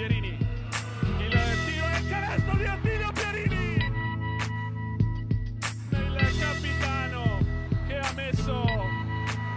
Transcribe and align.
Pierini. 0.00 0.28
Il 1.18 1.28
tiro 1.28 1.86
e 1.86 1.98
il 1.98 2.08
canestro 2.08 2.56
di 2.56 2.64
Attilio 2.64 3.12
Pierini. 3.12 3.74
Il 5.90 6.38
capitano 6.40 7.38
che 7.86 7.98
ha 7.98 8.12
messo 8.14 8.62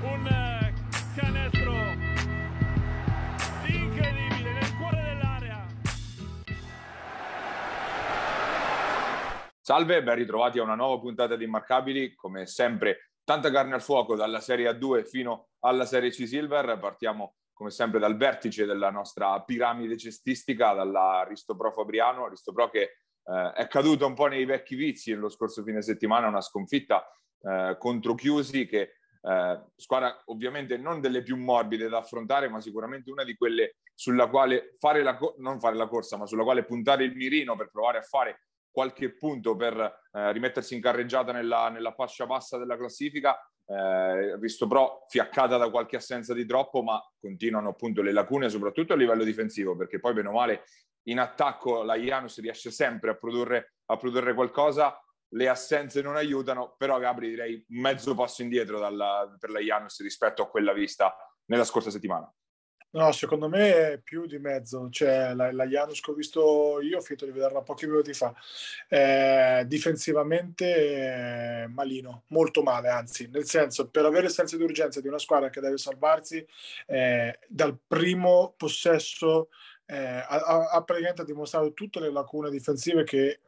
un 0.01 0.73
canestro 1.15 1.73
incredibile 3.67 4.51
nel 4.51 4.77
cuore 4.77 5.01
dell'area. 5.01 5.65
Salve, 9.61 10.03
ben 10.03 10.15
ritrovati 10.15 10.59
a 10.59 10.63
una 10.63 10.75
nuova 10.75 10.99
puntata 10.99 11.37
di 11.37 11.45
Immarcabili. 11.45 12.15
Come 12.15 12.47
sempre, 12.47 13.11
tanta 13.23 13.49
carne 13.49 13.75
al 13.75 13.81
fuoco 13.81 14.17
dalla 14.17 14.41
Serie 14.41 14.69
A2 14.69 15.07
fino 15.07 15.51
alla 15.59 15.85
Serie 15.85 16.09
C 16.09 16.27
Silver. 16.27 16.77
Partiamo 16.79 17.35
come 17.63 17.71
sempre 17.71 17.99
dal 17.99 18.17
vertice 18.17 18.65
della 18.65 18.89
nostra 18.89 19.41
piramide 19.41 19.95
cestistica, 19.95 20.73
dall'Aristopro 20.73 21.71
Fabriano, 21.71 22.25
Aristopro 22.25 22.69
che 22.69 22.97
eh, 23.23 23.51
è 23.53 23.67
caduto 23.69 24.05
un 24.05 24.13
po' 24.15 24.27
nei 24.27 24.43
vecchi 24.43 24.75
vizi 24.75 25.13
lo 25.13 25.29
scorso 25.29 25.63
fine 25.63 25.81
settimana, 25.81 26.27
una 26.27 26.41
sconfitta 26.41 27.07
eh, 27.41 27.77
contro 27.79 28.15
Chiusi 28.15 28.65
che 28.65 28.95
eh, 29.21 29.63
squadra 29.77 30.21
ovviamente 30.25 30.75
non 30.75 30.99
delle 30.99 31.23
più 31.23 31.37
morbide 31.37 31.87
da 31.87 31.99
affrontare, 31.99 32.49
ma 32.49 32.59
sicuramente 32.59 33.09
una 33.09 33.23
di 33.23 33.35
quelle 33.35 33.77
sulla 33.93 34.27
quale 34.27 34.75
fare 34.77 35.01
la, 35.01 35.17
non 35.37 35.61
fare 35.61 35.77
la 35.77 35.87
corsa, 35.87 36.17
ma 36.17 36.25
sulla 36.25 36.43
quale 36.43 36.65
puntare 36.65 37.05
il 37.05 37.15
mirino 37.15 37.55
per 37.55 37.69
provare 37.71 37.99
a 37.99 38.01
fare 38.01 38.41
qualche 38.69 39.13
punto 39.13 39.55
per 39.55 39.77
eh, 40.11 40.31
rimettersi 40.33 40.75
in 40.75 40.81
carreggiata 40.81 41.31
nella, 41.31 41.69
nella 41.69 41.93
fascia 41.93 42.25
bassa 42.25 42.57
della 42.57 42.75
classifica 42.75 43.37
eh, 43.65 44.37
visto 44.39 44.67
però 44.67 45.05
fiaccata 45.07 45.57
da 45.57 45.69
qualche 45.69 45.95
assenza 45.95 46.33
di 46.33 46.45
troppo, 46.45 46.81
ma 46.81 47.01
continuano 47.19 47.69
appunto 47.69 48.01
le 48.01 48.11
lacune, 48.11 48.49
soprattutto 48.49 48.93
a 48.93 48.95
livello 48.95 49.23
difensivo, 49.23 49.75
perché 49.75 49.99
poi 49.99 50.13
bene 50.13 50.29
o 50.29 50.33
male 50.33 50.63
in 51.07 51.19
attacco 51.19 51.83
la 51.83 51.95
Janus 51.95 52.39
riesce 52.39 52.71
sempre 52.71 53.11
a 53.11 53.15
produrre, 53.15 53.75
a 53.87 53.97
produrre 53.97 54.33
qualcosa, 54.33 54.97
le 55.33 55.47
assenze 55.49 56.01
non 56.01 56.15
aiutano, 56.15 56.75
però 56.77 56.99
Gabri 56.99 57.29
direi 57.29 57.63
mezzo 57.69 58.13
passo 58.15 58.41
indietro 58.41 58.79
dalla, 58.79 59.35
per 59.39 59.49
la 59.49 59.59
Janus 59.59 60.01
rispetto 60.01 60.43
a 60.43 60.49
quella 60.49 60.73
vista 60.73 61.15
nella 61.45 61.63
scorsa 61.63 61.89
settimana. 61.89 62.31
No, 62.93 63.11
secondo 63.11 63.49
me 63.49 63.93
è 63.93 63.97
più 63.97 64.27
di 64.27 64.37
mezzo. 64.37 64.87
Cioè, 64.91 65.33
la, 65.33 65.51
la 65.51 65.65
Janus 65.65 65.99
che 65.99 66.11
ho 66.11 66.13
visto 66.13 66.79
io, 66.79 66.97
ho 66.97 67.01
finito 67.01 67.25
di 67.25 67.31
vederla 67.31 67.61
pochi 67.63 67.87
minuti 67.87 68.13
fa, 68.13 68.31
eh, 68.87 69.63
difensivamente 69.65 71.63
eh, 71.63 71.67
malino, 71.69 72.25
molto 72.27 72.61
male, 72.61 72.89
anzi, 72.89 73.27
nel 73.31 73.45
senso, 73.45 73.89
per 73.89 74.05
avere 74.05 74.27
il 74.27 74.31
senso 74.31 74.57
di 74.57 74.63
urgenza 74.63 75.01
di 75.01 75.07
una 75.07 75.17
squadra 75.17 75.49
che 75.49 75.59
deve 75.59 75.77
salvarsi 75.77 76.45
eh, 76.85 77.39
dal 77.47 77.75
primo 77.87 78.53
possesso, 78.55 79.49
eh, 79.87 79.97
ha, 79.97 80.69
ha 80.69 80.83
praticamente 80.83 81.25
dimostrato 81.25 81.73
tutte 81.73 81.99
le 81.99 82.11
lacune 82.11 82.51
difensive 82.51 83.03
che 83.03 83.39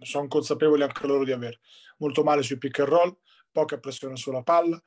sono 0.00 0.28
consapevoli 0.28 0.82
anche 0.82 1.04
loro 1.04 1.24
di 1.24 1.32
avere. 1.32 1.58
Molto 1.96 2.22
male 2.22 2.42
sui 2.42 2.58
pick 2.58 2.78
and 2.78 2.88
roll, 2.88 3.16
poca 3.58 3.78
pressione 3.78 4.14
sulla 4.14 4.44
palla, 4.44 4.80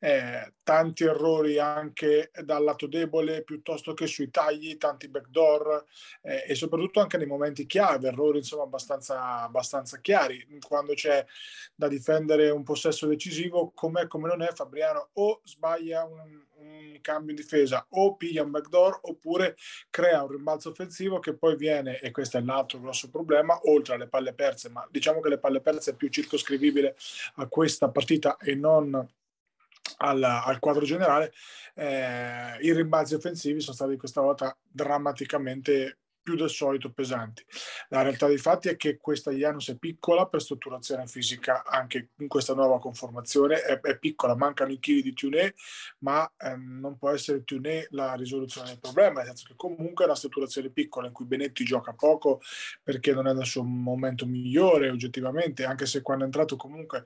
eh, 0.00 0.54
tanti 0.64 1.04
errori 1.04 1.60
anche 1.60 2.32
dal 2.42 2.64
lato 2.64 2.88
debole 2.88 3.44
piuttosto 3.44 3.94
che 3.94 4.08
sui 4.08 4.30
tagli, 4.30 4.76
tanti 4.78 5.08
backdoor 5.08 5.84
eh, 6.22 6.44
e 6.48 6.56
soprattutto 6.56 6.98
anche 6.98 7.18
nei 7.18 7.28
momenti 7.28 7.66
chiave, 7.66 8.08
errori 8.08 8.38
insomma 8.38 8.64
abbastanza, 8.64 9.42
abbastanza 9.42 10.00
chiari. 10.00 10.44
Quando 10.66 10.94
c'è 10.94 11.24
da 11.72 11.86
difendere 11.86 12.50
un 12.50 12.64
possesso 12.64 13.06
decisivo, 13.06 13.70
com'è 13.72 14.08
come 14.08 14.26
non 14.26 14.42
è, 14.42 14.50
Fabriano 14.52 15.10
o 15.12 15.40
sbaglia 15.44 16.02
un, 16.04 16.44
un 16.58 16.98
cambio 17.00 17.30
in 17.30 17.36
difesa 17.36 17.86
o 17.90 18.16
piglia 18.16 18.42
un 18.42 18.50
backdoor 18.50 19.00
oppure 19.02 19.56
crea 19.90 20.22
un 20.22 20.30
rimbalzo 20.30 20.70
offensivo 20.70 21.18
che 21.18 21.34
poi 21.34 21.56
viene, 21.56 22.00
e 22.00 22.10
questo 22.10 22.38
è 22.38 22.40
l'altro 22.40 22.80
grosso 22.80 23.10
problema, 23.10 23.58
oltre 23.64 23.94
alle 23.94 24.08
palle 24.08 24.32
perse, 24.32 24.68
ma 24.68 24.86
diciamo 24.90 25.20
che 25.20 25.28
le 25.28 25.38
palle 25.38 25.60
perse 25.60 25.92
è 25.92 25.94
più 25.94 26.08
circoscrivibile 26.08 26.96
a 27.36 27.46
questa 27.46 27.90
partita 27.90 28.36
e 28.38 28.54
non 28.54 29.06
al, 29.98 30.22
al 30.22 30.58
quadro 30.58 30.84
generale, 30.84 31.32
eh, 31.74 32.58
i 32.60 32.72
rimbalzi 32.72 33.14
offensivi 33.14 33.60
sono 33.60 33.76
stati 33.76 33.96
questa 33.96 34.20
volta 34.20 34.56
drammaticamente 34.62 35.98
più 36.26 36.34
del 36.34 36.50
solito 36.50 36.90
pesanti. 36.90 37.44
La 37.90 38.02
realtà 38.02 38.26
dei 38.26 38.36
fatti 38.36 38.68
è 38.68 38.74
che 38.74 38.96
questa 38.96 39.30
Janus 39.30 39.70
è 39.70 39.76
piccola 39.76 40.26
per 40.26 40.42
strutturazione 40.42 41.06
fisica 41.06 41.62
anche 41.64 42.08
in 42.16 42.26
questa 42.26 42.52
nuova 42.52 42.80
conformazione, 42.80 43.62
è, 43.62 43.78
è 43.78 43.96
piccola, 43.96 44.34
mancano 44.34 44.72
i 44.72 44.80
chili 44.80 45.02
di 45.02 45.12
Tuné, 45.12 45.54
ma 45.98 46.28
ehm, 46.36 46.80
non 46.80 46.98
può 46.98 47.10
essere 47.10 47.44
Tuné 47.44 47.86
la 47.90 48.14
risoluzione 48.14 48.70
del 48.70 48.80
problema, 48.80 49.20
nel 49.20 49.26
senso 49.26 49.46
che 49.46 49.54
comunque 49.54 50.02
è 50.02 50.08
una 50.08 50.16
strutturazione 50.16 50.70
piccola 50.70 51.06
in 51.06 51.12
cui 51.12 51.26
Benetti 51.26 51.62
gioca 51.62 51.92
poco 51.92 52.40
perché 52.82 53.12
non 53.12 53.28
è 53.28 53.32
nel 53.32 53.46
suo 53.46 53.62
momento 53.62 54.26
migliore 54.26 54.90
oggettivamente, 54.90 55.64
anche 55.64 55.86
se 55.86 56.02
quando 56.02 56.24
è 56.24 56.26
entrato 56.26 56.56
comunque 56.56 57.04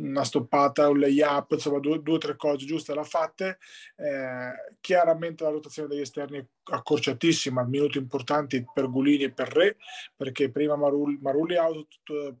una 0.00 0.24
stoppata, 0.24 0.88
un 0.88 0.98
layup, 0.98 1.52
insomma 1.52 1.78
due 1.78 2.00
o 2.04 2.18
tre 2.18 2.36
cose 2.36 2.66
giuste 2.66 2.94
l'ha 2.94 3.04
fatte. 3.04 3.58
Eh, 3.96 4.76
chiaramente 4.80 5.44
la 5.44 5.50
rotazione 5.50 5.88
degli 5.88 6.00
esterni 6.00 6.38
è 6.38 6.46
accorciatissima, 6.72 7.64
minuti 7.64 7.98
importanti 7.98 8.64
per 8.72 8.88
Gulini 8.90 9.24
e 9.24 9.30
per 9.30 9.48
Re, 9.48 9.76
perché 10.16 10.50
prima 10.50 10.76
Marulli, 10.76 11.18
Marulli 11.20 11.56
out 11.56 11.86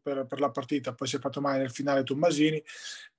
per, 0.02 0.26
per, 0.26 0.40
la 0.40 0.50
partita, 0.50 0.94
poi 0.94 1.08
si 1.08 1.16
è 1.16 1.20
fatto 1.20 1.40
male 1.40 1.58
nel 1.58 1.70
finale 1.70 2.02
Tommasini, 2.02 2.62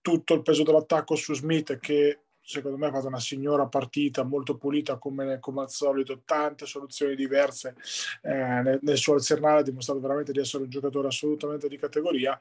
tutto 0.02 0.34
il 0.34 0.42
peso 0.42 0.64
dell'attacco 0.64 1.16
su 1.16 1.34
Smith 1.34 1.78
che 1.80 2.20
secondo 2.42 2.78
me 2.78 2.88
ha 2.88 2.92
fatto 2.92 3.08
una 3.08 3.20
signora 3.20 3.68
partita 3.68 4.24
molto 4.24 4.58
pulita 4.58 4.98
come, 4.98 5.40
come 5.40 5.62
al 5.62 5.70
solito, 5.70 6.22
tante 6.26 6.66
soluzioni 6.66 7.16
diverse 7.16 7.76
eh, 8.24 8.32
nel, 8.34 8.80
nel, 8.82 8.98
suo 8.98 9.14
arsenale, 9.14 9.60
ha 9.60 9.64
dimostrato 9.64 10.00
veramente 10.00 10.32
di 10.32 10.40
essere 10.40 10.64
un 10.64 10.70
giocatore 10.70 11.08
assolutamente 11.08 11.68
di 11.68 11.78
categoria. 11.78 12.38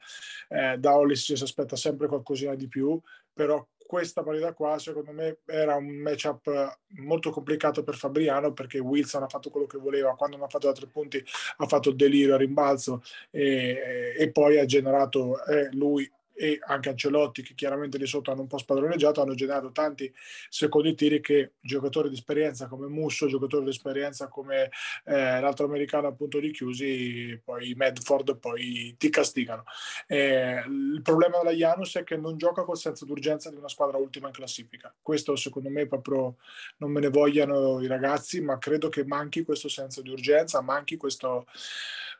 Eh, 0.49 0.77
da 0.77 0.95
Hollis 0.95 1.33
si 1.33 1.43
aspetta 1.43 1.75
sempre 1.75 2.07
qualcosina 2.07 2.55
di 2.55 2.67
più, 2.67 2.99
però 3.33 3.65
questa 3.91 4.23
partita 4.23 4.53
qua 4.53 4.79
secondo 4.79 5.11
me 5.11 5.39
era 5.45 5.75
un 5.75 5.85
matchup 5.85 6.77
molto 6.99 7.29
complicato 7.29 7.83
per 7.83 7.95
Fabriano 7.95 8.53
perché 8.53 8.79
Wilson 8.79 9.23
ha 9.23 9.27
fatto 9.27 9.49
quello 9.49 9.67
che 9.67 9.77
voleva, 9.77 10.15
quando 10.15 10.37
non 10.37 10.45
ha 10.45 10.49
fatto 10.49 10.67
da 10.67 10.73
tre 10.73 10.87
punti 10.87 11.21
ha 11.57 11.67
fatto 11.67 11.91
delirio 11.91 12.35
a 12.35 12.37
rimbalzo 12.37 13.03
e, 13.29 14.15
e 14.17 14.31
poi 14.31 14.59
ha 14.59 14.65
generato 14.65 15.43
eh, 15.43 15.67
lui 15.73 16.09
e 16.33 16.59
anche 16.65 16.89
Ancelotti 16.89 17.41
che 17.41 17.53
chiaramente 17.53 17.97
lì 17.97 18.05
sotto 18.05 18.31
hanno 18.31 18.41
un 18.41 18.47
po' 18.47 18.57
spadroneggiato 18.57 19.21
hanno 19.21 19.35
generato 19.35 19.71
tanti 19.71 20.11
secondi 20.49 20.95
tiri 20.95 21.21
che 21.21 21.53
giocatori 21.59 22.09
di 22.09 22.15
esperienza 22.15 22.67
come 22.67 22.87
Musso, 22.87 23.27
giocatori 23.27 23.63
di 23.63 23.69
esperienza 23.69 24.27
come 24.27 24.71
eh, 25.05 25.39
l'altro 25.39 25.65
americano 25.65 26.07
appunto 26.07 26.39
di 26.39 26.51
chiusi 26.51 27.39
poi 27.43 27.73
Medford 27.75 28.37
poi 28.37 28.95
ti 28.97 29.09
castigano. 29.09 29.63
Eh, 30.07 30.63
il 30.67 31.01
problema 31.03 31.37
della 31.37 31.51
Janus 31.51 31.95
è 31.97 32.03
che 32.03 32.17
non 32.17 32.37
gioca 32.37 32.63
col 32.63 32.77
senso 32.77 33.05
d'urgenza 33.05 33.49
di 33.49 33.57
una 33.57 33.69
squadra 33.69 33.97
ultima 33.97 34.27
in 34.27 34.33
classifica. 34.33 34.93
Questo 35.01 35.35
secondo 35.35 35.69
me 35.69 35.87
proprio 35.87 36.37
non 36.77 36.91
me 36.91 36.99
ne 36.99 37.09
vogliano 37.09 37.81
i 37.81 37.87
ragazzi 37.87 38.41
ma 38.41 38.57
credo 38.57 38.89
che 38.89 39.05
manchi 39.05 39.43
questo 39.43 39.69
senso 39.69 40.01
di 40.01 40.09
urgenza 40.09 40.61
manchi 40.61 40.97
questo 40.97 41.45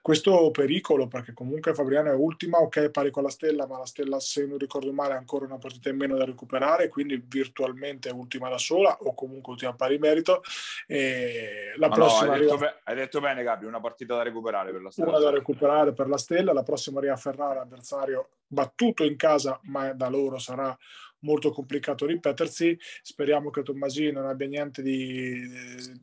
questo 0.02 0.50
pericolo 0.50 1.08
perché 1.08 1.34
comunque 1.34 1.76
Fabriano 1.76 2.10
è 2.10 2.16
ultima, 2.16 2.58
ok 2.58 2.90
pari 2.90 3.12
con 3.12 3.24
la 3.24 3.30
Stella, 3.30 3.68
ma 3.68 3.78
la 3.78 3.86
Stella 3.86 4.20
se 4.20 4.46
non 4.48 4.58
ricordo 4.58 4.92
male 4.92 5.14
ha 5.14 5.18
ancora 5.18 5.46
una 5.46 5.60
partita 5.60 5.90
in 5.90 5.98
meno 5.98 6.18
da 6.18 6.26
recuperare, 6.26 6.90
quindi 6.90 7.24
virtualmente 7.24 8.10
è 8.10 8.12
ultima 8.12 8.50
da 8.50 8.58
sola 8.58 8.98
o 9.02 9.14
comunque 9.14 9.54
ultima 9.54 9.76
pari 9.76 10.00
merito. 10.00 10.42
E 10.88 11.74
la 11.78 11.88
ma 11.88 11.94
prossima 11.94 12.26
no, 12.26 12.34
hai, 12.34 12.40
detto 12.40 12.60
hai, 12.84 12.96
detto 12.96 13.20
bene 13.20 13.44
Gabi, 13.44 13.66
una 13.66 13.80
partita 13.80 14.16
da 14.16 14.24
recuperare 14.24 14.72
per 14.72 14.82
la 14.82 14.90
Stella. 14.90 15.10
Una 15.10 15.20
da 15.20 15.30
recuperare 15.30 15.94
per 15.94 16.08
la 16.08 16.18
Stella, 16.18 16.52
la 16.52 16.64
prossima 16.64 16.98
arriva 16.98 17.14
a 17.14 17.18
Ferrara, 17.18 17.62
avversario 17.62 18.30
battuto 18.48 19.04
in 19.04 19.16
casa, 19.16 19.60
ma 19.64 19.94
da 19.94 20.10
loro 20.10 20.38
sarà 20.38 20.76
molto 21.22 21.52
complicato 21.52 22.06
ripetersi. 22.06 22.78
Speriamo 23.02 23.50
che 23.50 23.64
Tommasini 23.64 24.12
non 24.12 24.26
abbia 24.26 24.48
niente 24.48 24.82
di, 24.82 25.40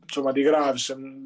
insomma, 0.01 0.31
di 0.31 0.41
grave, 0.41 0.77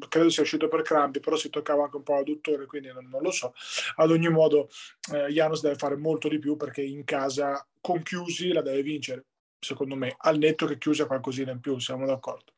credo 0.08 0.30
sia 0.30 0.42
uscito 0.42 0.68
per 0.68 0.82
crampi, 0.82 1.20
però 1.20 1.36
si 1.36 1.50
toccava 1.50 1.84
anche 1.84 1.96
un 1.96 2.02
po' 2.02 2.14
l'adduttore, 2.14 2.66
quindi 2.66 2.92
non, 2.92 3.08
non, 3.08 3.22
lo 3.22 3.30
so. 3.30 3.54
Ad 3.96 4.10
ogni 4.10 4.28
modo, 4.28 4.68
eh, 5.12 5.28
Janus 5.32 5.62
deve 5.62 5.76
fare 5.76 5.96
molto 5.96 6.28
di 6.28 6.38
più 6.38 6.56
perché 6.56 6.82
in 6.82 7.04
casa 7.04 7.66
con 7.80 8.02
chiusi 8.02 8.52
la 8.52 8.62
deve 8.62 8.82
vincere, 8.82 9.26
secondo 9.58 9.94
me, 9.94 10.14
al 10.18 10.38
netto 10.38 10.66
che 10.66 10.78
chiusi 10.78 11.02
ha 11.02 11.06
qualcosina 11.06 11.52
in 11.52 11.60
più, 11.60 11.78
siamo 11.78 12.06
d'accordo. 12.06 12.52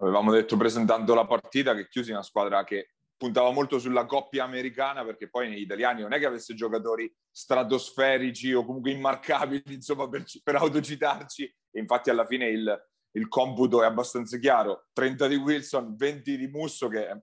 Avevamo 0.00 0.30
detto 0.30 0.56
presentando 0.56 1.12
la 1.14 1.26
partita 1.26 1.74
che 1.74 1.88
chiusi 1.88 2.12
una 2.12 2.22
squadra 2.22 2.62
che 2.62 2.90
puntava 3.18 3.50
molto 3.50 3.78
sulla 3.78 4.06
coppia 4.06 4.44
americana 4.44 5.04
perché 5.04 5.28
poi 5.28 5.48
negli 5.48 5.60
italiani 5.60 6.02
non 6.02 6.12
è 6.12 6.18
che 6.18 6.26
avesse 6.26 6.54
giocatori 6.54 7.12
stratosferici 7.30 8.52
o 8.54 8.64
comunque 8.64 8.92
immarcabili 8.92 9.74
insomma 9.74 10.08
per, 10.08 10.24
per 10.42 10.54
autocitarci. 10.54 11.44
E 11.70 11.80
infatti 11.80 12.08
alla 12.10 12.24
fine 12.24 12.46
il, 12.46 12.88
il, 13.12 13.28
computo 13.28 13.82
è 13.82 13.86
abbastanza 13.86 14.38
chiaro. 14.38 14.86
30 14.92 15.26
di 15.26 15.34
Wilson, 15.34 15.96
20 15.96 16.36
di 16.38 16.46
Musso 16.46 16.88
che 16.88 17.08
è, 17.08 17.20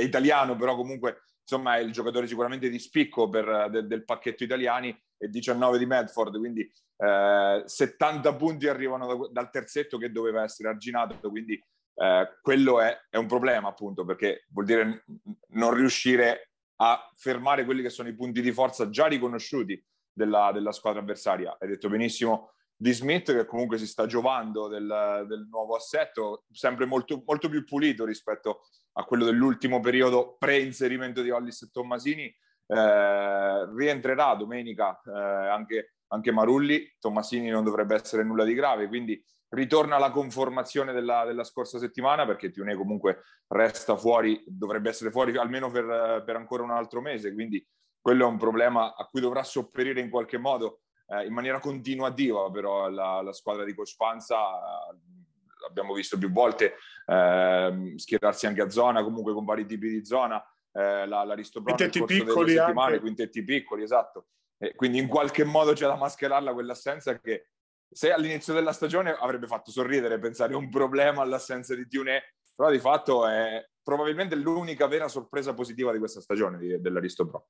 italiano 0.00 0.56
però 0.56 0.76
comunque 0.76 1.24
insomma 1.42 1.76
è 1.76 1.80
il 1.80 1.92
giocatore 1.92 2.26
sicuramente 2.28 2.68
di 2.68 2.78
spicco 2.78 3.28
per, 3.28 3.68
de, 3.70 3.86
del 3.86 4.04
pacchetto 4.04 4.44
italiani 4.44 4.96
e 5.18 5.28
19 5.28 5.78
di 5.78 5.86
Medford 5.86 6.38
quindi 6.38 6.70
eh, 6.96 7.62
70 7.64 8.36
punti 8.36 8.68
arrivano 8.68 9.06
da, 9.06 9.28
dal 9.30 9.50
terzetto 9.50 9.98
che 9.98 10.12
doveva 10.12 10.44
essere 10.44 10.68
arginato 10.68 11.30
quindi 11.30 11.60
eh, 11.94 12.38
quello 12.40 12.80
è, 12.80 12.96
è, 13.10 13.16
un 13.16 13.26
problema 13.26 13.68
appunto 13.68 14.04
perché 14.04 14.46
vuol 14.50 14.64
dire 14.64 15.04
non 15.48 15.74
riuscire 15.74 16.50
a 16.76 17.10
fermare 17.14 17.64
quelli 17.64 17.82
che 17.82 17.90
sono 17.90 18.08
i 18.08 18.14
punti 18.14 18.40
di 18.40 18.52
forza 18.52 18.88
già 18.88 19.06
riconosciuti 19.06 19.82
della, 20.12 20.50
della 20.52 20.72
squadra 20.72 21.00
avversaria. 21.00 21.56
Hai 21.58 21.68
detto 21.68 21.88
benissimo 21.88 22.52
di 22.74 22.92
Smith 22.92 23.32
che 23.32 23.44
comunque 23.44 23.78
si 23.78 23.86
sta 23.86 24.06
giovando 24.06 24.66
del, 24.66 25.24
del 25.28 25.46
nuovo 25.48 25.76
assetto, 25.76 26.44
sempre 26.50 26.84
molto, 26.86 27.22
molto, 27.24 27.48
più 27.48 27.64
pulito 27.64 28.04
rispetto 28.04 28.62
a 28.94 29.04
quello 29.04 29.24
dell'ultimo 29.24 29.78
periodo 29.80 30.36
pre-inserimento 30.38 31.22
di 31.22 31.30
Hollis 31.30 31.62
e 31.62 31.70
Tommasini. 31.70 32.24
Eh, 32.66 33.74
rientrerà 33.76 34.34
domenica 34.34 35.00
eh, 35.04 35.10
anche, 35.10 35.94
anche, 36.12 36.32
Marulli, 36.32 36.94
Tommasini 36.98 37.48
non 37.48 37.64
dovrebbe 37.64 37.94
essere 37.94 38.22
nulla 38.22 38.44
di 38.44 38.54
grave, 38.54 38.86
quindi 38.86 39.22
ritorna 39.50 39.96
alla 39.96 40.10
conformazione 40.10 40.92
della, 40.92 41.24
della 41.24 41.44
scorsa 41.44 41.78
settimana 41.78 42.24
perché 42.26 42.50
Tione 42.50 42.74
comunque 42.74 43.22
resta 43.48 43.96
fuori, 43.96 44.42
dovrebbe 44.46 44.88
essere 44.88 45.10
fuori 45.10 45.36
almeno 45.36 45.70
per, 45.70 46.22
per 46.24 46.36
ancora 46.36 46.62
un 46.62 46.70
altro 46.70 47.00
mese, 47.00 47.32
quindi 47.32 47.64
quello 48.00 48.26
è 48.26 48.28
un 48.28 48.38
problema 48.38 48.94
a 48.94 49.06
cui 49.06 49.20
dovrà 49.20 49.42
sopperire 49.42 50.00
in 50.00 50.10
qualche 50.10 50.38
modo 50.38 50.80
eh, 51.06 51.26
in 51.26 51.32
maniera 51.32 51.60
continuativa, 51.60 52.50
però 52.50 52.88
la, 52.88 53.22
la 53.22 53.32
squadra 53.32 53.64
di 53.64 53.74
Coach 53.74 53.94
Panza 53.96 54.36
eh, 54.38 55.66
abbiamo 55.68 55.92
visto 55.94 56.18
più 56.18 56.30
volte 56.30 56.74
eh, 57.06 57.92
schierarsi 57.96 58.46
anche 58.46 58.62
a 58.62 58.70
zona, 58.70 59.02
comunque 59.02 59.32
con 59.32 59.44
vari 59.44 59.66
tipi 59.66 59.88
di 59.88 60.04
zona, 60.04 60.42
eh, 60.72 61.06
la, 61.06 61.24
l'Aristobron 61.24 61.76
nel 61.78 61.90
corso 61.90 62.04
piccoli 62.04 62.52
delle 62.52 62.58
settimane, 62.58 62.92
anche. 62.92 63.00
quintetti 63.00 63.44
piccoli, 63.44 63.82
esatto. 63.82 64.26
E 64.62 64.76
quindi 64.76 64.98
in 64.98 65.08
qualche 65.08 65.42
modo 65.42 65.72
c'è 65.72 65.88
da 65.88 65.96
mascherarla 65.96 66.52
quell'assenza 66.52 67.18
che 67.18 67.48
se 67.90 68.12
all'inizio 68.12 68.54
della 68.54 68.72
stagione 68.72 69.10
avrebbe 69.10 69.48
fatto 69.48 69.72
sorridere 69.72 70.20
pensare 70.20 70.54
un 70.54 70.70
problema 70.70 71.20
all'assenza 71.20 71.74
di 71.74 71.88
Tiune, 71.88 72.36
però 72.54 72.70
di 72.70 72.78
fatto 72.78 73.26
è 73.26 73.60
probabilmente 73.82 74.36
l'unica 74.36 74.86
vera 74.86 75.08
sorpresa 75.08 75.52
positiva 75.52 75.90
di 75.90 75.98
questa 75.98 76.20
stagione 76.20 76.58
di, 76.58 76.80
dell'Aristo 76.80 77.26
Pro. 77.26 77.48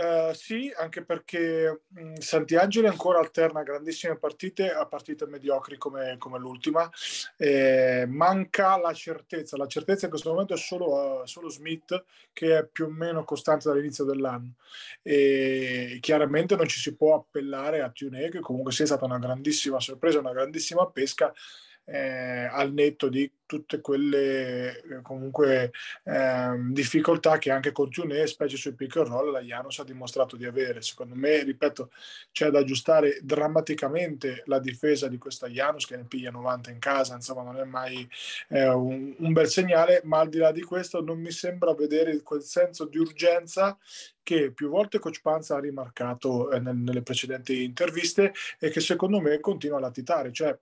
Uh, 0.00 0.32
sì, 0.32 0.72
anche 0.74 1.04
perché 1.04 1.82
mh, 1.88 2.14
Santiangeli 2.14 2.86
ancora 2.86 3.18
alterna 3.18 3.62
grandissime 3.62 4.16
partite 4.16 4.72
a 4.72 4.86
partite 4.86 5.26
mediocri 5.26 5.76
come, 5.76 6.16
come 6.16 6.38
l'ultima. 6.38 6.88
Eh, 7.36 8.06
manca 8.08 8.78
la 8.78 8.94
certezza. 8.94 9.58
La 9.58 9.66
certezza 9.66 10.06
in 10.06 10.10
questo 10.10 10.30
momento 10.30 10.54
è 10.54 10.56
solo, 10.56 11.20
uh, 11.20 11.26
solo, 11.26 11.50
Smith, 11.50 12.02
che 12.32 12.56
è 12.56 12.66
più 12.66 12.86
o 12.86 12.88
meno 12.88 13.24
costante 13.24 13.68
dall'inizio 13.68 14.04
dell'anno. 14.04 14.54
E 15.02 15.98
chiaramente 16.00 16.56
non 16.56 16.66
ci 16.66 16.80
si 16.80 16.96
può 16.96 17.16
appellare 17.16 17.82
a 17.82 17.90
Tune, 17.90 18.30
che 18.30 18.40
comunque 18.40 18.72
sia 18.72 18.86
stata 18.86 19.04
una 19.04 19.18
grandissima 19.18 19.80
sorpresa, 19.80 20.20
una 20.20 20.32
grandissima 20.32 20.86
pesca 20.86 21.30
eh, 21.84 22.48
al 22.50 22.72
netto 22.72 23.08
di 23.08 23.30
tutte 23.50 23.80
quelle 23.80 24.80
eh, 24.80 25.02
comunque 25.02 25.72
eh, 26.04 26.54
difficoltà 26.70 27.38
che 27.38 27.50
anche 27.50 27.72
con 27.72 27.90
Tune, 27.90 28.28
specie 28.28 28.56
sui 28.56 28.74
pick 28.74 28.98
and 28.98 29.08
roll, 29.08 29.32
la 29.32 29.40
Janus 29.40 29.80
ha 29.80 29.84
dimostrato 29.84 30.36
di 30.36 30.44
avere. 30.44 30.82
Secondo 30.82 31.16
me, 31.16 31.42
ripeto, 31.42 31.90
c'è 32.30 32.50
da 32.50 32.60
aggiustare 32.60 33.18
drammaticamente 33.22 34.44
la 34.46 34.60
difesa 34.60 35.08
di 35.08 35.18
questa 35.18 35.48
Janus 35.48 35.86
che 35.86 35.96
ne 35.96 36.04
piglia 36.04 36.30
90 36.30 36.70
in 36.70 36.78
casa, 36.78 37.16
insomma 37.16 37.42
non 37.42 37.56
è 37.56 37.64
mai 37.64 38.08
eh, 38.50 38.68
un, 38.68 39.16
un 39.18 39.32
bel 39.32 39.48
segnale, 39.48 40.00
ma 40.04 40.20
al 40.20 40.28
di 40.28 40.38
là 40.38 40.52
di 40.52 40.62
questo 40.62 41.02
non 41.02 41.18
mi 41.18 41.32
sembra 41.32 41.74
vedere 41.74 42.22
quel 42.22 42.42
senso 42.42 42.84
di 42.84 42.98
urgenza 42.98 43.76
che 44.22 44.52
più 44.52 44.68
volte 44.68 45.00
Coach 45.00 45.22
Panza 45.22 45.56
ha 45.56 45.60
rimarcato 45.60 46.52
eh, 46.52 46.60
nelle 46.60 47.02
precedenti 47.02 47.64
interviste 47.64 48.32
e 48.60 48.70
che 48.70 48.78
secondo 48.78 49.20
me 49.20 49.40
continua 49.40 49.78
a 49.78 49.80
latitare. 49.80 50.30
Cioè, 50.30 50.56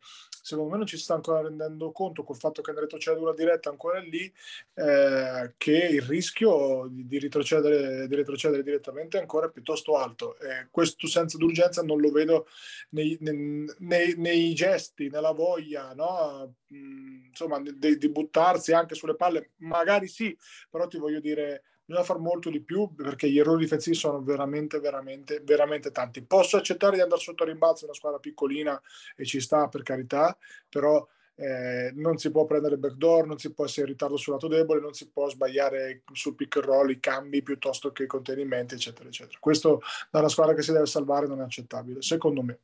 secondo 0.49 0.71
me 0.71 0.77
non 0.79 0.87
ci 0.87 0.97
sta 0.97 1.13
ancora 1.13 1.43
rendendo 1.43 1.93
conto 1.93 2.25
col 2.25 2.37
fatto 2.37 2.63
che 2.63 2.71
in 2.71 2.79
retrocedura 2.79 3.35
diretta 3.35 3.69
ancora 3.69 3.99
lì 3.99 4.33
eh, 4.75 5.53
che 5.59 5.89
il 5.91 6.01
rischio 6.01 6.89
di, 6.91 7.07
di, 7.07 7.19
retrocedere, 7.19 8.09
di, 8.09 8.15
retrocedere, 8.15 8.63
direttamente 8.63 9.19
è 9.19 9.21
ancora 9.21 9.51
piuttosto 9.51 9.97
alto. 9.99 10.39
Eh, 10.39 10.69
questo 10.71 11.07
senso 11.07 11.37
d'urgenza 11.37 11.83
non 11.83 12.01
lo 12.01 12.11
vedo 12.11 12.47
nei, 12.91 13.19
nei, 13.21 14.15
nei 14.17 14.55
gesti, 14.55 15.11
nella 15.11 15.33
voglia, 15.33 15.93
no? 15.93 16.55
mm, 16.73 17.27
insomma, 17.27 17.61
di, 17.61 17.99
di 17.99 18.09
buttarsi 18.09 18.73
anche 18.73 18.95
sulle 18.95 19.17
palle. 19.17 19.51
Magari 19.57 20.09
sì, 20.09 20.35
però 20.71 20.87
ti 20.87 20.97
voglio 20.97 21.21
dire 21.21 21.63
bisogna 21.89 22.05
fare 22.05 22.19
molto 22.19 22.51
di 22.51 22.61
più 22.61 22.95
perché 22.95 23.31
gli 23.31 23.39
errori 23.39 23.61
difensivi 23.61 23.97
sono 23.97 24.21
veramente, 24.21 24.79
veramente, 24.79 25.41
veramente 25.43 25.91
tanti. 25.91 26.21
Posso 26.21 26.59
accettare 26.59 26.97
di 26.97 27.01
andare 27.01 27.21
sotto 27.21 27.45
rimbalzo 27.45 27.87
una 27.87 27.95
squadra 27.95 28.19
piccolina 28.19 28.79
e 29.17 29.25
ci 29.25 29.41
sta 29.41 29.69
per 29.69 29.83
carità, 29.83 30.37
però 30.69 31.07
eh, 31.37 31.91
non 31.95 32.19
si 32.19 32.31
può 32.31 32.45
prendere 32.45 32.77
backdoor, 32.77 33.27
non 33.27 33.39
si 33.39 33.55
può 33.55 33.65
essere 33.65 33.87
in 33.87 33.93
ritardo 33.93 34.19
sul 34.19 34.35
lato 34.35 34.49
debole, 34.49 34.83
non 34.83 34.93
si 34.93 35.09
può 35.09 35.31
sbagliare 35.31 36.03
sul 36.13 36.35
pick 36.35 36.57
and 36.57 36.67
roll, 36.67 36.91
i 36.91 37.01
cambi 37.01 37.43
piuttosto 37.43 37.91
che 37.91 38.03
i 38.03 38.07
contenimenti, 38.07 38.75
eccetera, 38.75 39.09
eccetera. 39.09 39.39
Questo 39.41 39.81
da 40.11 40.19
una 40.19 40.29
squadra 40.29 40.55
che 40.55 40.63
si 40.63 40.73
deve 40.73 40.85
salvare 40.85 41.27
non 41.27 41.41
è 41.41 41.45
accettabile, 41.45 42.03
secondo 42.03 42.43
me. 42.43 42.59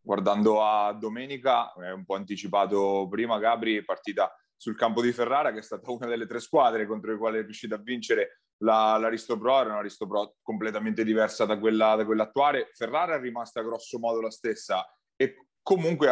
Guardando 0.00 0.64
a 0.64 0.90
domenica, 0.94 1.74
è 1.74 1.90
un 1.90 2.06
po' 2.06 2.14
anticipato 2.14 3.06
prima 3.10 3.38
Gabri, 3.38 3.84
partita 3.84 4.34
sul 4.56 4.76
campo 4.76 5.02
di 5.02 5.12
Ferrara, 5.12 5.52
che 5.52 5.58
è 5.58 5.62
stata 5.62 5.90
una 5.90 6.06
delle 6.06 6.26
tre 6.26 6.40
squadre 6.40 6.86
contro 6.86 7.12
le 7.12 7.18
quali 7.18 7.38
è 7.38 7.42
riuscita 7.42 7.74
a 7.74 7.80
vincere 7.82 8.40
la, 8.58 8.96
l'Aristo 8.96 9.38
Pro, 9.38 9.60
era 9.60 9.70
un'Aristo 9.70 10.06
Pro 10.06 10.36
completamente 10.42 11.04
diversa 11.04 11.44
da 11.44 11.58
quella, 11.58 11.94
da 11.94 12.04
quella 12.04 12.24
attuale. 12.24 12.70
Ferrara 12.72 13.16
è 13.16 13.20
rimasta 13.20 13.62
grosso 13.62 13.98
modo 13.98 14.20
la 14.20 14.30
stessa 14.30 14.86
e 15.14 15.46
comunque 15.62 16.08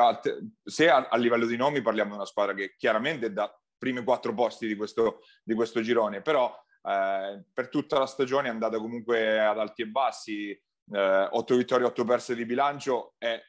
se 0.62 0.90
a, 0.90 1.08
a, 1.08 1.16
livello 1.16 1.46
di 1.46 1.56
nomi 1.56 1.80
parliamo 1.80 2.10
di 2.10 2.16
una 2.16 2.26
squadra 2.26 2.54
che 2.54 2.74
chiaramente 2.76 3.26
è 3.26 3.30
da 3.30 3.52
primi 3.78 4.02
quattro 4.02 4.34
posti 4.34 4.66
di 4.66 4.76
questo, 4.76 5.20
di 5.42 5.54
questo 5.54 5.80
girone, 5.80 6.22
però 6.22 6.52
eh, 6.82 7.44
per 7.52 7.68
tutta 7.68 7.98
la 7.98 8.06
stagione 8.06 8.48
è 8.48 8.50
andata 8.50 8.78
comunque 8.78 9.40
ad 9.40 9.58
alti 9.58 9.82
e 9.82 9.86
bassi, 9.86 10.50
eh, 10.50 11.28
otto 11.30 11.56
vittorie, 11.56 11.86
otto 11.86 12.04
perse 12.04 12.34
di 12.34 12.44
bilancio, 12.44 13.14
è, 13.18 13.40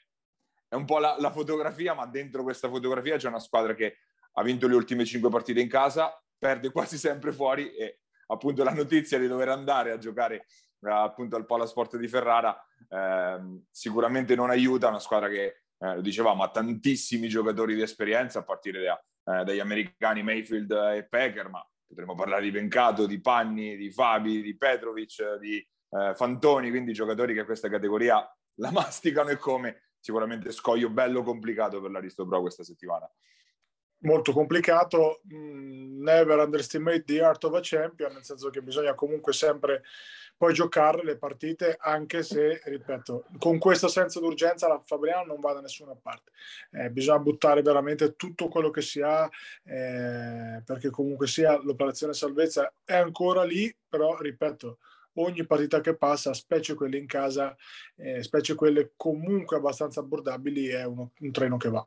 è 0.67 0.75
un 0.75 0.85
po' 0.85 0.99
la, 0.99 1.15
la, 1.19 1.31
fotografia, 1.31 1.93
ma 1.93 2.05
dentro 2.05 2.43
questa 2.43 2.69
fotografia 2.69 3.17
c'è 3.17 3.27
una 3.27 3.39
squadra 3.39 3.73
che 3.73 3.97
ha 4.37 4.43
vinto 4.43 4.67
le 4.67 4.75
ultime 4.75 5.05
cinque 5.05 5.29
partite 5.29 5.61
in 5.61 5.69
casa, 5.69 6.21
perde 6.37 6.71
quasi 6.71 6.97
sempre 6.97 7.31
fuori 7.31 7.73
e 7.73 7.99
appunto 8.27 8.63
la 8.63 8.73
notizia 8.73 9.17
di 9.17 9.27
dover 9.27 9.49
andare 9.49 9.91
a 9.91 9.97
giocare 9.97 10.45
eh, 10.81 10.91
appunto 10.91 11.35
al 11.35 11.45
Palasport 11.45 11.97
di 11.97 12.07
Ferrara 12.07 12.55
eh, 12.89 13.61
sicuramente 13.71 14.35
non 14.35 14.49
aiuta 14.49 14.89
una 14.89 14.99
squadra 14.99 15.29
che, 15.29 15.63
eh, 15.77 15.95
lo 15.95 16.01
dicevamo, 16.01 16.43
ha 16.43 16.49
tantissimi 16.49 17.27
giocatori 17.27 17.75
di 17.75 17.81
esperienza 17.81 18.39
a 18.39 18.43
partire 18.43 18.83
da, 18.83 19.39
eh, 19.39 19.43
dagli 19.43 19.59
americani 19.59 20.23
Mayfield 20.23 20.71
e 20.71 21.07
Pecker, 21.07 21.49
ma 21.49 21.65
potremmo 21.87 22.15
parlare 22.15 22.43
di 22.43 22.51
Vencato, 22.51 23.05
di 23.05 23.21
Panni, 23.21 23.75
di 23.77 23.91
Fabi, 23.91 24.41
di 24.41 24.57
Petrovic, 24.57 25.37
di 25.39 25.57
eh, 25.89 26.13
Fantoni, 26.13 26.69
quindi 26.69 26.93
giocatori 26.93 27.33
che 27.33 27.45
questa 27.45 27.69
categoria 27.69 28.27
la 28.59 28.71
masticano 28.71 29.29
e 29.29 29.37
come 29.37 29.83
sicuramente 29.99 30.51
scoglio 30.51 30.89
bello 30.89 31.23
complicato 31.23 31.81
per 31.81 31.91
l'Aristo 31.91 32.27
Pro 32.27 32.41
questa 32.41 32.63
settimana 32.63 33.09
molto 33.99 34.31
complicato. 34.31 35.21
Mm, 35.33 36.01
never 36.01 36.37
underestimate 36.39 37.03
the 37.05 37.21
art 37.21 37.43
of 37.43 37.53
a 37.53 37.59
champion, 37.61 38.13
nel 38.13 38.23
senso 38.23 38.49
che 38.49 38.61
bisogna 38.61 38.93
comunque 38.93 39.33
sempre 39.33 39.83
poi 40.37 40.53
giocare 40.53 41.03
le 41.03 41.17
partite, 41.17 41.77
anche 41.79 42.21
se, 42.21 42.61
ripeto, 42.65 43.25
con 43.39 43.57
questo 43.57 43.87
senso 43.87 44.19
d'urgenza 44.19 44.67
la 44.67 44.81
Fabriano 44.83 45.27
non 45.27 45.39
va 45.39 45.53
da 45.53 45.61
nessuna 45.61 45.95
parte. 45.95 46.31
Eh, 46.71 46.89
bisogna 46.89 47.19
buttare 47.19 47.61
veramente 47.61 48.15
tutto 48.15 48.49
quello 48.49 48.69
che 48.69 48.81
si 48.81 49.01
ha, 49.01 49.29
eh, 49.63 50.61
perché 50.65 50.89
comunque 50.89 51.27
sia 51.27 51.57
l'operazione 51.63 52.13
salvezza 52.13 52.71
è 52.83 52.95
ancora 52.95 53.43
lì, 53.43 53.73
però, 53.87 54.17
ripeto, 54.19 54.79
ogni 55.13 55.45
partita 55.45 55.79
che 55.79 55.95
passa, 55.95 56.33
specie 56.33 56.73
quelle 56.73 56.97
in 56.97 57.07
casa, 57.07 57.55
eh, 57.95 58.21
specie 58.21 58.55
quelle 58.55 58.91
comunque 58.97 59.55
abbastanza 59.55 60.01
abbordabili, 60.01 60.67
è 60.67 60.83
uno, 60.83 61.11
un 61.17 61.31
treno 61.31 61.55
che 61.55 61.69
va. 61.69 61.85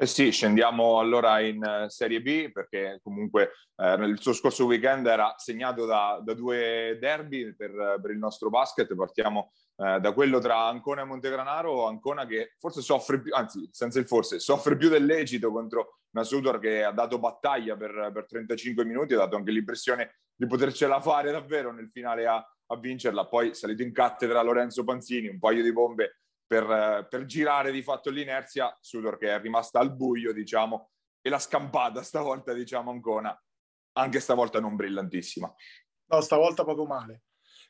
Eh 0.00 0.06
sì, 0.06 0.30
scendiamo 0.30 1.00
allora 1.00 1.40
in 1.40 1.60
uh, 1.60 1.88
Serie 1.88 2.22
B 2.22 2.52
perché 2.52 3.00
comunque 3.02 3.50
eh, 3.74 3.94
il 3.94 4.20
suo 4.20 4.32
scorso 4.32 4.64
weekend 4.64 5.04
era 5.08 5.34
segnato 5.38 5.86
da, 5.86 6.20
da 6.22 6.34
due 6.34 6.98
derby 7.00 7.52
per, 7.56 7.98
per, 8.00 8.12
il 8.12 8.18
nostro 8.18 8.48
basket. 8.48 8.94
Partiamo 8.94 9.50
eh, 9.74 9.98
da 9.98 10.12
quello 10.12 10.38
tra 10.38 10.66
Ancona 10.66 11.02
e 11.02 11.04
Montegranaro, 11.04 11.88
Ancona 11.88 12.26
che 12.26 12.54
forse 12.60 12.80
soffre 12.80 13.20
più, 13.20 13.34
anzi 13.34 13.68
senza 13.72 13.98
il 13.98 14.06
forse, 14.06 14.38
soffre 14.38 14.76
più 14.76 14.88
dell'esito 14.88 15.50
contro 15.50 15.98
una 16.12 16.58
che 16.60 16.84
ha 16.84 16.92
dato 16.92 17.18
battaglia 17.18 17.76
per, 17.76 18.12
per 18.14 18.26
35 18.26 18.84
minuti, 18.84 19.14
ha 19.14 19.18
dato 19.18 19.34
anche 19.34 19.50
l'impressione 19.50 20.20
di 20.32 20.46
potercela 20.46 21.00
fare 21.00 21.32
davvero 21.32 21.72
nel 21.72 21.90
finale 21.90 22.24
a, 22.24 22.36
a 22.36 22.78
vincerla. 22.78 23.26
Poi 23.26 23.52
salito 23.52 23.82
in 23.82 23.92
cattedra 23.92 24.42
Lorenzo 24.42 24.84
Panzini, 24.84 25.26
un 25.26 25.40
paio 25.40 25.64
di 25.64 25.72
bombe 25.72 26.20
per, 26.48 27.06
per, 27.08 27.26
girare 27.26 27.70
di 27.70 27.82
fatto 27.82 28.08
l'inerzia, 28.08 28.74
Sudor 28.80 29.18
che 29.18 29.34
è 29.34 29.40
rimasta 29.40 29.78
al 29.78 29.94
buio, 29.94 30.32
diciamo, 30.32 30.90
e 31.20 31.28
la 31.28 31.38
scampata 31.38 32.02
stavolta, 32.02 32.54
diciamo, 32.54 32.90
Ancona, 32.90 33.38
anche 33.92 34.18
stavolta 34.18 34.58
non 34.58 34.74
brillantissima. 34.74 35.54
No, 36.10 36.20
stavolta 36.22 36.64
proprio 36.64 36.86
male. 36.86 37.22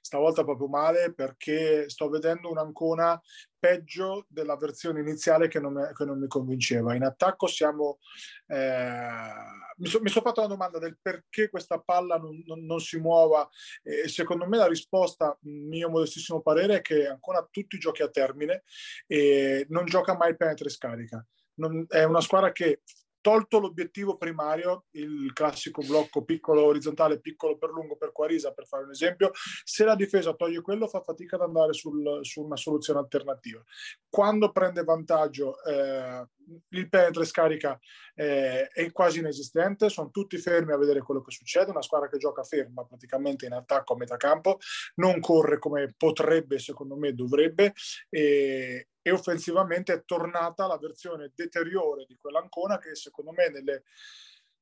Stavolta 0.09 0.43
proprio 0.43 0.69
male 0.69 1.13
perché 1.13 1.87
sto 1.91 2.09
vedendo 2.09 2.51
un'Ancona 2.51 3.21
peggio 3.59 4.25
della 4.29 4.57
versione 4.57 5.01
iniziale 5.01 5.49
che 5.49 5.61
non, 5.61 5.91
che 5.95 6.05
non 6.07 6.19
mi 6.19 6.27
convinceva. 6.27 6.95
In 6.95 7.05
attacco 7.05 7.47
siamo... 7.47 7.99
Eh, 8.47 9.31
mi, 9.77 9.87
so, 9.87 10.01
sono 10.03 10.25
fatto 10.25 10.41
la 10.41 10.47
domanda 10.47 10.79
del 10.79 10.97
perché 11.01 11.51
questa 11.51 11.79
palla 11.79 12.17
non, 12.17 12.43
non, 12.47 12.65
non, 12.65 12.81
si 12.81 12.99
muova 12.99 13.47
e 13.83 14.09
secondo 14.09 14.47
me 14.47 14.57
la 14.57 14.67
risposta, 14.67 15.37
mio 15.43 15.91
modestissimo 15.91 16.41
parere, 16.41 16.77
è 16.77 16.81
che 16.81 17.07
ancora 17.07 17.47
tutti 17.51 17.77
i 17.77 17.79
giochi 17.79 18.03
a 18.03 18.09
termine 18.09 18.63
e 19.07 19.67
non 19.69 19.85
gioca 19.85 20.17
mai 20.17 20.37
penetra 20.37 20.67
e 20.67 20.71
scarica. 20.71 21.27
Non, 21.57 21.85
è 21.89 22.05
una 22.05 22.23
squadra 22.23 22.51
che 22.51 22.81
tolto 23.21 23.59
l'obiettivo 23.59 24.17
primario, 24.17 24.85
il 24.93 25.33
classico 25.33 25.83
blocco 25.83 26.25
piccolo 26.25 26.65
orizzontale, 26.65 27.21
piccolo 27.21 27.57
per 27.59 27.71
lungo 27.71 27.97
per 27.97 28.13
Quarisa, 28.13 28.53
per 28.53 28.67
fare 28.67 28.85
un 28.85 28.91
esempio, 28.91 29.31
se 29.65 29.85
la 29.85 29.95
difesa 29.95 30.35
toglie 30.35 30.61
quello 30.61 30.87
fa 30.87 31.01
fatica 31.01 31.37
ad 31.37 31.43
andare 31.43 31.73
sul, 31.73 32.21
su 32.23 32.43
una 32.43 32.57
soluzione 32.57 33.01
alternativa. 33.01 33.63
Quando 34.09 34.53
prende 34.53 34.85
vantaggio 34.85 35.63
eh, 35.65 36.27
il 36.71 36.89
penetra 36.89 37.23
e 37.23 37.27
scarica 37.27 37.79
eh, 38.15 38.67
è 38.69 38.91
quasi 38.93 39.19
inesistente, 39.19 39.89
sono 39.89 40.11
tutti 40.11 40.39
fermi 40.39 40.73
a 40.73 40.79
vedere 40.79 41.03
quello 41.03 41.21
che 41.21 41.31
succede, 41.31 41.71
una 41.71 41.83
squadra 41.83 42.09
che 42.09 42.19
gioca 42.19 42.43
ferma 42.43 42.85
praticamente 42.85 43.47
in 43.47 43.53
attacco 43.53 43.95
a 43.95 43.97
metà 43.97 44.17
campo, 44.17 44.59
non 44.97 45.21
corre 45.21 45.59
come 45.59 45.95
potrebbe, 45.97 46.59
secondo 46.59 46.97
me 46.97 47.13
dovrebbe, 47.13 47.75
e, 48.09 48.89
e 49.09 49.13
offensivamente 49.13 49.93
è 49.93 50.05
tornata 50.05 50.67
la 50.67 50.79
versione 50.79 51.33
deteriore 51.35 52.05
di 52.07 52.17
quell'Ancona 52.21 52.79
che 52.79 52.95
secondo 52.95 53.33
me 53.33 53.49
nelle 53.49 53.85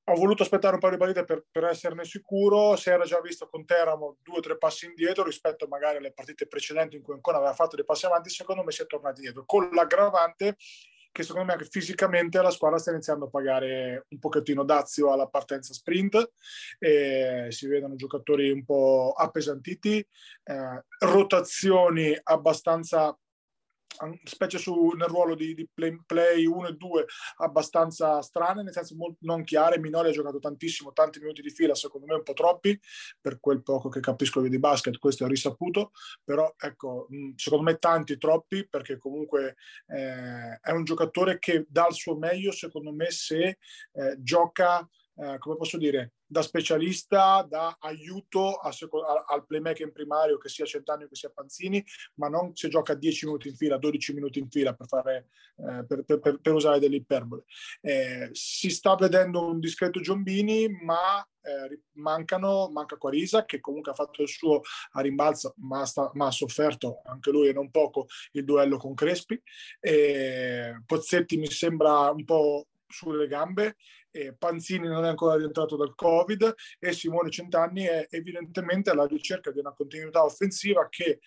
ho 0.08 0.14
voluto 0.14 0.44
aspettare 0.44 0.74
un 0.74 0.80
paio 0.80 0.92
di 0.92 0.98
partite 0.98 1.24
per, 1.24 1.44
per, 1.50 1.64
esserne 1.64 2.04
sicuro. 2.04 2.76
Si 2.76 2.90
era 2.90 3.02
già 3.02 3.20
visto 3.20 3.48
con 3.48 3.64
Teramo 3.64 4.18
due 4.22 4.36
o 4.36 4.40
tre 4.40 4.56
passi 4.56 4.86
indietro 4.86 5.24
rispetto 5.24 5.66
magari 5.66 5.96
alle 5.96 6.12
partite 6.12 6.46
precedenti 6.46 6.94
in 6.94 7.02
cui 7.02 7.14
ancora 7.14 7.38
aveva 7.38 7.54
fatto 7.54 7.74
dei 7.74 7.84
passi 7.84 8.06
avanti. 8.06 8.30
Secondo 8.30 8.62
me 8.62 8.70
si 8.70 8.82
è 8.82 8.86
tornati 8.86 9.18
indietro, 9.18 9.44
con 9.44 9.68
l'aggravante 9.72 10.56
che 11.16 11.22
secondo 11.22 11.46
me 11.46 11.54
anche 11.54 11.64
fisicamente 11.70 12.40
la 12.42 12.50
squadra 12.50 12.78
sta 12.78 12.90
iniziando 12.90 13.24
a 13.24 13.30
pagare 13.30 14.04
un 14.10 14.18
pochettino 14.18 14.64
dazio 14.64 15.10
alla 15.10 15.26
partenza 15.26 15.72
sprint. 15.72 16.30
Si 17.48 17.66
vedono 17.66 17.96
giocatori 17.96 18.50
un 18.50 18.64
po' 18.64 19.14
appesantiti, 19.16 20.06
eh, 20.44 20.84
rotazioni 21.00 22.16
abbastanza 22.22 23.18
specie 24.24 24.58
su, 24.58 24.88
nel 24.96 25.08
ruolo 25.08 25.34
di, 25.34 25.54
di 25.54 25.68
play, 25.72 25.98
play, 26.04 26.44
1 26.44 26.68
e 26.68 26.72
2 26.74 27.04
abbastanza 27.36 28.20
strane, 28.20 28.62
nel 28.62 28.72
senso 28.72 28.94
molto, 28.96 29.18
non 29.20 29.44
chiare. 29.44 29.78
Minoli 29.78 30.08
ha 30.08 30.12
giocato 30.12 30.38
tantissimo, 30.38 30.92
tanti 30.92 31.18
minuti 31.20 31.42
di 31.42 31.50
fila, 31.50 31.74
secondo 31.74 32.06
me 32.06 32.14
un 32.14 32.22
po' 32.22 32.32
troppi, 32.34 32.78
per 33.20 33.40
quel 33.40 33.62
poco 33.62 33.88
che 33.88 34.00
capisco 34.00 34.42
io 34.42 34.48
di 34.48 34.58
basket, 34.58 34.98
questo 34.98 35.24
è 35.24 35.28
risaputo, 35.28 35.92
però 36.22 36.52
ecco, 36.58 37.08
secondo 37.36 37.64
me 37.64 37.78
tanti 37.78 38.18
troppi, 38.18 38.68
perché 38.68 38.98
comunque 38.98 39.56
eh, 39.86 40.58
è 40.60 40.70
un 40.70 40.84
giocatore 40.84 41.38
che 41.38 41.64
dà 41.68 41.86
il 41.88 41.94
suo 41.94 42.16
meglio, 42.16 42.52
secondo 42.52 42.92
me, 42.92 43.10
se 43.10 43.58
eh, 43.92 44.16
gioca 44.18 44.86
eh, 45.18 45.38
come 45.38 45.56
posso 45.56 45.78
dire, 45.78 46.12
da 46.26 46.42
specialista, 46.42 47.46
da 47.48 47.76
aiuto 47.80 48.56
a, 48.56 48.68
a, 48.68 49.24
al 49.28 49.46
playmaker 49.46 49.86
in 49.86 49.92
primario, 49.92 50.36
che 50.38 50.48
sia 50.48 50.66
Centanio 50.66 51.08
che 51.08 51.14
sia 51.14 51.30
Panzini, 51.30 51.82
ma 52.14 52.28
non 52.28 52.54
se 52.54 52.68
gioca 52.68 52.94
10 52.94 53.26
minuti 53.26 53.48
in 53.48 53.56
fila, 53.56 53.78
12 53.78 54.12
minuti 54.12 54.38
in 54.38 54.50
fila 54.50 54.74
per, 54.74 54.86
fare, 54.86 55.28
eh, 55.56 55.86
per, 55.86 56.04
per, 56.04 56.38
per 56.40 56.52
usare 56.52 56.78
delle 56.78 56.96
iperbole. 56.96 57.44
Eh, 57.80 58.28
si 58.32 58.68
sta 58.68 58.94
vedendo 58.94 59.46
un 59.46 59.58
discreto 59.58 60.00
Giombini, 60.00 60.68
ma 60.68 61.26
eh, 61.40 61.80
mancano, 61.92 62.68
manca 62.70 62.96
Quarisa 62.96 63.46
che 63.46 63.60
comunque 63.60 63.92
ha 63.92 63.94
fatto 63.94 64.20
il 64.20 64.28
suo 64.28 64.60
a 64.92 65.00
rimbalzo, 65.00 65.54
ma, 65.58 65.86
sta, 65.86 66.10
ma 66.14 66.26
ha 66.26 66.30
sofferto 66.30 67.00
anche 67.04 67.30
lui 67.30 67.48
e 67.48 67.52
non 67.54 67.70
poco 67.70 68.06
il 68.32 68.44
duello 68.44 68.76
con 68.76 68.92
Crespi. 68.92 69.40
Pozzetti 70.84 71.36
mi 71.38 71.50
sembra 71.50 72.10
un 72.10 72.24
po' 72.24 72.66
sulle 72.88 73.26
gambe 73.26 73.76
eh, 74.16 74.34
Panzini 74.34 74.88
non 74.88 75.04
è 75.04 75.08
ancora 75.08 75.36
rientrato 75.36 75.76
dal 75.76 75.94
Covid 75.94 76.54
e 76.78 76.92
Simone 76.92 77.30
Centanni 77.30 77.84
è 77.84 78.06
evidentemente 78.10 78.90
alla 78.90 79.06
ricerca 79.06 79.50
di 79.50 79.58
una 79.58 79.72
continuità 79.72 80.24
offensiva 80.24 80.88
che 80.88 81.20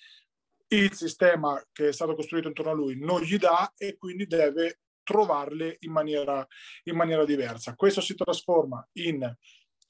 il 0.71 0.93
sistema 0.93 1.61
che 1.71 1.89
è 1.89 1.93
stato 1.93 2.15
costruito 2.15 2.47
intorno 2.47 2.71
a 2.71 2.75
lui 2.75 2.99
non 2.99 3.21
gli 3.21 3.37
dà 3.37 3.73
e 3.77 3.97
quindi 3.97 4.27
deve 4.27 4.79
trovarle 5.03 5.77
in 5.79 5.91
maniera, 5.91 6.45
in 6.83 6.95
maniera 6.95 7.25
diversa. 7.25 7.73
Questo 7.73 8.01
si 8.01 8.13
trasforma 8.13 8.87
in 8.93 9.35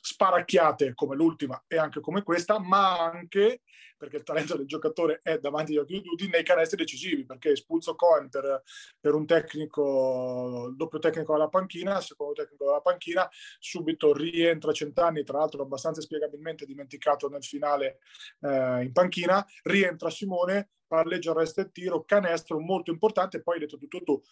sparacchiate 0.01 0.93
come 0.93 1.15
l'ultima 1.15 1.63
e 1.67 1.77
anche 1.77 1.99
come 1.99 2.23
questa, 2.23 2.59
ma 2.59 2.99
anche 2.99 3.61
perché 3.99 4.15
il 4.15 4.23
talento 4.23 4.55
del 4.55 4.65
giocatore 4.65 5.19
è 5.21 5.39
davanti 5.39 5.73
agli 5.73 5.79
occhi 5.79 5.93
di 5.95 6.01
tutti 6.01 6.29
nei 6.29 6.43
canestri 6.43 6.77
decisivi, 6.77 7.25
perché 7.25 7.51
espulso 7.51 7.95
Cohen 7.95 8.29
per, 8.29 8.63
per 8.97 9.13
un 9.13 9.25
tecnico, 9.25 10.71
doppio 10.73 10.99
tecnico 10.99 11.33
alla 11.35 11.49
panchina, 11.49 11.99
secondo 11.99 12.31
tecnico 12.31 12.63
dalla 12.63 12.79
panchina, 12.79 13.29
subito 13.59 14.13
rientra 14.13 14.71
Centanni, 14.71 15.25
tra 15.25 15.39
l'altro 15.39 15.63
abbastanza 15.63 15.99
spiegabilmente 15.99 16.65
dimenticato 16.65 17.27
nel 17.27 17.43
finale 17.43 17.99
eh, 18.39 18.83
in 18.83 18.91
panchina, 18.93 19.45
rientra 19.63 20.09
Simone, 20.09 20.69
palleggia, 20.87 21.33
resta 21.33 21.61
e 21.61 21.71
tiro, 21.71 22.05
canestro 22.05 22.57
molto 22.59 22.91
importante, 22.91 23.41
poi 23.41 23.55
hai 23.55 23.59
detto 23.59 23.77
tutto 23.77 24.01
tu, 24.01 24.23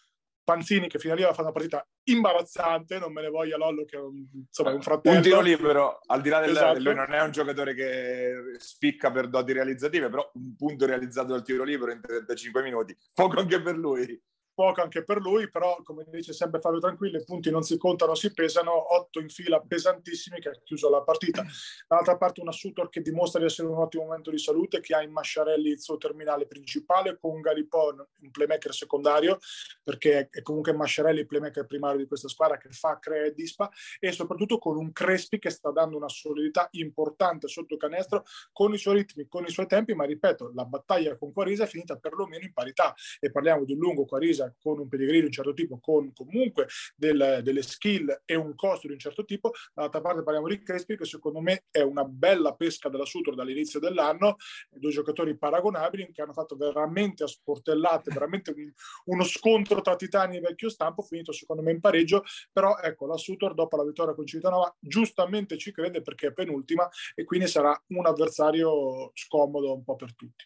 Panzini 0.48 0.88
che 0.88 0.98
fino 0.98 1.12
a 1.12 1.16
lì 1.18 1.24
aveva 1.24 1.36
fatto 1.36 1.50
una 1.50 1.58
partita 1.58 1.86
imbarazzante, 2.04 3.00
non 3.00 3.12
me 3.12 3.22
ne 3.22 3.28
voglia 3.28 3.58
Lollo 3.58 3.84
che 3.84 3.98
è 3.98 4.00
un, 4.00 4.26
insomma, 4.48 4.72
un 4.72 4.82
fratello. 4.82 5.18
Un 5.18 5.22
tiro 5.22 5.42
libero, 5.42 6.00
al 6.06 6.22
di 6.22 6.30
là 6.30 6.40
del 6.40 6.52
esatto. 6.52 6.80
lui 6.80 6.96
non 6.96 7.12
è 7.12 7.22
un 7.22 7.32
giocatore 7.32 7.74
che 7.74 8.56
spicca 8.58 9.12
per 9.12 9.28
doti 9.28 9.52
realizzative, 9.52 10.08
però 10.08 10.32
un 10.36 10.56
punto 10.56 10.86
realizzato 10.86 11.34
dal 11.34 11.44
tiro 11.44 11.66
libero 11.66 11.92
in 11.92 12.00
35 12.00 12.64
minuti, 12.64 12.96
poco 13.14 13.42
anche 13.42 13.62
per 13.62 13.76
lui 13.76 14.18
poco 14.58 14.82
anche 14.82 15.04
per 15.04 15.20
lui, 15.20 15.52
però 15.52 15.80
come 15.84 16.04
dice 16.10 16.34
sempre 16.34 16.60
Fabio 16.60 16.80
Tranquillo, 16.80 17.20
i 17.20 17.24
punti 17.24 17.52
non 17.52 17.62
si 17.62 17.78
contano, 17.78 18.16
si 18.16 18.34
pesano, 18.34 18.96
otto 18.96 19.20
in 19.20 19.30
fila 19.30 19.62
pesantissimi 19.62 20.40
che 20.40 20.50
ha 20.50 20.60
chiuso 20.64 20.90
la 20.90 21.04
partita. 21.04 21.46
Dall'altra 21.88 22.18
parte 22.18 22.42
una 22.42 22.52
Sutor 22.52 22.90
che 22.90 23.04
dimostra 23.04 23.40
di 23.40 23.46
essere 23.46 23.68
un 23.68 23.78
ottimo 23.78 24.06
momento 24.06 24.32
di 24.32 24.40
salute, 24.40 24.80
che 24.80 24.96
ha 24.96 25.04
in 25.04 25.12
Masciarelli 25.12 25.70
il 25.70 25.80
suo 25.80 25.98
terminale 25.98 26.48
principale, 26.48 27.20
con 27.20 27.40
Garipon 27.40 28.04
un 28.22 28.32
playmaker 28.32 28.74
secondario, 28.74 29.38
perché 29.84 30.30
è 30.32 30.42
comunque 30.42 30.74
Masciarelli 30.74 31.20
il 31.20 31.28
playmaker 31.28 31.68
primario 31.68 32.00
di 32.00 32.08
questa 32.08 32.28
squadra 32.28 32.58
che 32.58 32.70
fa, 32.72 32.98
crea 32.98 33.26
e 33.26 33.34
dispa, 33.36 33.70
e 34.00 34.12
soprattutto 34.12 34.58
con 34.58 34.76
un 34.76 34.92
Crespi 34.92 35.38
che 35.38 35.52
sta 35.52 35.70
dando 35.70 35.98
una 35.98 36.10
solidità 36.10 36.68
importante 36.72 37.48
sotto 37.48 37.78
canestro, 37.78 38.24
con 38.52 38.74
i 38.74 38.80
suoi 38.80 38.96
ritmi, 38.96 39.28
con 39.28 39.46
i 39.46 39.52
suoi 39.52 39.68
tempi, 39.68 39.94
ma 39.94 40.06
ripeto, 40.06 40.52
la 40.56 40.66
battaglia 40.66 41.16
con 41.16 41.32
Quarisa 41.32 41.66
è 41.66 41.68
finita 41.68 41.96
perlomeno 41.98 42.44
in 42.44 42.54
parità, 42.54 42.96
e 43.20 43.30
parliamo 43.30 43.64
di 43.64 43.74
un 43.74 43.78
lungo 43.78 44.06
Quarisa 44.06 44.46
con 44.60 44.80
un 44.80 44.88
pedigree 44.88 45.20
di 45.20 45.26
un 45.26 45.32
certo 45.32 45.54
tipo, 45.54 45.80
con 45.80 46.12
comunque 46.14 46.68
del, 46.96 47.42
delle 47.44 47.62
skill 47.62 48.22
e 48.26 48.36
un 48.36 48.56
costo 48.56 48.88
di 48.88 48.94
un 48.94 49.00
certo 49.00 49.26
tipo. 49.26 49.52
Dall'altra 49.74 50.02
parte 50.02 50.24
parliamo 50.24 50.48
di 50.48 50.62
Crespi, 50.62 50.98
che 50.98 51.06
secondo 51.06 51.42
me 51.42 51.66
è 51.72 51.82
una 51.82 52.04
bella 52.04 52.54
pesca 52.56 52.90
della 52.90 53.06
Sutor 53.06 53.36
dall'inizio 53.36 53.80
dell'anno, 53.80 54.38
due 54.70 54.92
giocatori 54.92 55.38
paragonabili 55.38 56.12
che 56.12 56.22
hanno 56.22 56.34
fatto 56.34 56.56
veramente 56.56 57.24
a 57.24 57.28
sportellate, 57.28 58.12
veramente 58.12 58.52
un, 58.52 58.72
uno 59.06 59.24
scontro 59.24 59.82
tra 59.82 59.96
titani 59.96 60.38
e 60.38 60.40
vecchio 60.40 60.70
stampo, 60.70 61.02
finito 61.02 61.32
secondo 61.32 61.62
me 61.62 61.72
in 61.72 61.80
pareggio, 61.80 62.24
però 62.52 62.78
ecco, 62.78 63.06
la 63.06 63.18
Sutor 63.18 63.54
dopo 63.54 63.78
la 63.78 63.86
vittoria 63.86 64.14
con 64.14 64.26
Civitanova 64.26 64.76
giustamente 64.80 65.58
ci 65.58 65.72
crede 65.72 66.02
perché 66.02 66.28
è 66.28 66.34
penultima 66.34 66.88
e 67.16 67.24
quindi 67.24 67.48
sarà 67.48 67.80
un 67.88 68.06
avversario 68.06 69.12
scomodo 69.14 69.74
un 69.74 69.84
po' 69.84 69.96
per 69.96 70.16
tutti. 70.16 70.46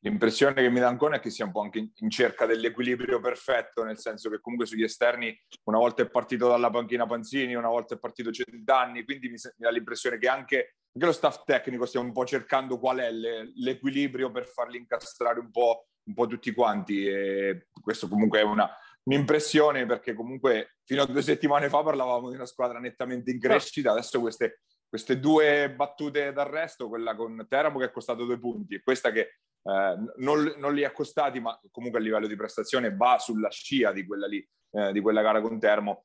L'impressione 0.00 0.54
che 0.54 0.70
mi 0.70 0.78
dà 0.78 0.86
ancora 0.86 1.16
è 1.16 1.20
che 1.20 1.30
sia 1.30 1.44
un 1.44 1.50
po' 1.50 1.60
anche 1.60 1.90
in 1.92 2.10
cerca 2.10 2.46
dell'equilibrio 2.46 3.20
perfetto, 3.20 3.82
nel 3.82 3.98
senso 3.98 4.30
che 4.30 4.40
comunque 4.40 4.66
sugli 4.66 4.84
esterni 4.84 5.36
una 5.64 5.78
volta 5.78 6.02
è 6.02 6.08
partito 6.08 6.46
dalla 6.48 6.70
panchina 6.70 7.04
Panzini, 7.04 7.54
una 7.54 7.68
volta 7.68 7.94
è 7.94 7.98
partito 7.98 8.30
Centanni, 8.30 9.04
quindi 9.04 9.28
mi, 9.28 9.36
dà 9.56 9.70
l'impressione 9.70 10.18
che 10.18 10.28
anche, 10.28 10.74
anche, 10.94 11.06
lo 11.06 11.12
staff 11.12 11.42
tecnico 11.44 11.84
stia 11.84 11.98
un 11.98 12.12
po' 12.12 12.24
cercando 12.24 12.78
qual 12.78 12.98
è 12.98 13.10
le, 13.10 13.50
l'equilibrio 13.56 14.30
per 14.30 14.46
farli 14.46 14.76
incastrare 14.76 15.40
un 15.40 15.50
po', 15.50 15.88
un 16.04 16.14
po' 16.14 16.28
tutti 16.28 16.52
quanti 16.52 17.04
e 17.04 17.66
questo 17.82 18.08
comunque 18.08 18.38
è 18.38 18.42
una, 18.42 18.70
un'impressione 19.02 19.84
perché 19.84 20.14
comunque 20.14 20.76
fino 20.84 21.02
a 21.02 21.06
due 21.06 21.22
settimane 21.22 21.68
fa 21.68 21.82
parlavamo 21.82 22.28
di 22.28 22.36
una 22.36 22.46
squadra 22.46 22.78
nettamente 22.78 23.32
in 23.32 23.40
crescita, 23.40 23.90
adesso 23.90 24.20
queste, 24.20 24.60
queste 24.88 25.18
due 25.18 25.72
battute 25.74 26.32
d'arresto, 26.32 26.88
quella 26.88 27.16
con 27.16 27.44
Teramo 27.48 27.80
che 27.80 27.86
è 27.86 27.90
costato 27.90 28.24
due 28.24 28.38
punti 28.38 28.76
e 28.76 28.82
questa 28.82 29.10
che 29.10 29.40
non, 29.62 30.54
non, 30.56 30.74
li 30.74 30.84
ha 30.84 30.92
costati, 30.92 31.40
ma 31.40 31.58
comunque 31.70 31.98
a 31.98 32.02
livello 32.02 32.26
di 32.26 32.36
prestazione 32.36 32.94
va 32.94 33.18
sulla 33.18 33.50
scia 33.50 33.92
di 33.92 34.06
quella, 34.06 34.26
lì, 34.26 34.46
eh, 34.70 34.92
di 34.92 35.00
quella 35.00 35.22
gara 35.22 35.40
con 35.40 35.58
Termo. 35.58 36.04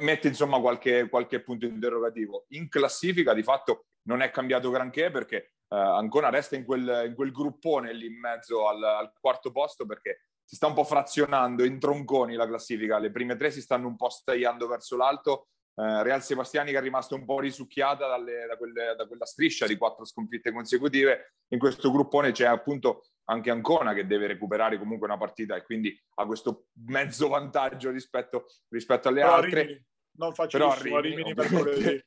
Mette 0.00 0.28
insomma 0.28 0.60
qualche, 0.60 1.08
qualche, 1.08 1.40
punto 1.40 1.66
interrogativo. 1.66 2.46
In 2.50 2.68
classifica 2.68 3.32
di 3.32 3.42
fatto 3.42 3.86
non 4.02 4.20
è 4.20 4.30
cambiato 4.30 4.70
granché 4.70 5.10
perché 5.10 5.36
eh, 5.68 5.76
ancora 5.76 6.30
resta 6.30 6.56
in 6.56 6.64
quel, 6.64 7.04
in 7.06 7.14
quel, 7.14 7.32
gruppone 7.32 7.92
lì 7.92 8.06
in 8.06 8.18
mezzo 8.18 8.68
al, 8.68 8.82
al, 8.82 9.12
quarto 9.20 9.50
posto 9.52 9.86
perché 9.86 10.26
si 10.44 10.56
sta 10.56 10.66
un 10.66 10.74
po' 10.74 10.84
frazionando 10.84 11.64
in 11.64 11.78
tronconi 11.78 12.34
la 12.34 12.46
classifica. 12.46 12.98
Le 12.98 13.10
prime 13.10 13.36
tre 13.36 13.50
si 13.50 13.60
stanno 13.60 13.88
un 13.88 13.96
po' 13.96 14.10
stagliando 14.10 14.66
verso 14.66 14.96
l'alto 14.96 15.48
eh, 15.78 16.02
Real 16.02 16.22
Sebastiani 16.22 16.72
che 16.72 16.78
è 16.78 16.80
rimasto 16.80 17.14
un 17.14 17.24
po' 17.26 17.38
risucchiata 17.38 18.08
dalle, 18.08 18.46
da, 18.46 18.56
quelle, 18.56 18.94
da, 18.96 19.06
quella 19.06 19.26
striscia 19.26 19.66
di 19.66 19.76
quattro 19.76 20.06
sconfitte 20.06 20.50
consecutive. 20.50 21.34
In 21.48 21.58
questo 21.58 21.90
gruppone 21.92 22.32
c'è 22.32 22.46
appunto 22.46 23.04
anche 23.24 23.50
Ancona 23.50 23.92
che 23.92 24.06
deve 24.06 24.26
recuperare 24.26 24.78
comunque 24.78 25.06
una 25.06 25.18
partita 25.18 25.54
e 25.54 25.62
quindi 25.62 25.94
ha 26.14 26.24
questo 26.24 26.68
mezzo 26.86 27.28
vantaggio 27.28 27.90
rispetto, 27.90 28.46
rispetto 28.68 29.08
alle 29.08 29.20
Però 29.20 29.34
altre. 29.34 29.62
Rimini. 29.62 29.86
Non 30.18 30.32
faccio 30.32 30.58
Però 30.58 31.00
Rimini, 31.00 31.32
ovviamente. 31.32 32.06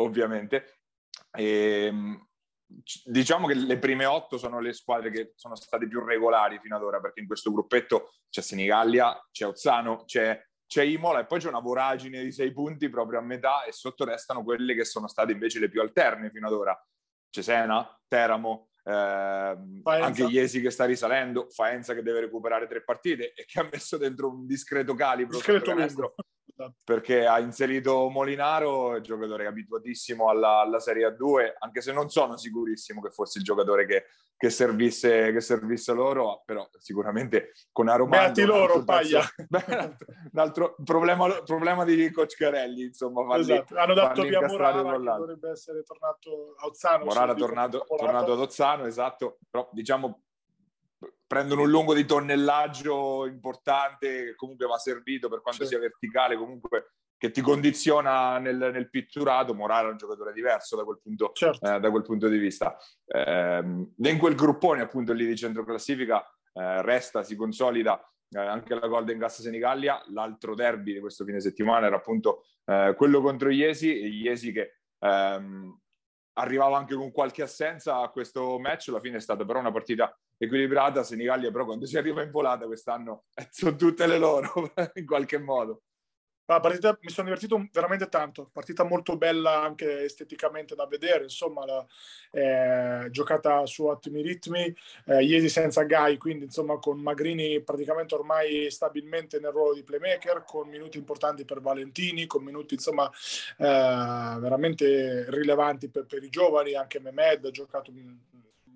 ovviamente. 0.00 0.78
E, 1.32 1.84
ehm, 1.86 2.26
diciamo 3.04 3.46
che 3.46 3.54
le 3.54 3.78
prime 3.78 4.06
otto 4.06 4.38
sono 4.38 4.58
le 4.58 4.72
squadre 4.72 5.10
che 5.10 5.32
sono 5.36 5.54
state 5.54 5.86
più 5.86 6.02
regolari 6.02 6.58
fino 6.58 6.76
ad 6.76 6.82
ora 6.82 7.00
perché 7.00 7.20
in 7.20 7.26
questo 7.26 7.52
gruppetto 7.52 8.14
c'è 8.30 8.40
Senigallia, 8.40 9.28
c'è 9.30 9.46
Ozzano, 9.46 10.04
c'è 10.06 10.42
c'è 10.72 10.84
Imola 10.84 11.20
e 11.20 11.26
poi 11.26 11.38
c'è 11.38 11.48
una 11.48 11.60
voragine 11.60 12.24
di 12.24 12.32
sei 12.32 12.50
punti 12.50 12.88
proprio 12.88 13.18
a 13.18 13.22
metà 13.22 13.64
e 13.64 13.72
sotto 13.72 14.06
restano 14.06 14.42
quelle 14.42 14.74
che 14.74 14.86
sono 14.86 15.06
state 15.06 15.30
invece 15.30 15.58
le 15.58 15.68
più 15.68 15.82
alterne 15.82 16.30
fino 16.30 16.46
ad 16.46 16.54
ora. 16.54 16.86
Cesena, 17.28 18.00
Teramo, 18.08 18.70
eh, 18.84 18.92
anche 19.84 20.22
Iesi 20.22 20.62
che 20.62 20.70
sta 20.70 20.86
risalendo, 20.86 21.50
Faenza 21.50 21.92
che 21.92 22.02
deve 22.02 22.20
recuperare 22.20 22.66
tre 22.68 22.82
partite 22.82 23.34
e 23.34 23.44
che 23.44 23.60
ha 23.60 23.68
messo 23.70 23.98
dentro 23.98 24.30
un 24.30 24.46
discreto 24.46 24.94
calibro 24.94 25.36
discreto. 25.36 26.14
Perché 26.84 27.26
ha 27.26 27.38
inserito 27.38 28.08
Molinaro, 28.08 29.00
giocatore 29.00 29.46
abituatissimo 29.46 30.28
alla, 30.28 30.60
alla 30.60 30.80
Serie 30.80 31.08
A2, 31.08 31.52
anche 31.58 31.80
se 31.80 31.92
non 31.92 32.08
sono 32.08 32.36
sicurissimo 32.36 33.00
che 33.00 33.10
fosse 33.10 33.38
il 33.38 33.44
giocatore 33.44 33.86
che 33.86 34.04
che 34.42 34.50
servisse, 34.50 35.30
che 35.30 35.40
servisse 35.40 35.92
loro, 35.92 36.42
però 36.44 36.68
sicuramente 36.80 37.52
con 37.70 37.86
Aromando... 37.86 38.32
Beati 38.32 38.42
loro, 38.42 38.82
paglia! 38.82 39.22
un 39.48 40.38
altro 40.40 40.74
problema, 40.82 41.42
problema 41.44 41.84
di 41.84 42.10
Coach 42.10 42.34
Carelli, 42.38 42.82
insomma. 42.82 43.24
Farli, 43.24 43.52
esatto. 43.52 43.76
Hanno 43.76 43.94
dato 43.94 44.22
via 44.22 44.44
Morara, 44.44 44.82
dovrebbe 44.82 45.50
essere 45.50 45.84
tornato 45.84 46.56
a 46.58 46.66
Ozzano. 46.66 47.04
Morara 47.04 47.34
è 47.34 47.36
tornato, 47.36 47.84
tornato 47.86 48.32
ad 48.32 48.40
Ozzano, 48.40 48.86
esatto, 48.86 49.38
però 49.48 49.68
diciamo 49.70 50.22
prendono 51.32 51.62
un 51.62 51.70
lungo 51.70 51.94
di 51.94 52.04
tonnellaggio 52.04 53.24
importante 53.24 54.24
che 54.24 54.34
comunque 54.34 54.66
va 54.66 54.76
servito 54.76 55.30
per 55.30 55.40
quanto 55.40 55.62
sì. 55.62 55.70
sia 55.70 55.78
verticale, 55.78 56.36
comunque 56.36 56.92
che 57.16 57.30
ti 57.30 57.40
condiziona 57.40 58.36
nel, 58.36 58.58
nel 58.58 58.90
pitturato, 58.90 59.54
Morale 59.54 59.88
è 59.88 59.90
un 59.92 59.96
giocatore 59.96 60.34
diverso 60.34 60.76
da 60.76 60.84
quel 60.84 60.98
punto, 61.02 61.30
certo. 61.32 61.74
eh, 61.74 61.80
da 61.80 61.90
quel 61.90 62.02
punto 62.02 62.28
di 62.28 62.36
vista. 62.36 62.76
Eh, 63.06 63.64
in 63.96 64.18
quel 64.18 64.34
gruppone 64.34 64.82
appunto 64.82 65.14
lì 65.14 65.26
di 65.26 65.34
centro 65.34 65.64
classifica 65.64 66.22
eh, 66.52 66.82
resta, 66.82 67.22
si 67.22 67.34
consolida 67.34 67.98
eh, 68.28 68.38
anche 68.38 68.74
la 68.74 68.86
Golden 68.86 69.16
Gas 69.16 69.40
Senigallia, 69.40 70.04
l'altro 70.08 70.54
derby 70.54 70.92
di 70.92 71.00
questo 71.00 71.24
fine 71.24 71.40
settimana 71.40 71.86
era 71.86 71.96
appunto 71.96 72.44
eh, 72.66 72.92
quello 72.94 73.22
contro 73.22 73.48
Iesi, 73.48 73.90
Iesi 74.20 74.52
che 74.52 74.80
ehm, 74.98 75.80
arrivava 76.34 76.76
anche 76.76 76.94
con 76.94 77.10
qualche 77.10 77.40
assenza 77.40 78.02
a 78.02 78.10
questo 78.10 78.58
match, 78.58 78.88
alla 78.88 79.00
fine 79.00 79.16
è 79.16 79.20
stata 79.20 79.46
però 79.46 79.60
una 79.60 79.72
partita 79.72 80.14
equilibrata, 80.44 81.02
Senigallia 81.02 81.50
però 81.50 81.64
quando 81.64 81.86
si 81.86 81.96
arriva 81.96 82.22
in 82.22 82.30
volata 82.30 82.66
quest'anno 82.66 83.24
eh, 83.34 83.48
sono 83.50 83.76
tutte 83.76 84.06
le 84.06 84.18
loro 84.18 84.72
in 84.94 85.06
qualche 85.06 85.38
modo. 85.38 85.82
La 86.46 86.58
partita 86.58 86.98
mi 87.00 87.08
sono 87.08 87.28
divertito 87.28 87.68
veramente 87.72 88.08
tanto, 88.08 88.50
partita 88.52 88.82
molto 88.82 89.16
bella 89.16 89.62
anche 89.62 90.02
esteticamente 90.02 90.74
da 90.74 90.86
vedere, 90.86 91.22
insomma, 91.22 91.64
la, 91.64 91.86
eh, 92.32 93.08
giocata 93.10 93.64
su 93.64 93.86
ottimi 93.86 94.22
ritmi, 94.22 94.74
eh, 95.06 95.22
ieri 95.22 95.48
senza 95.48 95.84
Gai, 95.84 96.18
quindi 96.18 96.46
insomma 96.46 96.78
con 96.78 97.00
Magrini 97.00 97.62
praticamente 97.62 98.16
ormai 98.16 98.70
stabilmente 98.70 99.38
nel 99.38 99.52
ruolo 99.52 99.74
di 99.74 99.84
playmaker, 99.84 100.42
con 100.44 100.68
minuti 100.68 100.98
importanti 100.98 101.44
per 101.44 101.60
Valentini, 101.60 102.26
con 102.26 102.42
minuti 102.42 102.74
insomma 102.74 103.08
eh, 103.08 104.36
veramente 104.38 105.30
rilevanti 105.30 105.88
per, 105.90 106.06
per, 106.06 106.24
i 106.24 106.28
giovani, 106.28 106.74
anche 106.74 106.98
Mehmed 106.98 107.44
ha 107.44 107.50
giocato 107.50 107.92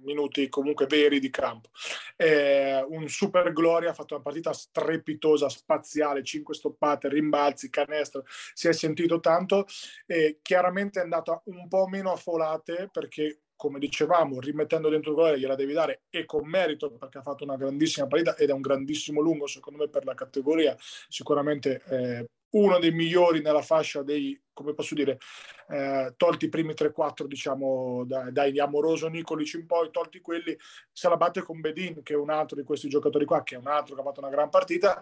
minuti 0.06 0.48
comunque 0.48 0.86
veri 0.86 1.20
di 1.20 1.28
campo. 1.28 1.68
Eh, 2.16 2.82
un 2.88 3.08
super 3.08 3.52
Gloria 3.52 3.90
ha 3.90 3.94
fatto 3.94 4.14
una 4.14 4.22
partita 4.22 4.52
strepitosa, 4.52 5.48
spaziale, 5.50 6.22
5 6.22 6.54
stoppate, 6.54 7.08
rimbalzi, 7.08 7.68
canestro, 7.68 8.25
si 8.54 8.68
è 8.68 8.72
sentito 8.72 9.20
tanto 9.20 9.66
e 10.06 10.38
chiaramente 10.40 11.00
è 11.00 11.02
andata 11.02 11.42
un 11.46 11.68
po' 11.68 11.86
meno 11.88 12.12
a 12.12 12.16
folate 12.16 12.88
perché 12.90 13.40
come 13.56 13.78
dicevamo, 13.78 14.38
rimettendo 14.38 14.90
dentro 14.90 15.10
il 15.10 15.16
gol 15.16 15.36
gliela 15.36 15.54
devi 15.54 15.73
dare 15.73 16.02
e 16.10 16.26
con 16.26 16.47
merito 16.47 16.92
perché 16.92 17.19
ha 17.19 17.23
fatto 17.23 17.45
una 17.45 17.56
grandissima 17.56 18.06
partita 18.06 18.36
ed 18.36 18.50
è 18.50 18.52
un 18.52 18.60
grandissimo 18.60 19.21
lungo 19.23 19.47
secondo 19.47 19.78
me 19.78 19.88
per 19.88 20.04
la 20.04 20.14
categoria, 20.14 20.76
sicuramente 21.08 21.82
eh, 21.88 22.26
uno 22.50 22.78
dei 22.78 22.93
migliori 22.93 23.41
nella 23.41 23.63
fascia 23.63 24.02
dei, 24.02 24.41
come 24.52 24.75
posso 24.75 24.95
dire, 24.95 25.19
eh, 25.69 26.15
tolti 26.17 26.47
i 26.47 26.49
primi 26.49 26.73
3-4, 26.73 27.26
diciamo, 27.26 28.04
dai, 28.06 28.32
dai 28.32 28.59
Amoroso 28.59 29.09
Nicolic 29.09 29.54
in 29.54 29.67
poi, 29.67 29.91
tolti 29.91 30.21
quelli, 30.21 30.56
se 30.93 31.09
la 31.09 31.17
batte 31.17 31.43
con 31.43 31.61
Bedin, 31.61 32.02
che 32.02 32.15
è 32.15 32.17
un 32.17 32.30
altro 32.30 32.56
di 32.56 32.65
questi 32.65 32.89
giocatori 32.89 33.25
qua, 33.25 33.43
che 33.43 33.56
è 33.56 33.59
un 33.59 33.67
altro 33.67 33.95
che 33.95 34.00
ha 34.00 34.04
fatto 34.04 34.21
una 34.21 34.30
gran 34.30 34.49
partita, 34.49 35.00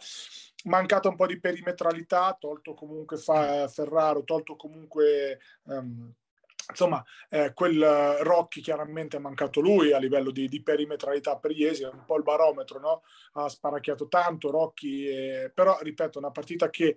mancata 0.64 1.08
un 1.08 1.16
po' 1.16 1.26
di 1.26 1.38
perimetralità, 1.38 2.36
tolto 2.38 2.74
comunque 2.74 3.16
Ferraro, 3.16 4.24
tolto 4.24 4.56
comunque... 4.56 5.38
Um, 5.64 6.12
insomma, 6.68 7.04
eh, 7.28 7.52
quel 7.54 8.18
Rocchi 8.20 8.60
chiaramente 8.60 9.16
è 9.16 9.20
mancato 9.20 9.60
lui 9.60 9.92
a 9.92 9.98
livello 9.98 10.30
di, 10.30 10.48
di 10.48 10.62
perimetralità 10.62 11.36
per 11.36 11.50
Iesi, 11.50 11.82
è 11.82 11.88
un 11.88 12.04
po' 12.04 12.16
il 12.16 12.22
barometro, 12.22 12.78
no? 12.80 13.02
Ha 13.34 13.48
sparacchiato 13.48 14.08
tanto 14.08 14.50
Rocchi, 14.50 15.06
eh, 15.06 15.50
però 15.52 15.78
ripeto, 15.80 16.18
una 16.18 16.30
partita 16.30 16.70
che 16.70 16.96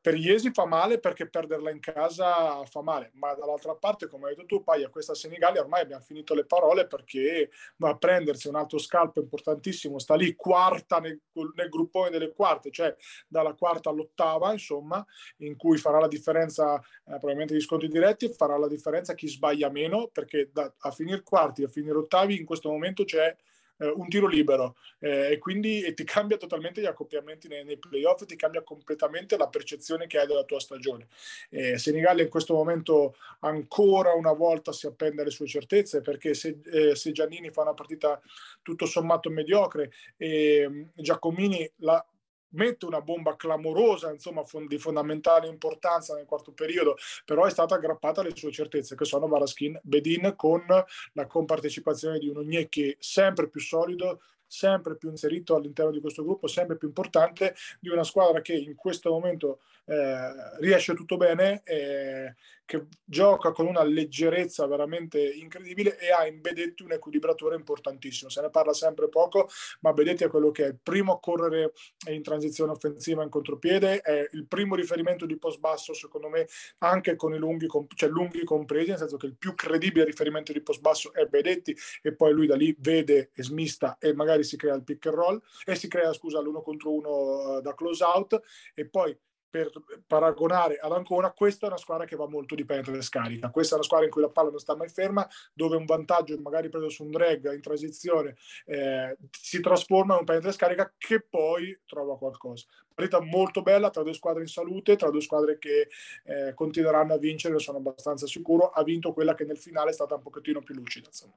per 0.00 0.14
Iesi 0.14 0.50
fa 0.52 0.64
male 0.64 0.98
perché 0.98 1.28
perderla 1.28 1.70
in 1.70 1.80
casa 1.80 2.64
fa 2.64 2.82
male, 2.82 3.10
ma 3.14 3.34
dall'altra 3.34 3.74
parte, 3.74 4.06
come 4.06 4.28
hai 4.28 4.34
detto 4.34 4.46
tu, 4.46 4.62
Paia, 4.62 4.88
questa 4.88 5.14
Senigallia 5.14 5.60
ormai 5.60 5.82
abbiamo 5.82 6.02
finito 6.02 6.34
le 6.34 6.44
parole 6.44 6.86
perché 6.86 7.50
va 7.76 7.90
a 7.90 7.96
prendersi 7.96 8.48
un 8.48 8.54
altro 8.54 8.78
scalpo 8.78 9.20
importantissimo, 9.20 9.98
sta 9.98 10.14
lì 10.14 10.34
quarta 10.34 10.98
nel, 11.00 11.20
nel 11.54 11.68
gruppone 11.68 12.10
delle 12.10 12.32
quarte, 12.32 12.70
cioè 12.70 12.94
dalla 13.26 13.54
quarta 13.54 13.90
all'ottava, 13.90 14.52
insomma, 14.52 15.04
in 15.38 15.56
cui 15.56 15.78
farà 15.78 15.98
la 15.98 16.08
differenza 16.08 16.76
eh, 16.76 16.82
probabilmente 17.04 17.54
gli 17.54 17.60
sconti 17.60 17.88
diretti, 17.88 18.32
farà 18.32 18.56
la 18.56 18.68
differenza 18.68 19.14
chi 19.14 19.28
sbaglia 19.28 19.68
meno, 19.68 20.08
perché 20.12 20.50
da, 20.52 20.72
a 20.78 20.90
finire 20.92 21.22
quarti, 21.22 21.64
a 21.64 21.68
finire 21.68 21.98
ottavi, 21.98 22.38
in 22.38 22.46
questo 22.46 22.70
momento 22.70 23.04
c'è 23.04 23.34
eh, 23.78 23.88
un 23.88 24.08
tiro 24.08 24.26
libero 24.26 24.76
eh, 24.98 25.32
e 25.32 25.38
quindi 25.38 25.82
e 25.82 25.94
ti 25.94 26.04
cambia 26.04 26.36
totalmente 26.36 26.80
gli 26.80 26.86
accoppiamenti 26.86 27.48
nei, 27.48 27.64
nei 27.64 27.78
playoff, 27.78 28.24
ti 28.24 28.36
cambia 28.36 28.62
completamente 28.62 29.36
la 29.36 29.48
percezione 29.48 30.06
che 30.06 30.18
hai 30.18 30.26
della 30.26 30.44
tua 30.44 30.60
stagione. 30.60 31.08
Eh, 31.50 31.78
Senigallia 31.78 32.22
in 32.22 32.30
questo 32.30 32.54
momento 32.54 33.16
ancora 33.40 34.12
una 34.12 34.32
volta 34.32 34.72
si 34.72 34.86
appende 34.86 35.22
alle 35.22 35.30
sue 35.30 35.46
certezze 35.46 36.00
perché 36.00 36.34
se, 36.34 36.60
eh, 36.64 36.94
se 36.94 37.12
Giannini 37.12 37.50
fa 37.50 37.62
una 37.62 37.74
partita 37.74 38.20
tutto 38.62 38.86
sommato 38.86 39.30
mediocre 39.30 39.92
e 40.16 40.66
mm, 40.68 40.82
Giacomini 40.94 41.70
la 41.76 42.04
mette 42.50 42.86
una 42.86 43.00
bomba 43.00 43.36
clamorosa, 43.36 44.10
insomma, 44.10 44.42
di 44.66 44.78
fondamentale 44.78 45.48
importanza 45.48 46.14
nel 46.14 46.26
quarto 46.26 46.52
periodo, 46.52 46.96
però 47.24 47.44
è 47.44 47.50
stata 47.50 47.74
aggrappata 47.74 48.20
alle 48.20 48.34
sue 48.34 48.52
certezze, 48.52 48.96
che 48.96 49.04
sono 49.04 49.26
Varaskin, 49.28 49.78
Bedin, 49.82 50.34
con 50.36 50.64
la 51.12 51.26
compartecipazione 51.26 52.18
di 52.18 52.28
un 52.28 52.38
Onyeki 52.38 52.96
sempre 52.98 53.48
più 53.48 53.60
solido, 53.60 54.20
sempre 54.46 54.96
più 54.96 55.10
inserito 55.10 55.54
all'interno 55.54 55.90
di 55.90 56.00
questo 56.00 56.24
gruppo, 56.24 56.46
sempre 56.46 56.76
più 56.76 56.88
importante 56.88 57.54
di 57.78 57.90
una 57.90 58.02
squadra 58.02 58.40
che 58.40 58.54
in 58.54 58.74
questo 58.74 59.10
momento 59.10 59.60
eh, 59.88 60.58
riesce 60.60 60.94
tutto 60.94 61.16
bene, 61.16 61.62
eh, 61.64 62.34
che 62.66 62.86
gioca 63.02 63.52
con 63.52 63.66
una 63.66 63.82
leggerezza 63.82 64.66
veramente 64.66 65.18
incredibile 65.18 65.98
e 65.98 66.12
ha 66.12 66.26
in 66.26 66.42
Bedetti 66.42 66.82
un 66.82 66.92
equilibratore 66.92 67.56
importantissimo. 67.56 68.28
Se 68.28 68.42
ne 68.42 68.50
parla 68.50 68.74
sempre 68.74 69.08
poco, 69.08 69.48
ma 69.80 69.94
Bedetti 69.94 70.24
è 70.24 70.28
quello 70.28 70.50
che 70.50 70.64
è 70.64 70.68
il 70.68 70.78
primo 70.82 71.14
a 71.14 71.18
correre 71.20 71.72
in 72.10 72.22
transizione 72.22 72.72
offensiva 72.72 73.22
in 73.22 73.30
contropiede, 73.30 74.00
è 74.00 74.28
il 74.32 74.46
primo 74.46 74.74
riferimento 74.74 75.24
di 75.24 75.38
post 75.38 75.60
basso, 75.60 75.94
secondo 75.94 76.28
me, 76.28 76.46
anche 76.78 77.16
con 77.16 77.32
i 77.32 77.38
lunghi, 77.38 77.66
cioè 77.94 78.10
lunghi 78.10 78.44
compresi, 78.44 78.90
nel 78.90 78.98
senso 78.98 79.16
che 79.16 79.26
il 79.26 79.36
più 79.36 79.54
credibile 79.54 80.04
riferimento 80.04 80.52
di 80.52 80.60
post 80.60 80.82
basso 80.82 81.14
è 81.14 81.24
Bedetti 81.24 81.74
e 82.02 82.14
poi 82.14 82.34
lui 82.34 82.46
da 82.46 82.56
lì 82.56 82.76
vede 82.78 83.30
e 83.34 83.42
smista 83.42 83.96
e 83.98 84.12
magari 84.12 84.44
si 84.44 84.58
crea 84.58 84.74
il 84.74 84.84
pick 84.84 85.06
and 85.06 85.16
roll 85.16 85.42
e 85.64 85.74
si 85.74 85.88
crea, 85.88 86.12
scusa, 86.12 86.40
l'uno 86.40 86.60
contro 86.60 86.92
uno 86.92 87.56
uh, 87.56 87.60
da 87.62 87.74
close 87.74 88.04
out 88.04 88.38
e 88.74 88.86
poi 88.86 89.18
per 89.50 89.70
paragonare 90.06 90.78
ad 90.78 90.92
Ancona, 90.92 91.32
questa 91.32 91.66
è 91.66 91.68
una 91.68 91.78
squadra 91.78 92.04
che 92.04 92.16
va 92.16 92.28
molto 92.28 92.54
di 92.54 92.64
penetra 92.64 92.94
e 92.94 93.02
scarica. 93.02 93.50
Questa 93.50 93.74
è 93.74 93.78
una 93.78 93.86
squadra 93.86 94.06
in 94.06 94.12
cui 94.12 94.22
la 94.22 94.28
palla 94.28 94.50
non 94.50 94.58
sta 94.58 94.76
mai 94.76 94.88
ferma, 94.88 95.26
dove 95.52 95.76
un 95.76 95.84
vantaggio 95.84 96.38
magari 96.40 96.68
preso 96.68 96.88
su 96.88 97.04
un 97.04 97.10
drag 97.10 97.52
in 97.52 97.60
transizione 97.60 98.36
eh, 98.66 99.16
si 99.30 99.60
trasforma 99.60 100.14
in 100.14 100.20
un 100.20 100.26
penetra 100.26 100.50
e 100.50 100.52
scarica 100.52 100.92
che 100.96 101.20
poi 101.20 101.80
trova 101.86 102.18
qualcosa. 102.18 102.66
Partita 102.94 103.20
molto 103.20 103.62
bella 103.62 103.90
tra 103.90 104.02
due 104.02 104.14
squadre 104.14 104.42
in 104.42 104.48
salute, 104.48 104.96
tra 104.96 105.10
due 105.10 105.20
squadre 105.20 105.58
che 105.58 105.88
eh, 106.24 106.52
continueranno 106.54 107.14
a 107.14 107.18
vincere, 107.18 107.58
sono 107.58 107.78
abbastanza 107.78 108.26
sicuro. 108.26 108.70
Ha 108.70 108.82
vinto 108.82 109.12
quella 109.12 109.34
che 109.34 109.44
nel 109.44 109.58
finale 109.58 109.90
è 109.90 109.92
stata 109.92 110.16
un 110.16 110.22
pochettino 110.22 110.62
più 110.62 110.74
lucida. 110.74 111.06
Insomma. 111.06 111.34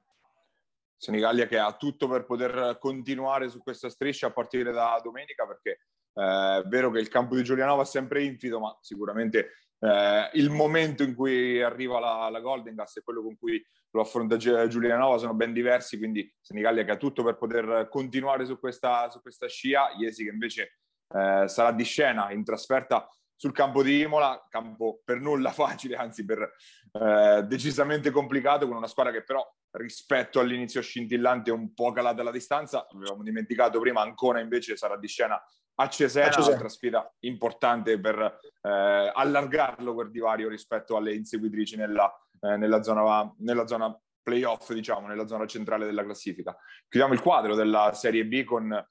Senigallia 0.96 1.46
che 1.46 1.58
ha 1.58 1.72
tutto 1.76 2.08
per 2.08 2.24
poter 2.24 2.78
continuare 2.78 3.48
su 3.48 3.60
questa 3.60 3.88
striscia 3.88 4.28
a 4.28 4.32
partire 4.32 4.70
da 4.70 5.00
domenica 5.02 5.46
perché 5.46 5.80
è 6.14 6.62
vero 6.66 6.90
che 6.90 6.98
il 6.98 7.08
campo 7.08 7.34
di 7.34 7.42
Giulianova 7.42 7.82
è 7.82 7.86
sempre 7.86 8.22
infido, 8.22 8.60
ma 8.60 8.76
sicuramente 8.80 9.52
eh, 9.78 10.30
il 10.34 10.50
momento 10.50 11.02
in 11.02 11.14
cui 11.14 11.60
arriva 11.62 11.98
la, 11.98 12.28
la 12.30 12.40
Golden 12.40 12.74
Gas 12.74 12.96
e 12.96 13.02
quello 13.02 13.22
con 13.22 13.36
cui 13.36 13.64
lo 13.90 14.00
affronta 14.00 14.36
Giulianova 14.36 15.18
sono 15.18 15.34
ben 15.34 15.52
diversi, 15.52 15.98
quindi 15.98 16.32
Senigallia 16.40 16.84
che 16.84 16.92
ha 16.92 16.96
tutto 16.96 17.22
per 17.22 17.36
poter 17.36 17.88
continuare 17.90 18.46
su 18.46 18.58
questa, 18.58 19.10
su 19.10 19.20
questa 19.20 19.48
scia, 19.48 19.90
Iesi 19.98 20.24
che 20.24 20.30
invece 20.30 20.78
eh, 21.14 21.46
sarà 21.46 21.72
di 21.72 21.84
scena 21.84 22.30
in 22.30 22.44
trasferta 22.44 23.06
sul 23.34 23.52
campo 23.52 23.82
di 23.82 24.00
Imola, 24.00 24.46
campo 24.48 25.00
per 25.04 25.18
nulla 25.18 25.50
facile, 25.52 25.96
anzi 25.96 26.24
per 26.24 26.48
eh, 26.92 27.42
decisamente 27.44 28.10
complicato, 28.10 28.68
con 28.68 28.76
una 28.76 28.86
squadra 28.86 29.12
che 29.12 29.24
però 29.24 29.44
rispetto 29.72 30.38
all'inizio 30.38 30.80
scintillante 30.80 31.50
è 31.50 31.52
un 31.52 31.74
po' 31.74 31.90
calata 31.90 32.22
la 32.22 32.30
distanza, 32.30 32.86
avevamo 32.88 33.22
dimenticato 33.22 33.80
prima, 33.80 34.00
Ancona 34.00 34.38
invece 34.38 34.76
sarà 34.76 34.96
di 34.96 35.08
scena 35.08 35.42
a 35.74 35.88
Cesena, 35.88 36.26
a 36.26 36.30
Cesena. 36.30 36.46
un'altra 36.46 36.68
sfida 36.68 37.14
importante 37.20 37.98
per 37.98 38.18
eh, 38.18 39.12
allargarlo 39.14 39.94
quel 39.94 40.10
divario 40.10 40.48
rispetto 40.48 40.96
alle 40.96 41.14
inseguitrici 41.14 41.76
nella, 41.76 42.12
eh, 42.40 42.56
nella, 42.56 42.82
zona, 42.82 43.32
nella 43.38 43.66
zona 43.66 43.96
playoff, 44.22 44.72
diciamo, 44.72 45.06
nella 45.06 45.26
zona 45.26 45.46
centrale 45.46 45.84
della 45.86 46.04
classifica. 46.04 46.56
Chiudiamo 46.88 47.14
il 47.14 47.22
quadro 47.22 47.54
della 47.54 47.92
Serie 47.94 48.24
B 48.24 48.44
con 48.44 48.72
eh, 48.72 48.84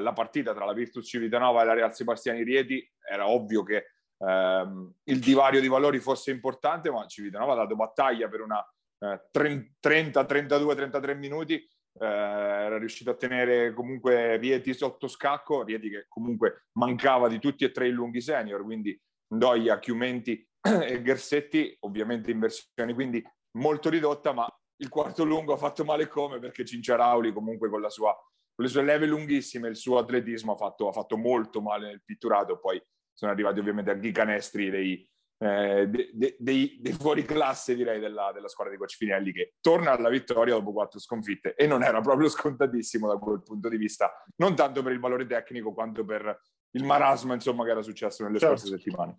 la 0.00 0.12
partita 0.12 0.54
tra 0.54 0.64
la 0.64 0.72
Virtus 0.72 1.06
Civitanova 1.06 1.62
e 1.62 1.64
la 1.64 1.74
Real 1.74 1.94
Sebastiani 1.94 2.42
Rieti. 2.42 2.88
Era 3.06 3.28
ovvio 3.28 3.62
che 3.62 3.92
ehm, 4.18 4.92
il 5.04 5.18
divario 5.18 5.60
di 5.60 5.68
valori 5.68 5.98
fosse 5.98 6.30
importante, 6.30 6.90
ma 6.90 7.06
Civitanova 7.06 7.52
ha 7.52 7.56
dato 7.56 7.76
battaglia 7.76 8.28
per 8.28 8.40
una 8.40 8.64
30, 9.30 10.24
32, 10.24 10.74
33 10.74 11.14
minuti. 11.14 11.68
Eh, 11.96 12.04
era 12.04 12.78
riuscito 12.78 13.10
a 13.10 13.14
tenere 13.14 13.72
comunque 13.72 14.36
Rieti 14.36 14.74
sotto 14.74 15.06
scacco, 15.06 15.62
Rieti 15.62 15.90
che 15.90 16.06
comunque 16.08 16.66
mancava 16.72 17.28
di 17.28 17.38
tutti 17.38 17.64
e 17.64 17.70
tre 17.70 17.88
i 17.88 17.92
lunghi 17.92 18.20
senior, 18.20 18.62
quindi 18.64 18.98
Ndoia, 19.34 19.78
Chiumenti 19.78 20.46
e 20.60 21.02
Gersetti, 21.02 21.76
ovviamente 21.80 22.30
in 22.30 22.40
versione 22.40 22.94
quindi 22.94 23.22
molto 23.58 23.90
ridotta, 23.90 24.32
ma 24.32 24.48
il 24.78 24.88
quarto 24.88 25.24
lungo 25.24 25.52
ha 25.52 25.56
fatto 25.56 25.84
male 25.84 26.08
come 26.08 26.38
perché 26.40 26.64
Cinciarauli 26.64 27.32
comunque 27.32 27.68
con, 27.68 27.88
sua, 27.90 28.12
con 28.12 28.64
le 28.64 28.68
sue 28.68 28.82
leve 28.82 29.06
lunghissime, 29.06 29.68
il 29.68 29.76
suo 29.76 29.98
atletismo 29.98 30.52
ha 30.52 30.56
fatto, 30.56 30.88
ha 30.88 30.92
fatto, 30.92 31.16
molto 31.16 31.60
male 31.60 31.86
nel 31.86 32.02
pitturato, 32.04 32.58
poi 32.58 32.82
sono 33.12 33.30
arrivati 33.30 33.60
ovviamente 33.60 33.92
anche 33.92 34.08
i 34.08 34.12
canestri 34.12 34.70
dei, 34.70 35.08
eh, 35.38 35.86
de, 35.88 36.10
de, 36.12 36.36
dei, 36.38 36.78
dei 36.80 36.92
fuori 36.92 37.24
classe 37.24 37.74
direi 37.74 38.00
della, 38.00 38.30
della, 38.32 38.48
squadra 38.48 38.72
di 38.72 38.78
Coach 38.78 38.96
Finelli 38.96 39.32
che 39.32 39.54
torna 39.60 39.92
alla 39.92 40.08
vittoria 40.08 40.54
dopo 40.54 40.72
quattro 40.72 40.98
sconfitte 41.00 41.54
e 41.54 41.66
non 41.66 41.82
era 41.82 42.00
proprio 42.00 42.28
scontatissimo 42.28 43.08
da 43.08 43.18
quel 43.18 43.42
punto 43.42 43.68
di 43.68 43.76
vista, 43.76 44.12
non 44.36 44.54
tanto 44.54 44.82
per 44.82 44.92
il 44.92 45.00
valore 45.00 45.26
tecnico 45.26 45.72
quanto 45.72 46.04
per 46.04 46.40
il 46.70 46.84
marasma 46.84 47.34
insomma 47.34 47.64
che 47.64 47.70
era 47.70 47.82
successo 47.82 48.24
nelle 48.24 48.38
certo. 48.38 48.56
scorse 48.56 48.76
settimane 48.76 49.16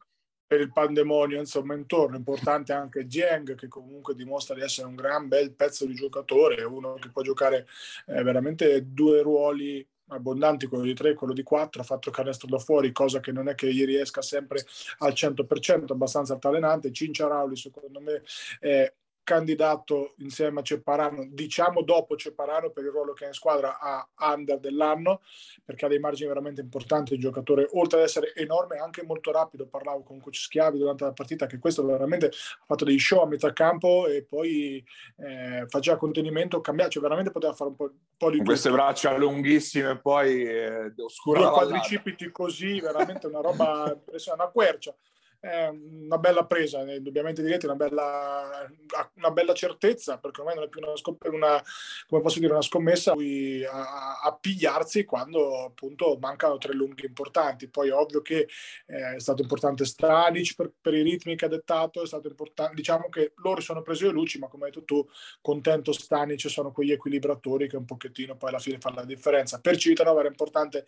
per 0.47 0.59
il 0.61 0.71
pandemonio 0.71 1.39
insomma 1.39 1.73
intorno. 1.73 2.17
Importante 2.17 2.71
anche 2.71 3.07
Jiang 3.07 3.55
che 3.55 3.67
comunque 3.67 4.15
dimostra 4.15 4.53
di 4.53 4.61
essere 4.61 4.87
un 4.87 4.95
gran 4.95 5.27
bel 5.27 5.55
pezzo 5.55 5.85
di 5.85 5.95
giocatore, 5.95 6.63
uno 6.63 6.93
che 6.93 7.09
può 7.09 7.21
giocare 7.21 7.65
eh, 8.05 8.21
veramente 8.21 8.93
due 8.93 9.21
ruoli 9.21 9.85
abbondanti, 10.07 10.67
quello 10.67 10.83
di 10.83 10.93
3 10.93 11.11
e 11.11 11.13
quello 11.13 11.33
di 11.33 11.43
4, 11.43 11.81
ha 11.81 11.85
fatto 11.85 12.11
canestro 12.11 12.47
da 12.47 12.59
fuori, 12.59 12.91
cosa 12.91 13.19
che 13.19 13.31
non 13.31 13.47
è 13.47 13.55
che 13.55 13.73
gli 13.73 13.85
riesca 13.85 14.21
sempre 14.21 14.63
al 14.99 15.13
100%, 15.13 15.91
abbastanza 15.91 16.33
altalenante. 16.33 16.91
Cinciarauli 16.91 17.55
secondo 17.55 17.99
me 17.99 18.23
è 18.59 18.93
candidato 19.25 20.13
insieme 20.19 20.61
a 20.61 20.63
Ceparano, 20.63 21.25
diciamo 21.27 21.81
dopo 21.81 22.15
Ceparano 22.15 22.69
per 22.69 22.85
il 22.85 22.91
ruolo 22.91 23.11
che 23.13 23.25
ha 23.25 23.27
in 23.27 23.33
squadra 23.33 23.79
a 23.79 24.07
under 24.33 24.59
dell'anno, 24.59 25.21
perché 25.65 25.85
ha 25.85 25.89
dei 25.89 25.99
margini 25.99 26.29
veramente 26.29 26.61
importanti, 26.61 27.15
il 27.15 27.19
giocatore. 27.19 27.67
Oltre 27.73 27.99
ad 27.99 28.05
essere 28.05 28.33
enorme 28.35 28.77
anche 28.77 29.03
molto 29.03 29.31
rapido, 29.31 29.65
parlavo 29.65 30.03
con 30.03 30.21
coach 30.21 30.37
Schiavi 30.37 30.77
durante 30.77 31.03
la 31.03 31.11
partita 31.11 31.47
che 31.47 31.57
questo 31.57 31.83
veramente 31.83 32.27
ha 32.27 32.65
fatto 32.65 32.85
dei 32.85 32.99
show 32.99 33.23
a 33.23 33.27
metà 33.27 33.51
campo 33.51 34.07
e 34.07 34.23
poi 34.23 34.85
eh, 35.17 35.65
faceva 35.67 35.97
contenimento, 35.97 36.61
cambiava, 36.61 36.91
cioè 36.91 37.01
veramente 37.01 37.31
poteva 37.31 37.53
fare 37.53 37.71
un 37.71 37.75
po', 37.75 37.85
un 37.85 37.97
po 38.15 38.29
di... 38.29 38.37
Con 38.37 38.45
queste 38.45 38.69
braccia 38.69 39.17
lunghissime 39.17 39.97
poi 39.97 40.45
eh, 40.45 40.93
oscura... 40.97 41.49
quadricipiti 41.49 42.31
così, 42.31 42.79
veramente 42.79 43.25
una 43.25 43.41
roba 43.41 43.91
impressionante, 43.91 44.43
una 44.43 44.51
quercia 44.51 44.95
è 45.39 45.67
una 45.67 46.17
bella 46.17 46.45
presa, 46.45 46.81
indubbiamente 46.91 47.41
direte 47.41 47.65
una 47.65 47.75
bella, 47.75 48.69
una 49.15 49.31
bella 49.31 49.53
certezza, 49.53 50.17
perché 50.17 50.41
ormai 50.41 50.55
non 50.55 50.65
è 50.65 50.69
più 50.69 50.81
una, 50.81 50.93
una, 51.31 51.63
come 52.07 52.21
posso 52.21 52.39
dire, 52.39 52.51
una 52.51 52.61
scommessa 52.61 53.11
a, 53.11 54.19
a, 54.21 54.37
pigliarsi 54.39 55.03
quando 55.03 55.65
appunto 55.65 56.17
mancano 56.19 56.57
tre 56.57 56.73
lunghi 56.73 57.05
importanti. 57.05 57.69
Poi 57.69 57.89
ovvio 57.89 58.21
che 58.21 58.47
eh, 58.87 59.15
è 59.15 59.19
stato 59.19 59.41
importante 59.41 59.85
Stanic 59.85 60.55
per, 60.55 60.71
per, 60.81 60.93
i 60.93 61.01
ritmi 61.01 61.35
che 61.35 61.45
ha 61.45 61.49
dettato, 61.49 62.01
è 62.01 62.07
stato 62.07 62.27
importante, 62.27 62.75
diciamo 62.75 63.09
che 63.09 63.33
loro 63.37 63.61
sono 63.61 63.81
presi 63.81 64.05
le 64.05 64.11
luci, 64.11 64.39
ma 64.39 64.47
come 64.47 64.65
hai 64.65 64.71
detto 64.71 64.83
tu, 64.83 65.07
contento 65.41 65.91
Stanic 65.91 66.49
sono 66.49 66.71
quegli 66.71 66.91
equilibratori 66.91 67.67
che 67.67 67.77
un 67.77 67.85
pochettino 67.85 68.35
poi 68.35 68.49
alla 68.49 68.59
fine 68.59 68.79
fanno 68.79 68.97
la 68.97 69.05
differenza. 69.05 69.59
Per 69.59 69.77
Civitanova 69.77 70.19
era 70.19 70.29
importante 70.29 70.85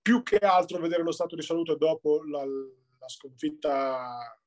più 0.00 0.22
che 0.22 0.38
altro 0.38 0.78
vedere 0.78 1.02
lo 1.02 1.12
stato 1.12 1.36
di 1.36 1.42
salute 1.42 1.76
dopo 1.76 2.22
la 2.24 2.44
la 3.02 3.08
sconfitta, 3.08 4.38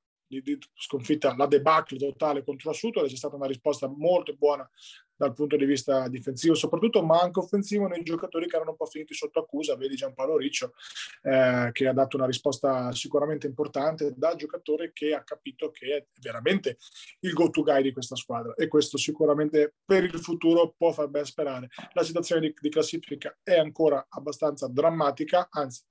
sconfitta, 0.74 1.36
la 1.36 1.46
debacle 1.46 1.98
totale 1.98 2.44
contro 2.44 2.70
Assuto, 2.72 3.02
c'è 3.02 3.16
stata 3.16 3.36
una 3.36 3.48
risposta 3.48 3.88
molto 3.88 4.34
buona 4.34 4.68
dal 5.18 5.34
punto 5.34 5.56
di 5.56 5.66
vista 5.66 6.08
difensivo, 6.10 6.56
soprattutto 6.56 7.02
ma 7.04 7.22
anche 7.22 7.40
offensivo 7.40 7.88
nei 7.88 8.04
giocatori 8.04 8.48
che 8.48 8.56
erano 8.56 8.72
un 8.72 8.78
po' 8.78 8.86
finiti 8.86 9.14
sotto 9.14 9.40
accusa, 9.40 9.76
vedi 9.78 9.96
Giampaolo 9.96 10.38
Riccio 10.38 10.74
eh, 11.22 11.70
che 11.72 11.88
ha 11.88 11.94
dato 11.94 12.18
una 12.18 12.26
risposta 12.26 12.92
sicuramente 12.92 13.48
importante 13.48 14.14
da 14.16 14.36
giocatore 14.36 14.92
che 14.94 15.14
ha 15.14 15.24
capito 15.24 15.72
che 15.72 15.96
è 15.96 16.08
veramente 16.22 16.78
il 17.22 17.32
go-to 17.32 17.62
guy 17.62 17.82
di 17.82 17.94
questa 17.94 18.16
squadra 18.16 18.54
e 18.56 18.68
questo 18.68 18.98
sicuramente 18.98 19.76
per 19.86 20.04
il 20.04 20.20
futuro 20.20 20.74
può 20.78 20.92
far 20.92 21.08
ben 21.08 21.26
sperare. 21.26 21.70
La 21.94 22.04
situazione 22.04 22.42
di, 22.42 22.54
di 22.60 22.70
classifica 22.70 23.38
è 23.42 23.58
ancora 23.58 24.06
abbastanza 24.10 24.68
drammatica, 24.68 25.48
anzi 25.50 25.82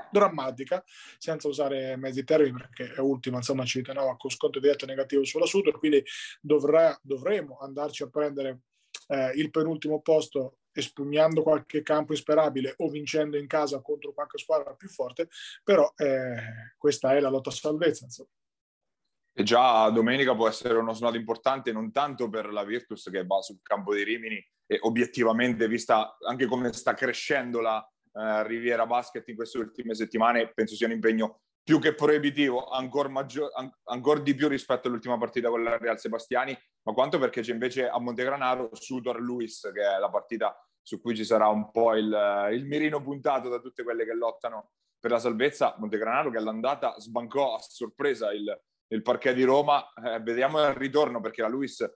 drammatica, 0.10 0.82
senza 1.18 1.48
usare 1.48 1.96
mezzi 1.96 2.24
termini 2.24 2.52
perché 2.52 2.94
è 2.94 3.00
ultima, 3.00 3.38
insomma 3.38 3.64
ci 3.64 3.78
riteneva 3.78 4.16
con 4.16 4.30
sconto 4.30 4.60
diretto 4.60 4.86
negativo 4.86 5.24
sulla 5.24 5.46
Sud, 5.46 5.70
quindi 5.72 6.02
dovrà, 6.40 6.98
dovremo 7.02 7.58
andarci 7.58 8.02
a 8.02 8.08
prendere 8.08 8.60
eh, 9.08 9.32
il 9.34 9.50
penultimo 9.50 10.00
posto 10.00 10.58
espugnando 10.72 11.42
qualche 11.42 11.82
campo 11.82 12.12
insperabile 12.12 12.74
o 12.78 12.88
vincendo 12.88 13.36
in 13.36 13.46
casa 13.46 13.82
contro 13.82 14.12
qualche 14.12 14.38
squadra 14.38 14.74
più 14.74 14.88
forte, 14.88 15.28
però 15.62 15.92
eh, 15.96 16.74
questa 16.78 17.14
è 17.14 17.20
la 17.20 17.28
lotta 17.28 17.50
a 17.50 17.52
salvezza. 17.52 18.04
Insomma. 18.04 18.28
E 19.34 19.42
già 19.44 19.88
domenica 19.90 20.34
può 20.34 20.48
essere 20.48 20.78
uno 20.78 20.92
snodo 20.92 21.16
importante 21.16 21.72
non 21.72 21.90
tanto 21.90 22.28
per 22.28 22.52
la 22.52 22.64
Virtus 22.64 23.08
che 23.10 23.24
va 23.24 23.40
sul 23.40 23.60
campo 23.62 23.94
di 23.94 24.02
Rimini 24.02 24.46
e 24.66 24.78
obiettivamente 24.82 25.68
vista 25.68 26.16
anche 26.26 26.46
come 26.46 26.72
sta 26.72 26.92
crescendo 26.92 27.60
la, 27.60 27.91
eh, 28.12 28.46
Riviera 28.46 28.86
Basket 28.86 29.26
in 29.28 29.36
queste 29.36 29.58
ultime 29.58 29.94
settimane 29.94 30.52
penso 30.52 30.74
sia 30.74 30.86
un 30.86 30.92
impegno 30.92 31.40
più 31.62 31.78
che 31.78 31.94
proibitivo, 31.94 32.66
ancora 32.68 33.08
an- 33.08 33.72
ancor 33.84 34.22
di 34.22 34.34
più 34.34 34.48
rispetto 34.48 34.88
all'ultima 34.88 35.16
partita 35.16 35.48
con 35.48 35.62
la 35.62 35.78
Real 35.78 35.98
Sebastiani, 35.98 36.56
ma 36.82 36.92
quanto 36.92 37.18
perché 37.18 37.40
c'è 37.40 37.52
invece 37.52 37.88
a 37.88 37.98
Montegranaro 38.00 38.70
Sudor 38.72 39.20
Luis, 39.20 39.70
che 39.72 39.80
è 39.80 39.98
la 39.98 40.10
partita 40.10 40.56
su 40.82 41.00
cui 41.00 41.14
ci 41.14 41.24
sarà 41.24 41.46
un 41.46 41.70
po' 41.70 41.94
il, 41.94 42.48
il 42.52 42.64
mirino 42.66 43.00
puntato 43.00 43.48
da 43.48 43.60
tutte 43.60 43.84
quelle 43.84 44.04
che 44.04 44.14
lottano 44.14 44.72
per 44.98 45.12
la 45.12 45.20
salvezza. 45.20 45.76
Montegranaro 45.78 46.30
che 46.30 46.38
all'andata 46.38 46.98
sbancò 46.98 47.54
a 47.54 47.60
sorpresa 47.60 48.32
il, 48.32 48.60
il 48.88 49.02
parquet 49.02 49.34
di 49.34 49.44
Roma. 49.44 49.92
Eh, 49.92 50.20
vediamo 50.20 50.60
il 50.60 50.74
ritorno 50.74 51.20
perché 51.20 51.42
la 51.42 51.48
Luis 51.48 51.88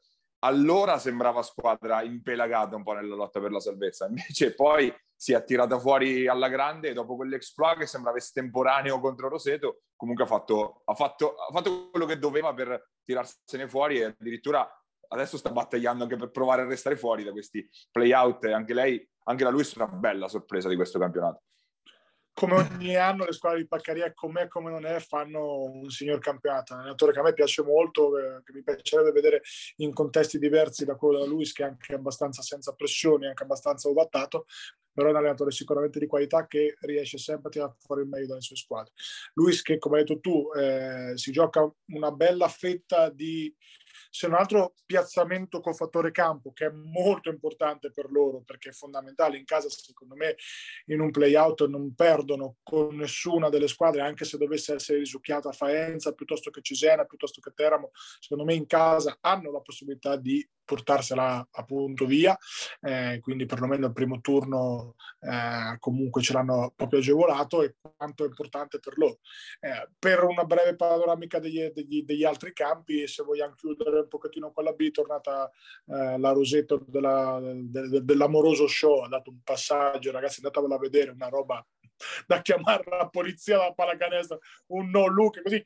allora 0.46 0.98
sembrava 0.98 1.42
squadra 1.42 2.02
impelagata 2.02 2.76
un 2.76 2.82
po' 2.82 2.92
nella 2.92 3.14
lotta 3.14 3.40
per 3.40 3.50
la 3.50 3.60
salvezza, 3.60 4.06
invece 4.06 4.54
poi 4.54 4.94
si 5.14 5.32
è 5.32 5.44
tirata 5.44 5.78
fuori 5.78 6.28
alla 6.28 6.48
grande 6.48 6.92
dopo 6.92 7.16
quell'exploit 7.16 7.78
che 7.78 7.86
sembrava 7.86 8.18
estemporaneo 8.18 9.00
contro 9.00 9.28
Roseto, 9.28 9.82
comunque 9.96 10.24
ha 10.24 10.26
fatto, 10.26 10.82
ha, 10.84 10.94
fatto, 10.94 11.34
ha 11.34 11.52
fatto 11.52 11.90
quello 11.90 12.06
che 12.06 12.18
doveva 12.18 12.54
per 12.54 12.90
tirarsene 13.02 13.68
fuori 13.68 13.98
e 13.98 14.04
addirittura 14.04 14.68
adesso 15.08 15.36
sta 15.36 15.50
battagliando 15.50 16.04
anche 16.04 16.16
per 16.16 16.30
provare 16.30 16.62
a 16.62 16.66
restare 16.66 16.96
fuori 16.96 17.24
da 17.24 17.32
questi 17.32 17.68
play-out 17.90 18.44
anche 18.46 18.74
lei, 18.74 19.08
anche 19.24 19.44
la 19.44 19.50
Luis 19.50 19.74
è 19.74 19.82
una 19.82 19.92
bella 19.92 20.28
sorpresa 20.28 20.68
di 20.68 20.76
questo 20.76 20.98
campionato 20.98 21.42
come 22.36 22.54
ogni 22.54 22.94
anno 22.96 23.24
le 23.24 23.32
squadre 23.32 23.60
di 23.60 23.66
Paccaria, 23.66 24.12
com'è 24.12 24.46
come 24.46 24.70
non 24.70 24.84
è, 24.84 25.00
fanno 25.00 25.62
un 25.62 25.88
signor 25.88 26.18
campionato. 26.18 26.74
Un 26.74 26.80
allenatore 26.80 27.12
che 27.12 27.18
a 27.18 27.22
me 27.22 27.32
piace 27.32 27.62
molto, 27.62 28.18
eh, 28.18 28.42
che 28.44 28.52
mi 28.52 28.62
piacerebbe 28.62 29.10
vedere 29.10 29.40
in 29.76 29.94
contesti 29.94 30.38
diversi 30.38 30.84
da 30.84 30.96
quello 30.96 31.14
della 31.14 31.30
Luis, 31.30 31.52
che 31.52 31.62
è 31.62 31.66
anche 31.66 31.94
abbastanza 31.94 32.42
senza 32.42 32.74
pressioni, 32.74 33.26
anche 33.26 33.42
abbastanza 33.42 33.88
ovattato, 33.88 34.44
però 34.92 35.08
è 35.08 35.10
un 35.12 35.16
allenatore 35.16 35.50
sicuramente 35.50 35.98
di 35.98 36.06
qualità 36.06 36.46
che 36.46 36.76
riesce 36.80 37.16
sempre 37.16 37.48
a 37.48 37.52
tirare 37.52 37.74
fuori 37.78 38.02
il 38.02 38.08
meglio 38.08 38.26
dalle 38.26 38.42
sue 38.42 38.56
squadre. 38.56 38.92
Luis 39.32 39.62
che, 39.62 39.78
come 39.78 39.96
hai 39.96 40.04
detto 40.04 40.20
tu, 40.20 40.50
eh, 40.54 41.12
si 41.14 41.32
gioca 41.32 41.66
una 41.86 42.10
bella 42.10 42.48
fetta 42.48 43.08
di 43.08 43.50
se 44.16 44.28
non 44.28 44.38
altro 44.38 44.72
piazzamento 44.86 45.60
col 45.60 45.74
fattore 45.74 46.10
campo, 46.10 46.50
che 46.54 46.64
è 46.64 46.70
molto 46.70 47.28
importante 47.28 47.90
per 47.90 48.10
loro, 48.10 48.40
perché 48.40 48.70
è 48.70 48.72
fondamentale. 48.72 49.36
In 49.36 49.44
casa, 49.44 49.68
secondo 49.68 50.14
me, 50.14 50.36
in 50.86 51.00
un 51.00 51.10
play-out 51.10 51.66
non 51.66 51.94
perdono 51.94 52.56
con 52.62 52.96
nessuna 52.96 53.50
delle 53.50 53.68
squadre, 53.68 54.00
anche 54.00 54.24
se 54.24 54.38
dovesse 54.38 54.72
essere 54.72 55.00
risucchiata 55.00 55.52
Faenza 55.52 56.14
piuttosto 56.14 56.48
che 56.48 56.62
Cesena, 56.62 57.04
piuttosto 57.04 57.42
che 57.42 57.52
Teramo. 57.54 57.90
Secondo 58.18 58.44
me 58.44 58.54
in 58.54 58.66
casa 58.66 59.18
hanno 59.20 59.52
la 59.52 59.60
possibilità 59.60 60.16
di 60.16 60.42
portarsela 60.66 61.48
appunto 61.52 62.04
via, 62.04 62.36
eh, 62.82 63.18
quindi 63.22 63.46
perlomeno 63.46 63.86
il 63.86 63.92
primo 63.92 64.20
turno 64.20 64.96
eh, 65.20 65.78
comunque 65.78 66.20
ce 66.20 66.34
l'hanno 66.34 66.72
proprio 66.76 66.98
agevolato 66.98 67.62
e 67.62 67.76
quanto 67.96 68.24
è 68.24 68.26
importante 68.26 68.78
per 68.78 68.98
loro. 68.98 69.20
Eh, 69.60 69.88
per 69.98 70.24
una 70.24 70.44
breve 70.44 70.76
panoramica 70.76 71.38
degli, 71.38 71.64
degli, 71.72 72.02
degli, 72.02 72.24
altri 72.24 72.52
campi, 72.52 73.06
se 73.06 73.22
vogliamo 73.22 73.54
chiudere 73.54 74.00
un 74.00 74.08
pochettino 74.08 74.52
con 74.52 74.64
la 74.64 74.72
B, 74.72 74.88
è 74.88 74.90
tornata 74.90 75.50
eh, 75.86 76.18
la 76.18 76.32
Rosetto 76.32 76.84
della, 76.86 77.40
de, 77.40 78.04
dell'amoroso 78.04 78.66
show, 78.66 79.04
ha 79.04 79.08
dato 79.08 79.30
un 79.30 79.40
passaggio, 79.42 80.10
ragazzi 80.10 80.40
andatevela 80.42 80.74
a 80.74 80.78
vedere, 80.78 81.10
una 81.12 81.28
roba 81.28 81.64
da 82.26 82.42
chiamare 82.42 82.84
la 82.88 83.08
polizia 83.08 83.56
dalla 83.56 83.72
pallacanestro, 83.72 84.40
un 84.68 84.90
no 84.90 85.06
look, 85.06 85.42
così 85.42 85.62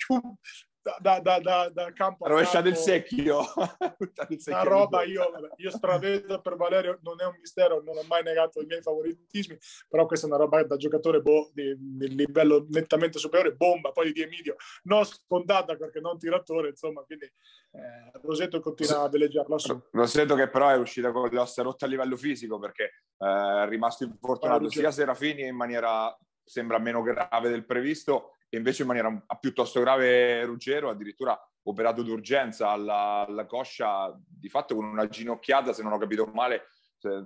da, 0.82 1.20
da, 1.20 1.38
da, 1.38 1.70
da 1.72 1.92
campo 1.92 2.26
rovesciato 2.26 2.68
il 2.68 2.76
secchio. 2.76 3.40
Una 4.46 4.62
roba 4.62 5.02
io, 5.02 5.30
io 5.56 5.70
stravedo 5.70 6.40
per 6.40 6.56
Valerio 6.56 6.98
non 7.02 7.20
è 7.20 7.24
un 7.24 7.36
mistero 7.38 7.82
non 7.82 7.98
ho 7.98 8.02
mai 8.08 8.22
negato 8.22 8.60
i 8.60 8.66
miei 8.66 8.80
favoritismi 8.80 9.58
però 9.88 10.06
questa 10.06 10.26
è 10.26 10.30
una 10.30 10.38
roba 10.38 10.62
da 10.64 10.76
giocatore 10.76 11.20
boh, 11.20 11.50
di, 11.52 11.74
di 11.76 12.14
livello 12.14 12.66
nettamente 12.70 13.18
superiore 13.18 13.54
bomba 13.54 13.92
poi 13.92 14.12
di 14.12 14.22
Emilio 14.22 14.56
non 14.84 15.04
sfondata 15.04 15.76
perché 15.76 16.00
non 16.00 16.18
tiratore 16.18 16.70
insomma 16.70 17.02
quindi 17.02 17.26
eh, 17.26 18.18
Rosetto 18.22 18.60
continua 18.60 19.02
a 19.02 19.08
veleggiarla 19.08 19.58
su. 19.58 19.80
Rosetto 19.92 20.34
che 20.34 20.48
però 20.48 20.70
è 20.70 20.76
uscita 20.76 21.12
con 21.12 21.28
le 21.28 21.38
ossa 21.38 21.62
rotte 21.62 21.84
a 21.84 21.88
livello 21.88 22.16
fisico 22.16 22.58
perché 22.58 22.84
eh, 23.18 23.62
è 23.64 23.68
rimasto 23.68 24.04
infortunato 24.04 24.68
sia 24.70 24.90
Serafini 24.90 25.46
in 25.46 25.56
maniera 25.56 26.16
sembra 26.42 26.78
meno 26.78 27.02
grave 27.02 27.48
del 27.48 27.64
previsto 27.64 28.34
e 28.50 28.56
invece 28.56 28.82
in 28.82 28.88
maniera 28.88 29.24
piuttosto 29.38 29.80
grave 29.80 30.44
Ruggero, 30.44 30.90
addirittura 30.90 31.38
operato 31.62 32.02
d'urgenza 32.02 32.70
alla, 32.70 33.24
alla 33.26 33.46
coscia, 33.46 34.14
di 34.26 34.48
fatto 34.48 34.74
con 34.74 34.84
una 34.84 35.06
ginocchiata, 35.06 35.72
se 35.72 35.82
non 35.82 35.92
ho 35.92 35.98
capito 35.98 36.26
male, 36.26 36.66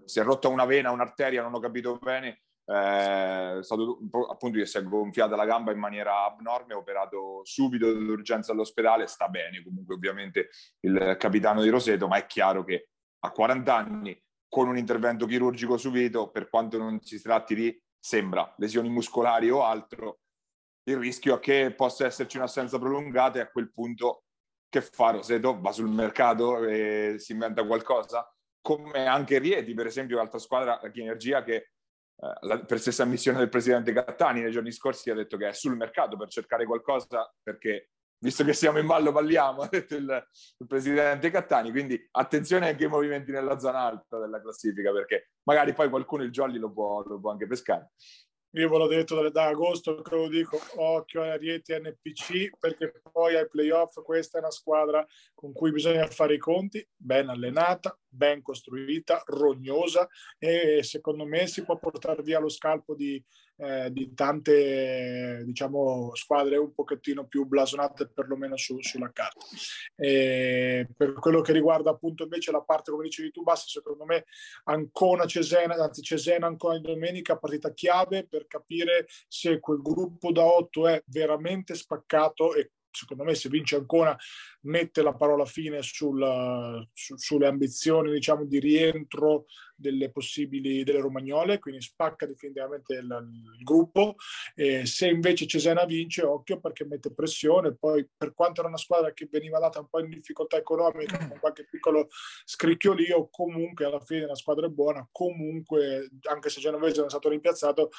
si 0.04 0.20
è 0.20 0.22
rotta 0.22 0.48
una 0.48 0.66
vena, 0.66 0.90
un'arteria, 0.90 1.42
non 1.42 1.54
ho 1.54 1.58
capito 1.58 1.96
bene, 1.96 2.42
eh, 2.66 3.58
è 3.58 3.62
stato 3.62 3.98
appunto 4.30 4.58
che 4.58 4.66
si 4.66 4.78
è 4.78 4.82
gonfiata 4.82 5.34
la 5.34 5.46
gamba 5.46 5.72
in 5.72 5.78
maniera 5.78 6.24
abnorme, 6.24 6.74
operato 6.74 7.40
subito 7.44 7.92
d'urgenza 7.92 8.52
all'ospedale, 8.52 9.06
sta 9.06 9.28
bene 9.28 9.62
comunque 9.62 9.94
ovviamente 9.94 10.50
il 10.80 11.16
capitano 11.18 11.62
di 11.62 11.70
Roseto, 11.70 12.06
ma 12.06 12.18
è 12.18 12.26
chiaro 12.26 12.64
che 12.64 12.88
a 13.20 13.30
40 13.30 13.74
anni 13.74 14.22
con 14.48 14.68
un 14.68 14.76
intervento 14.76 15.26
chirurgico 15.26 15.76
subito, 15.76 16.30
per 16.30 16.48
quanto 16.48 16.78
non 16.78 17.00
si 17.00 17.20
tratti 17.20 17.54
di, 17.54 17.82
sembra, 17.98 18.54
lesioni 18.58 18.88
muscolari 18.88 19.50
o 19.50 19.64
altro, 19.64 20.20
il 20.84 20.96
rischio 20.96 21.36
è 21.36 21.40
che 21.40 21.72
possa 21.74 22.06
esserci 22.06 22.36
un'assenza 22.36 22.78
prolungata 22.78 23.38
e 23.38 23.42
a 23.42 23.50
quel 23.50 23.72
punto 23.72 24.24
che 24.68 24.80
fa 24.82 25.10
Roseto? 25.10 25.60
Va 25.60 25.72
sul 25.72 25.88
mercato 25.88 26.64
e 26.64 27.16
si 27.18 27.32
inventa 27.32 27.64
qualcosa? 27.64 28.28
Come 28.60 29.06
anche 29.06 29.38
Rieti, 29.38 29.72
per 29.74 29.86
esempio, 29.86 30.16
l'altra 30.16 30.38
squadra, 30.38 30.78
la 30.82 30.90
Chinergia, 30.90 31.42
che 31.42 31.54
eh, 32.16 32.64
per 32.66 32.78
stessa 32.80 33.02
ammissione 33.02 33.38
del 33.38 33.48
presidente 33.48 33.92
Cattani 33.92 34.40
nei 34.40 34.50
giorni 34.50 34.72
scorsi 34.72 35.10
ha 35.10 35.14
detto 35.14 35.36
che 35.36 35.48
è 35.48 35.52
sul 35.52 35.76
mercato 35.76 36.16
per 36.16 36.28
cercare 36.28 36.64
qualcosa 36.64 37.32
perché 37.42 37.90
visto 38.18 38.44
che 38.44 38.52
siamo 38.52 38.78
in 38.78 38.86
ballo 38.86 39.12
parliamo, 39.12 39.60
ha 39.62 39.68
detto 39.68 39.96
il, 39.96 40.26
il, 40.58 40.66
presidente 40.66 41.30
Cattani, 41.30 41.70
quindi 41.70 42.08
attenzione 42.12 42.68
anche 42.68 42.84
ai 42.84 42.90
movimenti 42.90 43.32
nella 43.32 43.58
zona 43.58 43.80
alta 43.80 44.18
della 44.18 44.40
classifica 44.40 44.92
perché 44.92 45.30
magari 45.42 45.72
poi 45.72 45.88
qualcuno 45.88 46.22
il 46.22 46.30
jolly 46.30 46.58
lo 46.58 46.72
può, 46.72 47.02
lo 47.02 47.20
può 47.20 47.30
anche 47.30 47.46
pescare 47.46 47.90
io 48.54 48.68
ve 48.68 48.78
l'ho 48.78 48.86
detto 48.86 49.20
da, 49.20 49.28
da, 49.30 49.46
agosto 49.46 50.00
che 50.00 50.14
lo 50.14 50.28
dico, 50.28 50.60
occhio 50.76 51.22
a 51.22 51.36
Rieti 51.36 51.72
NPC 51.74 52.56
perché 52.58 53.00
poi 53.10 53.36
ai 53.36 53.48
playoff 53.48 54.00
questa 54.02 54.38
è 54.38 54.40
una 54.40 54.50
squadra 54.50 55.04
con 55.34 55.52
cui 55.52 55.72
bisogna 55.72 56.06
fare 56.06 56.34
i 56.34 56.38
conti, 56.38 56.86
ben 56.94 57.28
allenata, 57.28 57.98
ben 58.08 58.42
costruita, 58.42 59.22
rognosa 59.26 60.08
e 60.38 60.82
secondo 60.82 61.24
me 61.24 61.46
si 61.46 61.64
può 61.64 61.78
portare 61.78 62.22
via 62.22 62.38
lo 62.38 62.48
scalpo 62.48 62.94
di, 62.94 63.22
eh, 63.56 63.90
di 63.92 64.12
tante 64.14 65.42
diciamo, 65.44 66.14
squadre 66.14 66.56
un 66.56 66.74
pochettino 66.74 67.26
più 67.26 67.44
blasonate 67.44 68.08
perlomeno 68.08 68.56
su, 68.56 68.80
sulla 68.80 69.10
carta. 69.12 69.46
E 69.96 70.88
per 70.96 71.14
quello 71.14 71.40
che 71.40 71.52
riguarda 71.52 71.90
appunto 71.90 72.24
invece 72.24 72.50
la 72.50 72.62
parte, 72.62 72.90
come 72.90 73.04
dicevi 73.04 73.30
tu, 73.30 73.42
basta 73.42 73.68
secondo 73.68 74.04
me 74.04 74.24
Ancona 74.64 75.26
Cesena, 75.26 75.74
anzi 75.74 76.02
Cesena 76.02 76.46
Ancona 76.46 76.78
domenica, 76.78 77.38
partita 77.38 77.72
chiave 77.72 78.26
per 78.26 78.46
capire 78.46 79.06
se 79.28 79.60
quel 79.60 79.80
gruppo 79.80 80.32
da 80.32 80.44
8 80.44 80.88
è 80.88 81.02
veramente 81.06 81.74
spaccato 81.74 82.54
e 82.54 82.70
secondo 82.94 83.24
me 83.24 83.34
se 83.34 83.48
vince 83.48 83.76
ancora 83.76 84.16
mette 84.62 85.02
la 85.02 85.14
parola 85.14 85.44
fine 85.44 85.82
sul, 85.82 86.86
su, 86.92 87.16
sulle 87.16 87.46
ambizioni 87.46 88.12
diciamo, 88.12 88.44
di 88.44 88.58
rientro 88.58 89.46
delle 89.76 90.10
possibili 90.10 90.84
delle 90.84 91.00
romagnole, 91.00 91.58
quindi 91.58 91.82
spacca 91.82 92.26
definitivamente 92.26 92.94
il, 92.94 93.28
il 93.58 93.64
gruppo. 93.64 94.14
E 94.54 94.86
se 94.86 95.08
invece 95.08 95.46
Cesena 95.46 95.84
vince, 95.84 96.22
occhio 96.22 96.60
perché 96.60 96.84
mette 96.84 97.12
pressione. 97.12 97.74
Poi, 97.74 98.08
per 98.16 98.34
quanto 98.34 98.60
era 98.60 98.68
una 98.68 98.78
squadra 98.78 99.12
che 99.12 99.28
veniva 99.30 99.58
data 99.58 99.80
un 99.80 99.88
po' 99.88 100.00
in 100.00 100.10
difficoltà 100.10 100.56
economica, 100.56 101.18
con 101.28 101.38
qualche 101.38 101.66
piccolo 101.68 102.08
scricchiolio, 102.44 103.28
comunque 103.30 103.84
alla 103.84 104.00
fine 104.00 104.26
la 104.26 104.36
squadra 104.36 104.66
è 104.66 104.70
buona. 104.70 105.06
Comunque, 105.10 106.10
anche 106.30 106.48
se 106.48 106.60
Genovese 106.60 106.98
non 106.98 107.06
è 107.06 107.10
stato 107.10 107.28
rimpiazzato, 107.28 107.90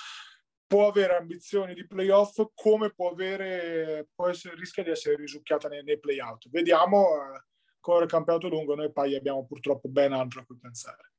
può 0.67 0.87
avere 0.87 1.15
ambizioni 1.15 1.73
di 1.73 1.85
playoff 1.85 2.41
come 2.53 2.91
può 2.93 3.11
avere, 3.11 4.07
può 4.13 4.27
essere, 4.27 4.55
rischia 4.55 4.83
di 4.83 4.89
essere 4.89 5.15
risucchiata 5.15 5.67
nei, 5.67 5.83
nei 5.83 5.99
playout. 5.99 6.49
Vediamo, 6.49 7.15
eh, 7.15 7.43
con 7.79 8.01
il 8.01 8.09
campionato 8.09 8.47
lungo 8.47 8.75
noi 8.75 8.91
poi 8.91 9.15
abbiamo 9.15 9.45
purtroppo 9.45 9.87
ben 9.89 10.13
altro 10.13 10.41
a 10.41 10.45
cui 10.45 10.57
pensare. 10.57 11.11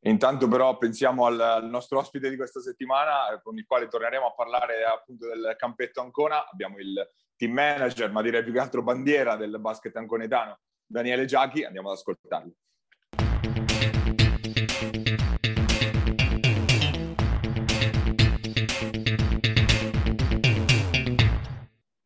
Intanto 0.00 0.46
però 0.46 0.76
pensiamo 0.76 1.26
al, 1.26 1.40
al, 1.40 1.68
nostro 1.68 1.98
ospite 1.98 2.30
di 2.30 2.36
questa 2.36 2.60
settimana 2.60 3.32
eh, 3.32 3.40
con 3.42 3.56
il 3.56 3.66
quale 3.66 3.88
torneremo 3.88 4.26
a 4.26 4.34
parlare 4.34 4.84
appunto 4.84 5.26
del 5.26 5.54
campetto 5.58 6.00
Ancona. 6.00 6.48
Abbiamo 6.48 6.78
il 6.78 6.94
team 7.36 7.52
manager, 7.52 8.12
ma 8.12 8.22
direi 8.22 8.44
più 8.44 8.52
che 8.52 8.60
altro 8.60 8.82
bandiera 8.82 9.34
del 9.36 9.58
basket 9.58 9.96
anconetano, 9.96 10.60
Daniele 10.84 11.24
Giachi. 11.24 11.64
Andiamo 11.64 11.90
ad 11.90 11.96
ascoltarlo. 11.96 12.52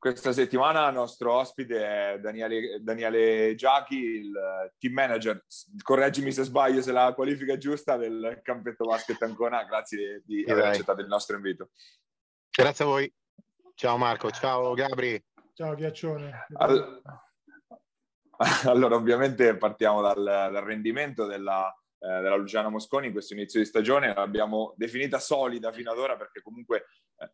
Questa 0.01 0.33
settimana 0.33 0.89
il 0.89 0.95
nostro 0.95 1.35
ospite 1.35 2.15
è 2.15 2.19
Daniele, 2.21 2.79
Daniele 2.81 3.55
Giachi, 3.55 3.99
il 3.99 4.33
team 4.79 4.95
manager, 4.95 5.45
correggimi 5.83 6.33
se 6.33 6.45
sbaglio, 6.45 6.81
se 6.81 6.91
la 6.91 7.13
qualifica 7.13 7.59
giusta 7.59 7.99
del 7.99 8.41
campetto 8.43 8.87
basket 8.87 9.21
Ancona. 9.21 9.63
Grazie 9.65 10.23
di 10.25 10.43
aver 10.49 10.69
accettato 10.69 11.03
il 11.03 11.07
nostro 11.07 11.37
invito. 11.37 11.69
Grazie 12.51 12.85
a 12.87 12.89
voi. 12.89 13.15
Ciao 13.75 13.99
Marco, 13.99 14.31
ciao 14.31 14.73
Gabri. 14.73 15.23
Ciao 15.53 15.75
Ghiaccione. 15.75 16.47
All... 16.55 17.03
Allora, 18.65 18.95
ovviamente 18.95 19.55
partiamo 19.59 20.01
dal, 20.01 20.25
dal 20.25 20.65
rendimento 20.65 21.27
della, 21.27 21.71
eh, 22.01 22.23
della 22.23 22.37
Luciana 22.37 22.71
Mosconi 22.71 23.09
in 23.09 23.13
questo 23.13 23.35
inizio 23.35 23.61
di 23.61 23.67
stagione. 23.67 24.15
L'abbiamo 24.15 24.73
definita 24.77 25.19
solida 25.19 25.71
fino 25.71 25.93
ad 25.93 25.99
ora 25.99 26.17
perché 26.17 26.41
comunque 26.41 26.87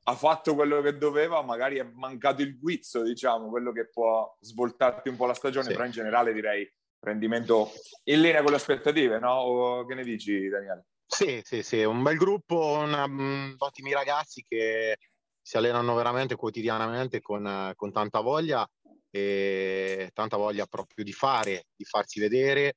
ha 0.02 0.14
fatto 0.14 0.54
quello 0.54 0.82
che 0.82 0.98
doveva, 0.98 1.40
magari 1.42 1.76
è 1.78 1.84
mancato 1.84 2.42
il 2.42 2.58
guizzo, 2.58 3.02
diciamo, 3.02 3.48
quello 3.48 3.70
che 3.70 3.88
può 3.88 4.36
svoltarti 4.40 5.08
un 5.08 5.16
po' 5.16 5.26
la 5.26 5.34
stagione, 5.34 5.66
sì. 5.66 5.72
però 5.72 5.84
in 5.84 5.92
generale 5.92 6.32
direi 6.32 6.68
rendimento 6.98 7.70
in 8.04 8.20
linea 8.20 8.42
con 8.42 8.50
le 8.50 8.56
aspettative, 8.56 9.20
no? 9.20 9.32
O 9.32 9.86
che 9.86 9.94
ne 9.94 10.02
dici, 10.02 10.48
Daniele? 10.48 10.86
Sì, 11.06 11.40
sì, 11.44 11.62
sì, 11.62 11.84
un 11.84 12.02
bel 12.02 12.16
gruppo, 12.16 12.78
una, 12.78 13.04
um, 13.04 13.54
ottimi 13.58 13.92
ragazzi 13.92 14.44
che 14.46 14.98
si 15.40 15.56
allenano 15.56 15.94
veramente 15.94 16.34
quotidianamente 16.34 17.20
con, 17.20 17.72
con 17.76 17.92
tanta 17.92 18.18
voglia 18.18 18.68
e 19.08 20.10
tanta 20.12 20.36
voglia 20.36 20.66
proprio 20.66 21.04
di 21.04 21.12
fare, 21.12 21.66
di 21.76 21.84
farsi 21.84 22.18
vedere. 22.18 22.74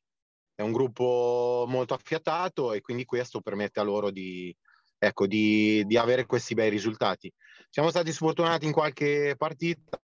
È 0.60 0.62
un 0.62 0.74
gruppo 0.74 1.64
molto 1.70 1.94
affiatato 1.94 2.74
e 2.74 2.82
quindi 2.82 3.06
questo 3.06 3.40
permette 3.40 3.80
a 3.80 3.84
loro 3.84 4.12
di, 4.12 4.54
ecco, 4.98 5.26
di, 5.26 5.86
di, 5.86 5.96
avere 5.96 6.26
questi 6.26 6.54
bei 6.54 6.70
risultati. 6.70 7.32
Siamo 7.70 7.90
stati 7.90 8.12
sfortunati 8.12 8.66
in 8.66 8.74
qualche 8.74 9.36
partita, 9.38 9.98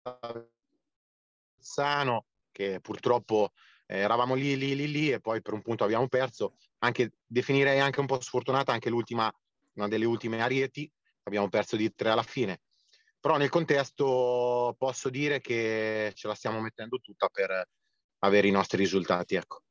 Sano, 1.57 2.25
che 2.51 2.79
purtroppo 2.81 3.53
eh, 3.87 3.97
eravamo 3.97 4.35
lì, 4.35 4.55
lì, 4.55 4.75
lì, 4.75 4.91
lì 4.91 5.09
e 5.09 5.19
poi 5.19 5.41
per 5.41 5.55
un 5.55 5.63
punto 5.63 5.85
abbiamo 5.85 6.07
perso. 6.07 6.53
Anche, 6.83 7.13
definirei 7.25 7.79
anche 7.79 7.99
un 7.99 8.05
po' 8.05 8.21
sfortunata 8.21 8.71
anche 8.71 8.91
l'ultima, 8.91 9.33
una 9.77 9.87
delle 9.87 10.05
ultime 10.05 10.39
Arieti, 10.39 10.87
abbiamo 11.23 11.49
perso 11.49 11.75
di 11.75 11.91
tre 11.95 12.11
alla 12.11 12.21
fine. 12.21 12.61
Però 13.19 13.37
nel 13.37 13.49
contesto 13.49 14.75
posso 14.77 15.09
dire 15.09 15.41
che 15.41 16.11
ce 16.13 16.27
la 16.27 16.35
stiamo 16.35 16.61
mettendo 16.61 16.99
tutta 16.99 17.27
per 17.29 17.67
avere 18.19 18.47
i 18.47 18.51
nostri 18.51 18.77
risultati. 18.77 19.33
Ecco. 19.33 19.63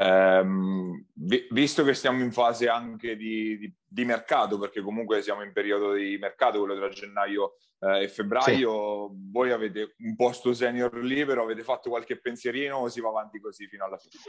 Um, 0.00 1.04
vi, 1.12 1.48
visto 1.50 1.82
che 1.82 1.92
stiamo 1.92 2.22
in 2.22 2.30
fase 2.30 2.68
anche 2.68 3.16
di, 3.16 3.58
di, 3.58 3.74
di, 3.84 4.04
mercato, 4.04 4.56
perché 4.56 4.80
comunque 4.80 5.22
siamo 5.22 5.42
in 5.42 5.52
periodo 5.52 5.94
di 5.94 6.16
mercato, 6.18 6.60
quello 6.60 6.76
tra 6.76 6.88
gennaio 6.88 7.56
eh, 7.80 8.04
e 8.04 8.08
febbraio, 8.08 9.08
sì. 9.08 9.16
voi 9.32 9.50
avete 9.50 9.96
un 9.98 10.14
posto 10.14 10.54
senior 10.54 10.96
libero, 11.02 11.42
avete 11.42 11.64
fatto 11.64 11.90
qualche 11.90 12.20
pensierino 12.20 12.76
o 12.76 12.88
si 12.88 13.00
va 13.00 13.08
avanti 13.08 13.40
così 13.40 13.66
fino 13.66 13.84
alla 13.86 13.98
fine? 13.98 14.22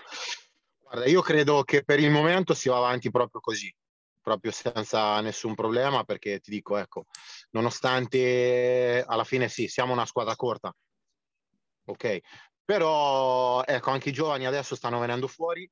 Guarda, 0.82 1.05
io 1.05 1.21
credo 1.21 1.62
che 1.62 1.84
per 1.84 1.99
il 1.99 2.10
momento 2.10 2.55
si 2.55 2.67
va 2.67 2.77
avanti 2.77 3.12
proprio 3.12 3.39
così, 3.39 3.71
proprio 4.23 4.51
senza 4.51 5.21
nessun 5.21 5.53
problema, 5.53 6.03
perché 6.03 6.39
ti 6.39 6.49
dico, 6.49 6.77
ecco, 6.77 7.05
nonostante 7.51 9.03
alla 9.05 9.23
fine 9.23 9.47
sì, 9.49 9.67
siamo 9.67 9.93
una 9.93 10.08
squadra 10.08 10.36
corta, 10.36 10.75
ok? 11.86 12.19
Però 12.69 13.63
ecco, 13.63 13.89
anche 13.89 14.10
i 14.10 14.13
giovani 14.13 14.45
adesso 14.45 14.75
stanno 14.75 14.99
venendo 14.99 15.27
fuori, 15.27 15.67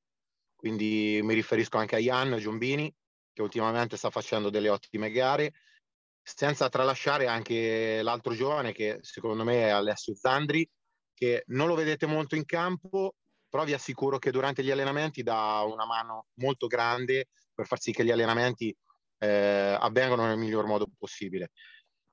quindi 0.56 1.20
mi 1.22 1.36
riferisco 1.36 1.78
anche 1.78 1.94
a 1.94 2.00
Ian 2.00 2.40
Giombini, 2.40 2.92
che 3.34 3.44
ultimamente 3.44 3.98
sta 3.98 4.10
facendo 4.10 4.50
delle 4.50 4.70
ottime 4.70 5.12
gare, 5.12 5.54
senza 6.24 6.70
tralasciare 6.70 7.28
anche 7.28 8.02
l'altro 8.02 8.34
giovane 8.34 8.72
che 8.72 8.98
secondo 9.02 9.44
me 9.44 9.66
è 9.66 9.70
Alessio 9.70 10.16
Zandri, 10.16 10.68
che 11.14 11.44
non 11.50 11.68
lo 11.68 11.76
vedete 11.76 12.08
molto 12.08 12.36
in 12.36 12.46
campo, 12.46 13.14
però 13.48 13.64
vi 13.64 13.74
assicuro 13.74 14.18
che 14.18 14.32
durante 14.32 14.64
gli 14.64 14.72
allenamenti 14.72 15.22
dà 15.22 15.64
una 15.72 15.86
mano 15.86 16.30
molto 16.38 16.66
grande 16.66 17.28
per 17.54 17.68
far 17.68 17.80
sì 17.80 17.92
che 17.92 18.04
gli 18.06 18.12
allenamenti 18.12 18.76
eh, 19.20 19.78
avvengano 19.80 20.26
nel 20.26 20.40
miglior 20.40 20.66
modo 20.66 20.88
possibile. 20.98 21.52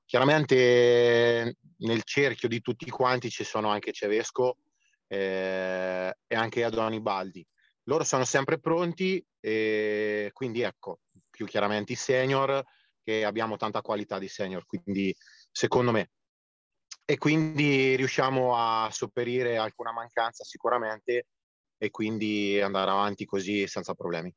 Chiaramente 0.05 1.57
nel 1.77 2.03
cerchio 2.03 2.47
di 2.47 2.61
tutti 2.61 2.87
quanti 2.91 3.31
ci 3.31 3.43
sono 3.43 3.69
anche 3.69 3.91
Cevesco 3.91 4.57
eh, 5.15 6.17
e 6.27 6.35
anche 6.35 6.63
Adoni 6.63 6.99
Baldi. 6.99 7.45
Loro 7.83 8.03
sono 8.03 8.25
sempre 8.25 8.59
pronti 8.59 9.23
e 9.39 10.29
quindi 10.33 10.61
ecco, 10.61 10.99
più 11.29 11.45
chiaramente 11.45 11.93
i 11.93 11.95
senior, 11.95 12.63
che 13.03 13.23
abbiamo 13.23 13.55
tanta 13.55 13.81
qualità 13.81 14.17
di 14.19 14.27
senior, 14.27 14.65
quindi 14.65 15.15
secondo 15.51 15.91
me. 15.91 16.11
E 17.05 17.17
quindi 17.17 17.95
riusciamo 17.95 18.55
a 18.57 18.89
sopperire 18.91 19.57
alcuna 19.57 19.91
mancanza 19.91 20.43
sicuramente 20.43 21.27
e 21.77 21.91
quindi 21.91 22.59
andare 22.59 22.89
avanti 22.89 23.25
così 23.25 23.67
senza 23.67 23.93
problemi. 23.93 24.33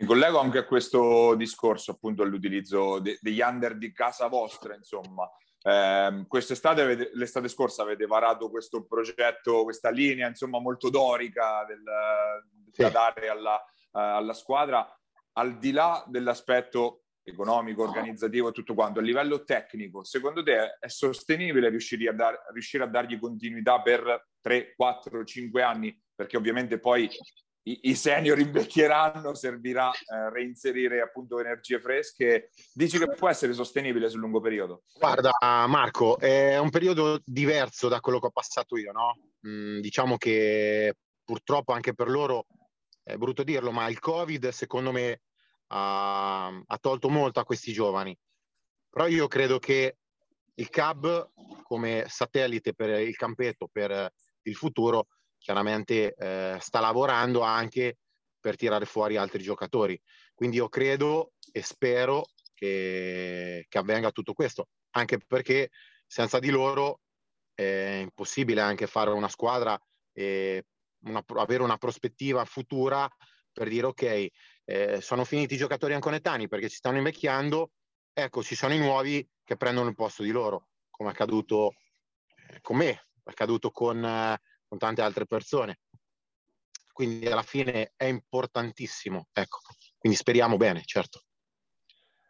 Mi 0.00 0.06
collego 0.06 0.38
anche 0.38 0.58
a 0.58 0.64
questo 0.64 1.34
discorso, 1.36 1.92
appunto, 1.92 2.22
all'utilizzo 2.22 2.98
de- 2.98 3.18
degli 3.20 3.40
under 3.40 3.76
di 3.78 3.92
casa 3.92 4.26
vostra, 4.28 4.74
insomma. 4.74 5.28
Eh, 5.68 6.24
quest'estate, 6.26 7.10
l'estate 7.12 7.48
scorsa, 7.48 7.82
avete 7.82 8.06
varato 8.06 8.48
questo 8.48 8.86
progetto, 8.86 9.64
questa 9.64 9.90
linea, 9.90 10.26
insomma, 10.26 10.58
molto 10.58 10.88
dorica 10.88 11.62
del, 11.66 11.82
sì. 12.72 12.80
da 12.82 12.88
dare 12.88 13.28
alla, 13.28 13.56
uh, 13.56 13.98
alla 13.98 14.32
squadra. 14.32 14.90
Al 15.32 15.58
di 15.58 15.72
là 15.72 16.02
dell'aspetto 16.06 17.02
economico, 17.22 17.82
organizzativo 17.82 18.48
e 18.48 18.52
tutto 18.52 18.72
quanto, 18.72 19.00
a 19.00 19.02
livello 19.02 19.44
tecnico, 19.44 20.02
secondo 20.04 20.42
te 20.42 20.78
è 20.80 20.88
sostenibile 20.88 21.68
riuscire 21.68 22.08
a, 22.08 22.14
dar, 22.14 22.46
riuscire 22.52 22.84
a 22.84 22.86
dargli 22.86 23.18
continuità 23.18 23.82
per 23.82 24.28
3, 24.40 24.74
4, 24.74 25.22
5 25.22 25.62
anni? 25.62 26.02
Perché 26.14 26.38
ovviamente 26.38 26.80
poi 26.80 27.10
i, 27.62 27.80
i 27.82 27.94
senior 27.94 28.38
invecchieranno, 28.38 29.34
servirà 29.34 29.90
eh, 29.90 30.30
reinserire 30.30 31.00
appunto 31.00 31.38
energie 31.38 31.80
fresche. 31.80 32.50
Dici 32.72 32.98
che 32.98 33.08
può 33.08 33.28
essere 33.28 33.52
sostenibile 33.52 34.08
sul 34.08 34.20
lungo 34.20 34.40
periodo? 34.40 34.84
Guarda 34.98 35.32
Marco, 35.66 36.18
è 36.18 36.58
un 36.58 36.70
periodo 36.70 37.20
diverso 37.24 37.88
da 37.88 38.00
quello 38.00 38.20
che 38.20 38.26
ho 38.26 38.30
passato 38.30 38.76
io, 38.76 38.92
no? 38.92 39.18
Mm, 39.46 39.80
diciamo 39.80 40.16
che 40.16 40.94
purtroppo 41.24 41.72
anche 41.72 41.94
per 41.94 42.08
loro, 42.08 42.46
è 43.02 43.16
brutto 43.16 43.42
dirlo, 43.42 43.70
ma 43.70 43.88
il 43.88 43.98
Covid 43.98 44.48
secondo 44.48 44.92
me 44.92 45.20
ha, 45.68 46.46
ha 46.46 46.78
tolto 46.78 47.08
molto 47.08 47.40
a 47.40 47.44
questi 47.44 47.72
giovani. 47.72 48.16
Però 48.90 49.06
io 49.06 49.28
credo 49.28 49.58
che 49.58 49.98
il 50.54 50.70
CAB 50.70 51.30
come 51.62 52.06
satellite 52.08 52.74
per 52.74 53.00
il 53.00 53.14
campetto, 53.14 53.68
per 53.70 54.10
il 54.42 54.54
futuro, 54.54 55.06
chiaramente 55.38 56.14
eh, 56.14 56.56
sta 56.60 56.80
lavorando 56.80 57.40
anche 57.42 57.98
per 58.40 58.56
tirare 58.56 58.84
fuori 58.84 59.16
altri 59.16 59.42
giocatori. 59.42 60.00
Quindi 60.34 60.56
io 60.56 60.68
credo 60.68 61.32
e 61.52 61.62
spero 61.62 62.26
che, 62.54 63.66
che 63.68 63.78
avvenga 63.78 64.10
tutto 64.10 64.32
questo, 64.32 64.68
anche 64.90 65.18
perché 65.18 65.70
senza 66.06 66.38
di 66.38 66.50
loro 66.50 67.00
è 67.54 68.00
impossibile 68.02 68.60
anche 68.60 68.86
fare 68.86 69.10
una 69.10 69.28
squadra 69.28 69.78
e 70.12 70.64
una, 71.04 71.24
avere 71.26 71.62
una 71.62 71.76
prospettiva 71.76 72.44
futura 72.44 73.08
per 73.52 73.68
dire 73.68 73.86
ok, 73.86 74.26
eh, 74.64 75.00
sono 75.00 75.24
finiti 75.24 75.54
i 75.54 75.58
giocatori 75.58 75.94
anconetani 75.94 76.46
perché 76.46 76.68
si 76.68 76.76
stanno 76.76 76.98
invecchiando, 76.98 77.72
ecco, 78.12 78.42
ci 78.42 78.54
sono 78.54 78.74
i 78.74 78.78
nuovi 78.78 79.26
che 79.42 79.56
prendono 79.56 79.88
il 79.88 79.94
posto 79.96 80.22
di 80.22 80.30
loro, 80.30 80.68
come 80.90 81.10
è 81.10 81.12
accaduto 81.12 81.74
eh, 82.50 82.60
con 82.60 82.76
me, 82.76 82.90
è 82.90 83.30
accaduto 83.30 83.70
con, 83.70 84.04
eh, 84.04 84.40
con 84.68 84.78
tante 84.78 85.02
altre 85.02 85.26
persone. 85.26 85.80
Quindi 86.92 87.26
alla 87.26 87.42
fine 87.42 87.92
è 87.96 88.04
importantissimo, 88.04 89.28
ecco. 89.32 89.60
Quindi 89.98 90.18
speriamo 90.18 90.56
bene, 90.56 90.82
certo. 90.84 91.22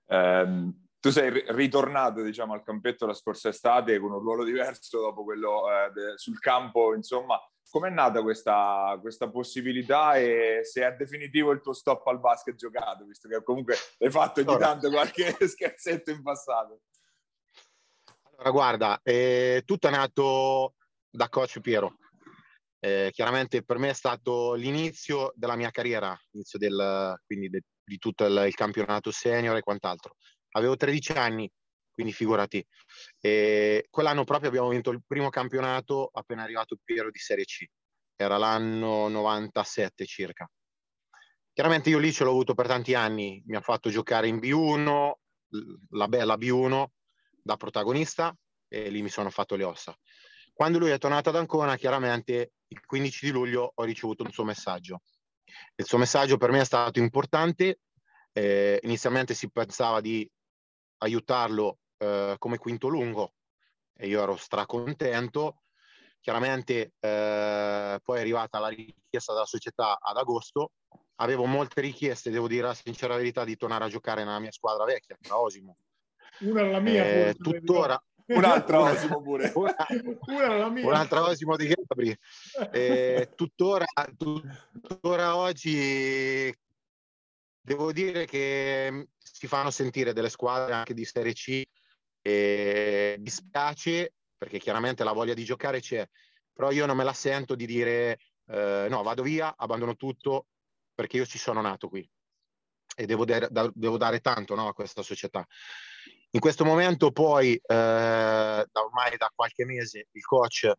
Eh, 0.07 0.73
tu 1.01 1.11
sei 1.11 1.45
ritornato 1.49 2.23
diciamo, 2.23 2.55
al 2.55 2.63
campetto 2.63 3.07
la 3.07 3.15
scorsa 3.15 3.49
estate 3.49 3.99
con 3.99 4.13
un 4.13 4.21
ruolo 4.21 4.45
diverso 4.45 5.01
dopo 5.01 5.25
quello 5.25 5.65
eh, 5.71 6.19
sul 6.19 6.39
campo, 6.39 6.95
insomma, 6.95 7.41
com'è 7.71 7.91
nata 7.91 8.23
questa, 8.23 8.99
questa, 9.01 9.29
possibilità 9.31 10.17
e 10.17 10.61
se 10.65 10.87
è 10.87 10.97
definitivo 10.97 11.53
il 11.53 11.61
tuo 11.61 11.73
stop 11.73 12.07
al 12.07 12.21
basket 12.21 12.57
giocato, 12.57 13.05
visto 13.05 13.29
che 13.29 13.43
comunque 13.43 13.77
hai 13.99 14.11
fatto 14.11 14.41
ogni 14.41 14.59
tanto 14.59 14.91
qualche 14.91 15.37
scherzetto 15.47 16.11
in 16.11 16.23
passato? 16.23 16.81
Allora, 18.33 18.51
guarda, 18.51 19.01
eh, 19.03 19.63
tutto 19.65 19.89
è 19.89 19.91
nato 19.91 20.75
da 21.11 21.29
coach 21.29 21.61
Piero. 21.61 21.97
Eh, 22.81 23.11
chiaramente 23.13 23.65
per 23.65 23.79
me 23.79 23.91
è 23.91 23.93
stato 23.93 24.55
l'inizio 24.55 25.33
della 25.35 25.57
mia 25.57 25.71
carriera, 25.71 26.17
l'inizio 26.31 26.59
del, 26.59 27.21
quindi 27.27 27.49
de, 27.49 27.63
di 27.83 27.99
tutto 27.99 28.25
il, 28.25 28.45
il, 28.47 28.55
campionato 28.55 29.11
senior 29.11 29.57
e 29.57 29.63
quant'altro. 29.63 30.17
Avevo 30.53 30.77
13 30.77 31.13
anni, 31.13 31.51
quindi 31.93 32.13
figurati. 32.13 32.65
E 33.21 33.87
quell'anno 33.91 34.25
proprio 34.25 34.49
abbiamo 34.49 34.69
vinto 34.69 34.91
il 34.91 35.03
primo 35.05 35.29
campionato 35.29 36.09
appena 36.13 36.43
arrivato 36.43 36.79
Piero 36.83 37.11
di 37.11 37.19
Serie 37.19 37.45
C. 37.45 37.67
Era 38.15 38.37
l'anno 38.37 39.09
97 39.09 40.07
circa. 40.07 40.49
Chiaramente 41.53 41.91
io 41.91 41.99
lì 41.99 42.13
ce 42.13 42.23
l'ho 42.23 42.31
avuto 42.31 42.55
per 42.55 42.69
tanti 42.69 42.95
anni, 42.95 43.43
mi 43.47 43.57
ha 43.57 43.61
fatto 43.61 43.91
giocare 43.91 44.29
in 44.29 44.37
B1, 44.37 45.13
la 45.91 46.07
bella 46.07 46.37
B1 46.37 46.87
da 47.43 47.57
protagonista 47.57 48.33
e 48.69 48.91
lì 48.91 49.03
mi 49.03 49.09
sono 49.09 49.31
fatto 49.31 49.57
le 49.57 49.65
ossa. 49.65 49.97
Quando 50.53 50.79
lui 50.79 50.91
è 50.91 50.99
tornato 50.99 51.31
ad 51.31 51.37
Ancona, 51.37 51.77
chiaramente 51.77 52.53
il 52.69 52.85
15 52.85 53.27
di 53.27 53.33
luglio 53.33 53.73
ho 53.75 53.85
ricevuto 53.85 54.23
un 54.23 54.31
suo 54.31 54.45
messaggio. 54.45 55.03
Il 55.75 55.87
suo 55.87 55.99
messaggio 55.99 56.37
per 56.37 56.51
me 56.51 56.61
è 56.61 56.65
stato 56.65 56.99
importante. 56.99 57.81
Eh, 58.33 58.79
inizialmente 58.83 59.35
si 59.35 59.51
pensava 59.51 60.01
di 60.01 60.29
aiutarlo 60.99 61.79
eh, 61.99 62.37
come 62.39 62.59
quinto 62.59 62.89
lungo 62.89 63.35
e 63.95 64.07
io 64.07 64.23
ero 64.23 64.37
stracontento. 64.37 65.63
Chiaramente 66.21 66.93
eh, 66.99 68.01
poi 68.03 68.17
è 68.17 68.21
arrivata 68.21 68.59
la 68.59 68.69
richiesta 68.69 69.33
della 69.33 69.47
società 69.47 69.99
ad 70.01 70.17
agosto. 70.17 70.73
Avevo 71.17 71.47
molte 71.47 71.81
richieste, 71.81 72.31
devo 72.31 72.47
dire 72.47 72.69
la 72.69 72.75
sincera 72.75 73.17
verità, 73.17 73.45
di 73.45 73.57
tornare 73.57 73.85
a 73.85 73.89
giocare 73.89 74.25
nella 74.25 74.39
mia 74.39 74.53
squadra 74.53 74.85
vecchia, 74.85 75.17
la 75.29 75.41
Osimo. 75.41 75.77
Una 76.41 76.61
è 76.61 76.71
la 76.71 76.81
mia. 76.81 77.05
Eh, 77.05 77.35
tuttora, 77.35 78.01
un'altra 78.29 78.81
Osimo 78.81 79.23
pure. 79.23 79.53
Una, 79.55 79.75
una 80.27 80.67
un'altra 80.67 81.23
Osimo 81.25 81.57
di 81.57 81.67
Gabri. 81.67 82.17
Eh, 82.73 83.33
tuttora, 83.35 83.87
tuttora 84.17 85.37
oggi 85.37 86.55
devo 87.61 87.93
dire 87.93 88.25
che 88.27 89.09
si 89.19 89.47
fanno 89.47 89.71
sentire 89.71 90.13
delle 90.13 90.31
squadre 90.31 90.75
anche 90.75 90.95
di 90.95 91.05
Serie 91.05 91.33
C 91.35 91.63
e 92.23 93.17
dispiace 93.19 94.15
perché 94.37 94.59
chiaramente 94.59 95.05
la 95.05 95.13
voglia 95.13 95.35
di 95.35 95.45
giocare 95.45 95.81
c'è, 95.81 96.09
però 96.53 96.71
io 96.71 96.87
non 96.87 96.97
me 96.97 97.05
la 97.05 97.13
sento 97.13 97.55
di 97.55 97.67
dire 97.67 98.19
eh, 98.47 98.87
no, 98.89 99.03
vado 99.03 99.23
via, 99.23 99.55
abbandono 99.57 99.97
tutto 99.97 100.47
perché 100.95 101.17
io 101.17 101.27
ci 101.27 101.39
sono 101.39 101.61
nato 101.61 101.89
qui 101.89 102.09
e 102.97 103.07
devo, 103.07 103.25
de- 103.25 103.49
da- 103.51 103.71
devo 103.73 103.97
dare 103.97 104.21
tanto 104.21 104.55
no, 104.55 104.67
a 104.67 104.73
questa 104.73 105.03
società. 105.03 105.47
In 106.31 106.41
questo 106.41 106.65
momento 106.65 107.11
poi, 107.11 107.55
eh, 107.55 107.61
da 107.67 108.81
ormai 108.85 109.17
da 109.17 109.31
qualche 109.35 109.65
mese, 109.65 110.09
il 110.13 110.23
coach 110.23 110.71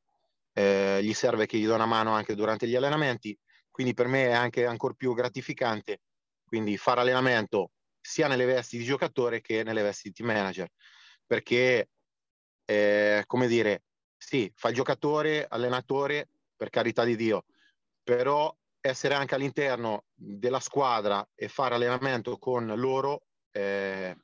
eh, 0.54 1.00
gli 1.02 1.14
serve 1.14 1.46
che 1.46 1.58
gli 1.58 1.66
do 1.66 1.74
una 1.74 1.86
mano 1.86 2.14
anche 2.14 2.36
durante 2.36 2.68
gli 2.68 2.76
allenamenti, 2.76 3.38
quindi 3.72 3.94
per 3.94 4.08
me 4.08 4.28
è 4.28 4.32
anche 4.34 4.66
ancora 4.66 4.94
più 4.94 5.14
gratificante 5.14 6.02
quindi 6.50 6.78
fare 6.78 7.02
allenamento 7.02 7.74
sia 8.02 8.28
nelle 8.28 8.46
vesti 8.46 8.80
di 8.80 8.84
giocatore 8.84 9.40
che 9.40 9.62
nelle 9.62 9.84
vesti 9.84 10.10
di 10.10 10.16
team 10.16 10.30
manager, 10.30 10.68
perché, 11.24 11.90
eh, 12.66 13.24
come 13.28 13.48
dire, 13.48 13.84
sì, 14.18 14.52
fa 14.56 14.70
il 14.70 14.76
giocatore, 14.76 15.46
allenatore, 15.48 16.28
per 16.56 16.72
carità 16.72 17.04
di 17.04 17.16
Dio, 17.16 17.46
però 18.04 18.54
essere 18.82 19.14
anche 19.14 19.36
all'interno 19.36 20.06
della 20.16 20.60
squadra 20.60 21.26
e 21.36 21.48
fare 21.50 21.76
allenamento 21.76 22.40
con 22.40 22.66
loro 22.66 23.26
eh, 23.52 24.18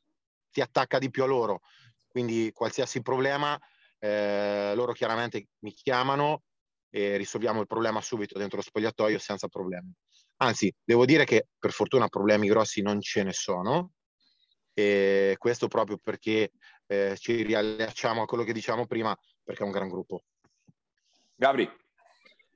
ti 0.55 0.61
attacca 0.61 0.99
di 0.99 1.09
più 1.09 1.23
a 1.23 1.25
loro. 1.25 1.59
Quindi 2.07 2.49
qualsiasi 2.53 3.01
problema, 3.01 3.59
eh, 3.99 4.71
loro 4.73 4.93
chiaramente 4.93 5.47
mi 5.59 5.73
chiamano 5.73 6.43
e 6.89 7.17
risolviamo 7.17 7.59
il 7.59 7.67
problema 7.67 7.99
subito 7.99 8.37
dentro 8.37 8.55
lo 8.55 8.63
spogliatoio 8.63 9.19
senza 9.19 9.49
problemi. 9.49 9.91
Anzi, 10.37 10.73
devo 10.81 11.05
dire 11.05 11.25
che 11.25 11.47
per 11.59 11.71
fortuna 11.71 12.07
problemi 12.07 12.47
grossi 12.47 12.81
non 12.81 13.01
ce 13.01 13.23
ne 13.23 13.33
sono, 13.33 13.91
e 14.73 15.35
questo 15.37 15.67
proprio 15.67 15.97
perché 16.01 16.53
eh, 16.87 17.17
ci 17.17 17.43
riallacciamo 17.43 18.21
a 18.21 18.25
quello 18.25 18.45
che 18.45 18.53
diciamo 18.53 18.87
prima, 18.87 19.13
perché 19.43 19.63
è 19.63 19.65
un 19.65 19.71
gran 19.73 19.89
gruppo. 19.89 20.23
Gabri. 21.35 21.69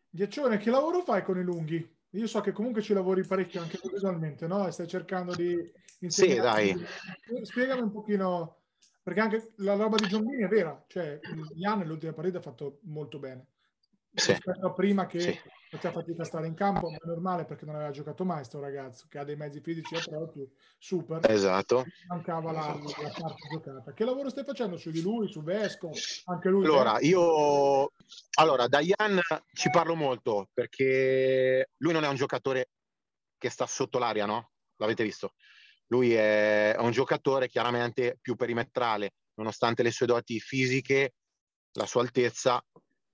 Ghiaccione, 0.09 0.57
che 0.57 0.69
lavoro 0.69 1.01
fai 1.01 1.21
con 1.21 1.37
i 1.37 1.43
lunghi? 1.43 1.98
Io 2.13 2.25
so 2.25 2.41
che 2.41 2.51
comunque 2.51 2.81
ci 2.81 2.93
lavori 2.93 3.23
parecchio 3.25 3.61
anche 3.61 3.79
visualmente, 3.91 4.47
no? 4.47 4.67
E 4.67 4.71
stai 4.71 4.87
cercando 4.87 5.35
di 5.35 5.55
Sì, 6.07 6.35
dai. 6.35 6.75
Spiegami 7.43 7.81
un 7.81 7.91
pochino, 7.91 8.61
perché 9.03 9.19
anche 9.19 9.53
la 9.57 9.75
roba 9.75 9.97
di 9.97 10.07
Giombini 10.07 10.43
è 10.43 10.47
vera, 10.47 10.83
cioè 10.87 11.19
Jan 11.55 11.79
nell'ultima 11.79 12.13
partita 12.13 12.39
ha 12.39 12.41
fatto 12.41 12.79
molto 12.83 13.19
bene. 13.19 13.45
Sì. 14.11 14.31
Rispetto 14.31 14.67
a 14.67 14.73
prima 14.73 15.05
che 15.05 15.19
Sì. 15.19 15.39
faceva 15.69 15.93
fatica 15.93 16.23
a 16.23 16.25
stare 16.25 16.47
in 16.47 16.55
campo, 16.55 16.89
ma 16.89 16.97
è 16.97 17.05
normale 17.05 17.45
perché 17.45 17.65
non 17.65 17.75
aveva 17.75 17.91
giocato 17.91 18.25
mai 18.25 18.43
sto 18.43 18.59
ragazzo, 18.59 19.05
che 19.07 19.19
ha 19.19 19.23
dei 19.23 19.35
mezzi 19.35 19.61
fisici 19.61 19.95
proprio 20.09 20.49
super. 20.77 21.29
Esatto. 21.29 21.85
Mancava 22.07 22.51
la, 22.51 22.59
la 22.59 23.11
parte 23.11 23.47
giocata. 23.51 23.93
Che 23.93 24.03
lavoro 24.03 24.29
stai 24.29 24.43
facendo 24.43 24.77
su 24.77 24.89
di 24.89 25.01
lui, 25.01 25.31
su 25.31 25.43
Vesco? 25.43 25.91
Anche 26.25 26.49
lui. 26.49 26.65
Allora, 26.65 26.99
io 26.99 27.91
allora, 28.35 28.67
da 28.67 28.79
Jan 28.79 29.21
ci 29.53 29.69
parlo 29.69 29.95
molto 29.95 30.49
perché 30.53 31.69
lui 31.77 31.93
non 31.93 32.03
è 32.03 32.07
un 32.07 32.15
giocatore 32.15 32.69
che 33.37 33.49
sta 33.49 33.67
sotto 33.67 33.99
l'aria, 33.99 34.25
no? 34.25 34.51
L'avete 34.77 35.03
visto? 35.03 35.33
Lui 35.87 36.13
è 36.13 36.75
un 36.79 36.91
giocatore 36.91 37.47
chiaramente 37.47 38.17
più 38.21 38.35
perimetrale, 38.35 39.13
nonostante 39.35 39.83
le 39.83 39.91
sue 39.91 40.05
doti 40.05 40.39
fisiche, 40.39 41.13
la 41.73 41.85
sua 41.85 42.01
altezza, 42.01 42.63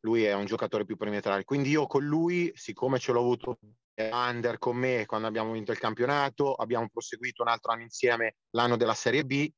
lui 0.06 0.24
è 0.24 0.34
un 0.34 0.46
giocatore 0.46 0.86
più 0.86 0.96
perimetrale. 0.96 1.44
Quindi 1.44 1.70
io 1.70 1.88
con 1.88 2.06
lui, 2.06 2.52
siccome 2.56 3.00
ce 3.00 3.12
l'ho 3.12 3.20
avuto 3.20 3.58
under 3.96 4.60
con 4.60 4.78
me 4.78 5.06
quando 5.06 5.26
abbiamo 5.28 5.52
vinto 5.52 5.72
il 5.72 5.80
campionato, 5.80 6.54
abbiamo 6.54 6.88
proseguito 6.90 7.42
un 7.42 7.48
altro 7.48 7.72
anno 7.72 7.82
insieme 7.82 8.36
l'anno 8.52 8.78
della 8.78 8.94
Serie 8.94 9.26
B 9.26 9.52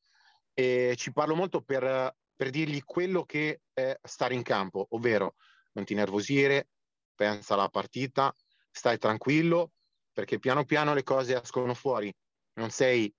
e 0.53 0.93
ci 0.95 1.11
parlo 1.11 1.35
molto 1.35 1.61
per, 1.61 2.15
per 2.35 2.49
dirgli 2.49 2.81
quello 2.83 3.25
che 3.25 3.61
è 3.73 3.99
stare 4.01 4.35
in 4.35 4.43
campo, 4.43 4.87
ovvero 4.91 5.35
non 5.73 5.83
ti 5.83 5.93
nervosire, 5.93 6.69
pensa 7.13 7.55
alla 7.55 7.69
partita, 7.69 8.33
stai 8.71 8.97
tranquillo 8.97 9.71
perché 10.13 10.39
piano 10.39 10.63
piano 10.63 10.93
le 10.93 11.03
cose 11.03 11.39
escono 11.41 11.73
fuori. 11.73 12.13
Non 12.53 12.69
sei 12.69 13.13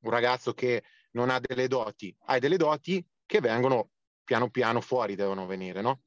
un 0.00 0.10
ragazzo 0.10 0.54
che 0.54 0.84
non 1.12 1.28
ha 1.28 1.38
delle 1.38 1.68
doti, 1.68 2.16
hai 2.26 2.40
delle 2.40 2.56
doti 2.56 3.04
che 3.26 3.40
vengono 3.40 3.90
piano 4.24 4.48
piano 4.48 4.80
fuori, 4.80 5.14
devono 5.14 5.46
venire, 5.46 5.82
no? 5.82 6.00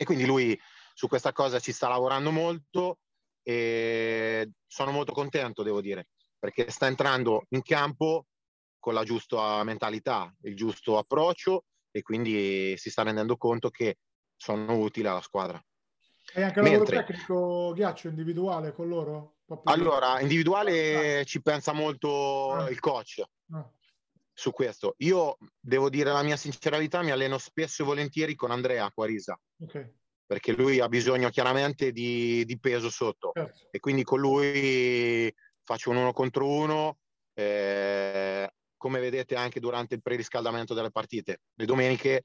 E 0.00 0.04
quindi 0.06 0.24
lui 0.24 0.58
su 0.94 1.08
questa 1.08 1.30
cosa 1.32 1.58
ci 1.58 1.72
sta 1.72 1.86
lavorando 1.86 2.30
molto 2.30 3.00
e 3.42 4.50
sono 4.66 4.92
molto 4.92 5.12
contento, 5.12 5.62
devo 5.62 5.82
dire, 5.82 6.08
perché 6.38 6.70
sta 6.70 6.86
entrando 6.86 7.44
in 7.50 7.60
campo 7.60 8.24
con 8.78 8.94
la 8.94 9.04
giusta 9.04 9.62
mentalità, 9.62 10.34
il 10.44 10.56
giusto 10.56 10.96
approccio 10.96 11.64
e 11.90 12.00
quindi 12.00 12.78
si 12.78 12.88
sta 12.88 13.02
rendendo 13.02 13.36
conto 13.36 13.68
che 13.68 13.98
sono 14.34 14.74
utili 14.78 15.06
alla 15.06 15.20
squadra. 15.20 15.62
E 16.32 16.42
anche 16.44 16.60
il 16.60 16.64
lavoro 16.64 16.84
Mentre- 16.90 17.04
tecnico 17.04 17.72
ghiaccio 17.74 18.08
individuale 18.08 18.72
con 18.72 18.88
loro? 18.88 19.34
Allora, 19.64 20.18
individuale 20.20 21.26
ci 21.26 21.42
pensa 21.42 21.72
molto 21.72 22.52
Ah. 22.52 22.70
il 22.70 22.80
coach 22.80 23.22
No. 23.48 23.74
Su 24.40 24.52
questo. 24.52 24.94
Io 24.98 25.36
devo 25.60 25.90
dire 25.90 26.10
la 26.10 26.22
mia 26.22 26.36
sincerità, 26.36 27.02
mi 27.02 27.10
alleno 27.10 27.36
spesso 27.36 27.82
e 27.82 27.84
volentieri 27.84 28.34
con 28.34 28.50
Andrea 28.50 28.90
Quarisa, 28.90 29.38
Ok, 29.62 29.92
perché 30.24 30.52
lui 30.52 30.80
ha 30.80 30.88
bisogno 30.88 31.28
chiaramente 31.28 31.92
di, 31.92 32.42
di 32.46 32.58
peso 32.58 32.88
sotto 32.88 33.32
certo. 33.34 33.68
e 33.70 33.78
quindi 33.80 34.02
con 34.02 34.18
lui 34.18 35.30
faccio 35.62 35.90
un 35.90 35.96
uno 35.96 36.14
contro 36.14 36.48
uno, 36.48 36.98
eh, 37.34 38.50
come 38.78 39.00
vedete 39.00 39.34
anche 39.34 39.60
durante 39.60 39.94
il 39.94 40.00
preriscaldamento 40.00 40.72
delle 40.72 40.90
partite. 40.90 41.42
Le 41.54 41.66
domeniche 41.66 42.24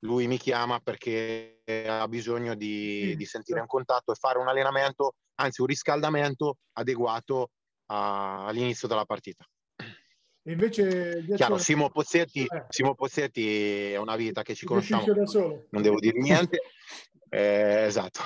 lui 0.00 0.26
mi 0.26 0.38
chiama 0.38 0.80
perché 0.80 1.62
ha 1.86 2.08
bisogno 2.08 2.56
di, 2.56 3.10
Sì, 3.10 3.16
di 3.16 3.24
sentire 3.24 3.60
un 3.60 3.68
certo. 3.68 3.76
contatto 3.76 4.10
e 4.10 4.16
fare 4.16 4.38
un 4.38 4.48
allenamento, 4.48 5.14
anzi 5.36 5.60
un 5.60 5.68
riscaldamento 5.68 6.56
adeguato 6.72 7.50
a- 7.86 8.46
all'inizio 8.46 8.88
della 8.88 9.04
partita. 9.04 9.46
E 10.44 10.52
invece 10.52 11.24
Chiaro, 11.36 11.56
Simo 11.58 11.88
Pozzetti, 11.88 12.42
Eh. 12.44 12.64
Simo 12.68 12.94
Pozzetti 12.94 13.92
è 13.92 13.96
una 13.96 14.16
vita 14.16 14.42
che 14.42 14.54
ci 14.54 14.66
conosciamo, 14.66 15.02
gestisce 15.04 15.20
da 15.20 15.26
solo. 15.26 15.66
non 15.70 15.82
devo 15.82 15.98
dire 16.00 16.18
niente. 16.18 16.60
Eh, 17.34 17.84
esatto. 17.86 18.20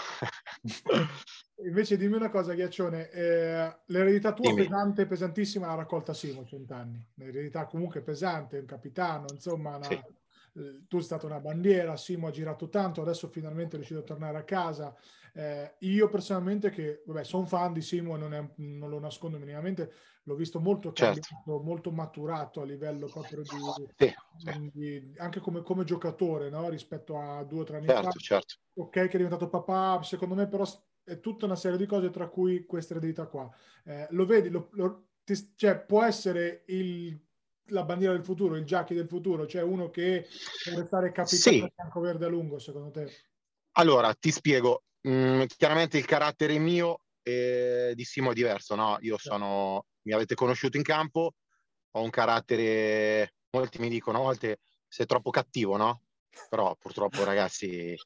Invece 1.65 1.97
dimmi 1.97 2.17
una 2.17 2.29
cosa, 2.29 2.55
Ghiaccione, 2.55 3.09
eh, 3.11 3.77
l'eredità 3.87 4.33
tua 4.33 4.51
Dimmi. 4.51 4.65
pesante, 4.67 5.07
pesantissima 5.07 5.69
l'ha 5.69 5.75
raccolta 5.77 6.13
Simo, 6.13 6.45
cent'anni. 6.45 7.01
L'eredità 7.15 7.67
comunque 7.67 8.03
pesante, 8.03 8.59
un 8.59 8.67
capitano, 8.67 9.27
insomma, 9.31 9.77
una- 9.77 9.87
Sì. 9.87 9.95
eh, 9.95 10.81
tu 10.89 10.97
sei 10.99 11.05
stata 11.07 11.27
una 11.27 11.39
bandiera, 11.39 11.97
Simo 11.97 12.27
ha 12.27 12.31
girato 12.33 12.69
tanto, 12.69 13.01
adesso 13.01 13.29
finalmente 13.29 13.75
è 13.75 13.77
riuscito 13.77 14.01
a 14.01 14.03
tornare 14.03 14.39
a 14.39 14.43
casa. 14.43 14.93
Eh, 15.37 15.75
io 15.81 16.09
personalmente, 16.09 16.71
che 16.71 17.03
vabbè, 17.05 17.23
sono 17.23 17.45
fan 17.45 17.75
di 17.75 17.83
Simo, 17.83 18.17
non, 18.17 18.33
è- 18.33 18.51
non 18.57 18.89
lo 18.89 18.99
nascondo 18.99 19.39
minimamente, 19.39 19.93
l'ho 20.23 20.35
visto 20.35 20.61
molto 20.61 20.93
Certo. 20.93 21.21
cambiato, 21.21 21.63
molto 21.63 21.91
maturato 21.93 22.63
a 22.63 22.65
livello 22.65 23.07
proprio 23.07 23.43
di, 23.43 23.87
Sì, 23.99 24.71
di- 24.73 25.13
anche 25.19 25.41
come, 25.41 25.61
come 25.63 25.85
giocatore 25.85 26.49
no? 26.49 26.71
rispetto 26.71 27.19
a 27.19 27.45
due 27.45 27.61
o 27.61 27.65
tre 27.65 27.77
anni 27.77 27.87
certo, 27.87 28.11
fa 28.13 28.13
certo. 28.19 28.55
ok 28.77 28.91
che 28.91 29.03
è 29.03 29.17
diventato 29.17 29.51
papà, 29.51 30.03
secondo 30.03 30.35
me 30.35 30.49
però 30.49 30.65
è 31.05 31.21
tutta 31.21 31.45
una 31.45 31.55
serie 31.55 31.77
di 31.77 31.87
cose 31.87 32.09
tra 32.09 32.29
cui 32.29 32.65
questa 32.65 32.95
eredità 32.95 33.27
qua. 33.27 33.51
Eh, 33.85 34.07
lo 34.11 34.25
vedi, 34.25 34.49
lo- 34.49 34.71
lo- 34.73 35.09
ti- 35.23 35.53
cioè, 35.55 35.79
può 35.85 36.03
essere 36.03 36.63
il- 36.69 37.23
la 37.71 37.85
bandiera 37.85 38.15
del 38.15 38.25
futuro, 38.25 38.57
il 38.57 38.65
Jackie 38.65 38.97
del 38.97 39.07
futuro, 39.07 39.47
cioè 39.47 39.61
uno 39.63 39.91
che 39.91 40.27
può 40.65 40.79
restare 40.79 41.13
capitano 41.13 41.57
Sì. 41.57 41.63
a 41.63 41.71
fianco 41.75 42.01
verde 42.01 42.25
a 42.25 42.29
lungo, 42.29 42.59
secondo 42.59 42.91
te? 42.91 43.11
Allora, 43.73 44.15
ti 44.15 44.31
spiego. 44.31 44.81
Mm, 45.09 45.45
chiaramente 45.57 45.99
il 45.99 46.05
carattere 46.05 46.59
mio 46.59 47.03
e 47.23 47.93
di 47.95 48.05
Simo 48.05 48.33
è 48.33 48.35
diverso, 48.35 48.75
no? 48.75 48.97
Io 49.01 49.17
sono, 49.19 49.87
mi 50.03 50.13
avete 50.13 50.35
conosciuto 50.35 50.77
in 50.77 50.83
campo, 50.83 51.35
ho 51.93 52.03
un 52.03 52.11
carattere, 52.11 53.35
molti 53.51 53.79
mi 53.79 53.89
dicono 53.89 54.19
a 54.19 54.23
volte 54.23 54.59
sei 54.89 55.07
troppo 55.07 55.31
cattivo, 55.31 55.77
no? 55.77 56.03
Però 56.49 56.75
purtroppo 56.77 57.25
ragazzi, 57.25 57.97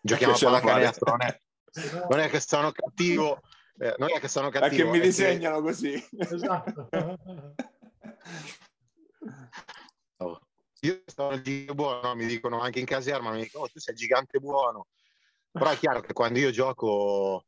giochiamo 0.00 0.34
a 0.34 0.38
pallacanestro, 0.38 1.10
non 1.16 1.22
è, 1.22 1.40
non 2.08 2.20
è 2.20 2.28
che 2.28 2.40
sono 2.40 2.72
cattivo, 2.72 3.40
eh, 3.78 3.94
non 3.98 4.10
è 4.10 4.18
che 4.18 4.28
sono 4.28 4.48
È 4.48 4.52
che 4.52 4.58
cattivo, 4.60 4.90
mi 4.90 4.98
è 4.98 5.00
che- 5.00 5.06
disegnano 5.06 5.60
così. 5.60 6.02
Esatto. 6.18 6.88
Io 10.82 11.02
sono 11.06 11.34
il 11.34 11.42
gigante 11.42 11.74
buono, 11.74 12.14
mi 12.14 12.26
dicono 12.26 12.60
anche 12.60 12.78
in 12.78 12.86
caserma, 12.86 13.32
mi 13.32 13.42
dicono, 13.42 13.64
"Oh, 13.64 13.68
tu 13.68 13.80
sei 13.80 13.94
il 13.94 14.00
gigante 14.00 14.38
buono. 14.38 14.86
Però 15.58 15.70
è 15.70 15.76
chiaro 15.76 16.00
che 16.00 16.12
quando 16.12 16.38
io 16.38 16.52
gioco 16.52 17.46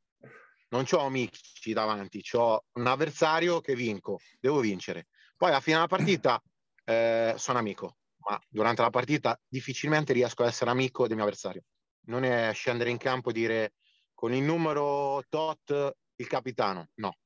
non 0.71 0.85
ho 0.91 0.99
amici 0.99 1.73
davanti, 1.73 2.21
ho 2.33 2.65
un 2.73 2.87
avversario 2.89 3.61
che 3.61 3.77
vinco, 3.77 4.19
devo 4.41 4.59
vincere. 4.59 5.07
Poi 5.37 5.51
alla 5.51 5.61
fine 5.61 5.77
della 5.77 5.87
partita 5.87 6.43
eh, 6.85 7.35
sono 7.37 7.59
amico, 7.59 7.99
ma 8.29 8.37
durante 8.49 8.83
la 8.83 8.91
partita 8.91 9.41
difficilmente 9.47 10.13
riesco 10.13 10.43
a 10.43 10.47
essere 10.47 10.71
amico 10.71 11.07
del 11.07 11.15
mio 11.15 11.25
avversario. 11.25 11.63
Non 12.07 12.25
è 12.25 12.53
scendere 12.53 12.91
in 12.91 12.97
campo 12.97 13.31
e 13.31 13.33
dire 13.33 13.75
con 14.13 14.35
il 14.35 14.43
numero 14.43 15.23
tot 15.29 15.97
il 16.17 16.27
capitano, 16.27 16.89
no. 16.95 17.17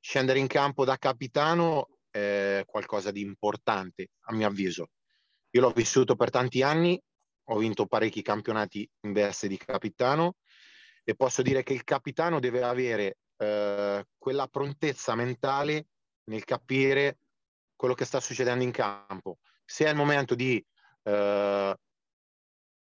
Scendere 0.00 0.38
in 0.38 0.46
campo 0.46 0.86
da 0.86 0.96
capitano 0.96 1.98
è 2.08 2.62
qualcosa 2.64 3.10
di 3.10 3.20
importante, 3.20 4.12
a 4.22 4.32
mio 4.32 4.46
avviso. 4.46 4.88
Io 5.50 5.60
l'ho 5.60 5.72
vissuto 5.72 6.16
per 6.16 6.30
tanti 6.30 6.62
anni, 6.62 6.98
ho 7.52 7.58
vinto 7.58 7.86
parecchi 7.86 8.22
campionati 8.22 8.88
in 9.00 9.12
veste 9.12 9.46
di 9.46 9.56
capitano 9.58 10.36
e 11.04 11.14
posso 11.14 11.42
dire 11.42 11.62
che 11.62 11.74
il 11.74 11.84
capitano 11.84 12.40
deve 12.40 12.62
avere 12.62 13.18
eh, 13.36 14.06
quella 14.16 14.46
prontezza 14.46 15.14
mentale 15.14 15.86
nel 16.24 16.44
capire 16.44 17.18
quello 17.76 17.94
che 17.94 18.04
sta 18.04 18.20
succedendo 18.20 18.64
in 18.64 18.70
campo. 18.70 19.38
Se 19.64 19.84
è 19.84 19.90
il 19.90 19.96
momento 19.96 20.34
di 20.34 20.64
eh, 21.02 21.76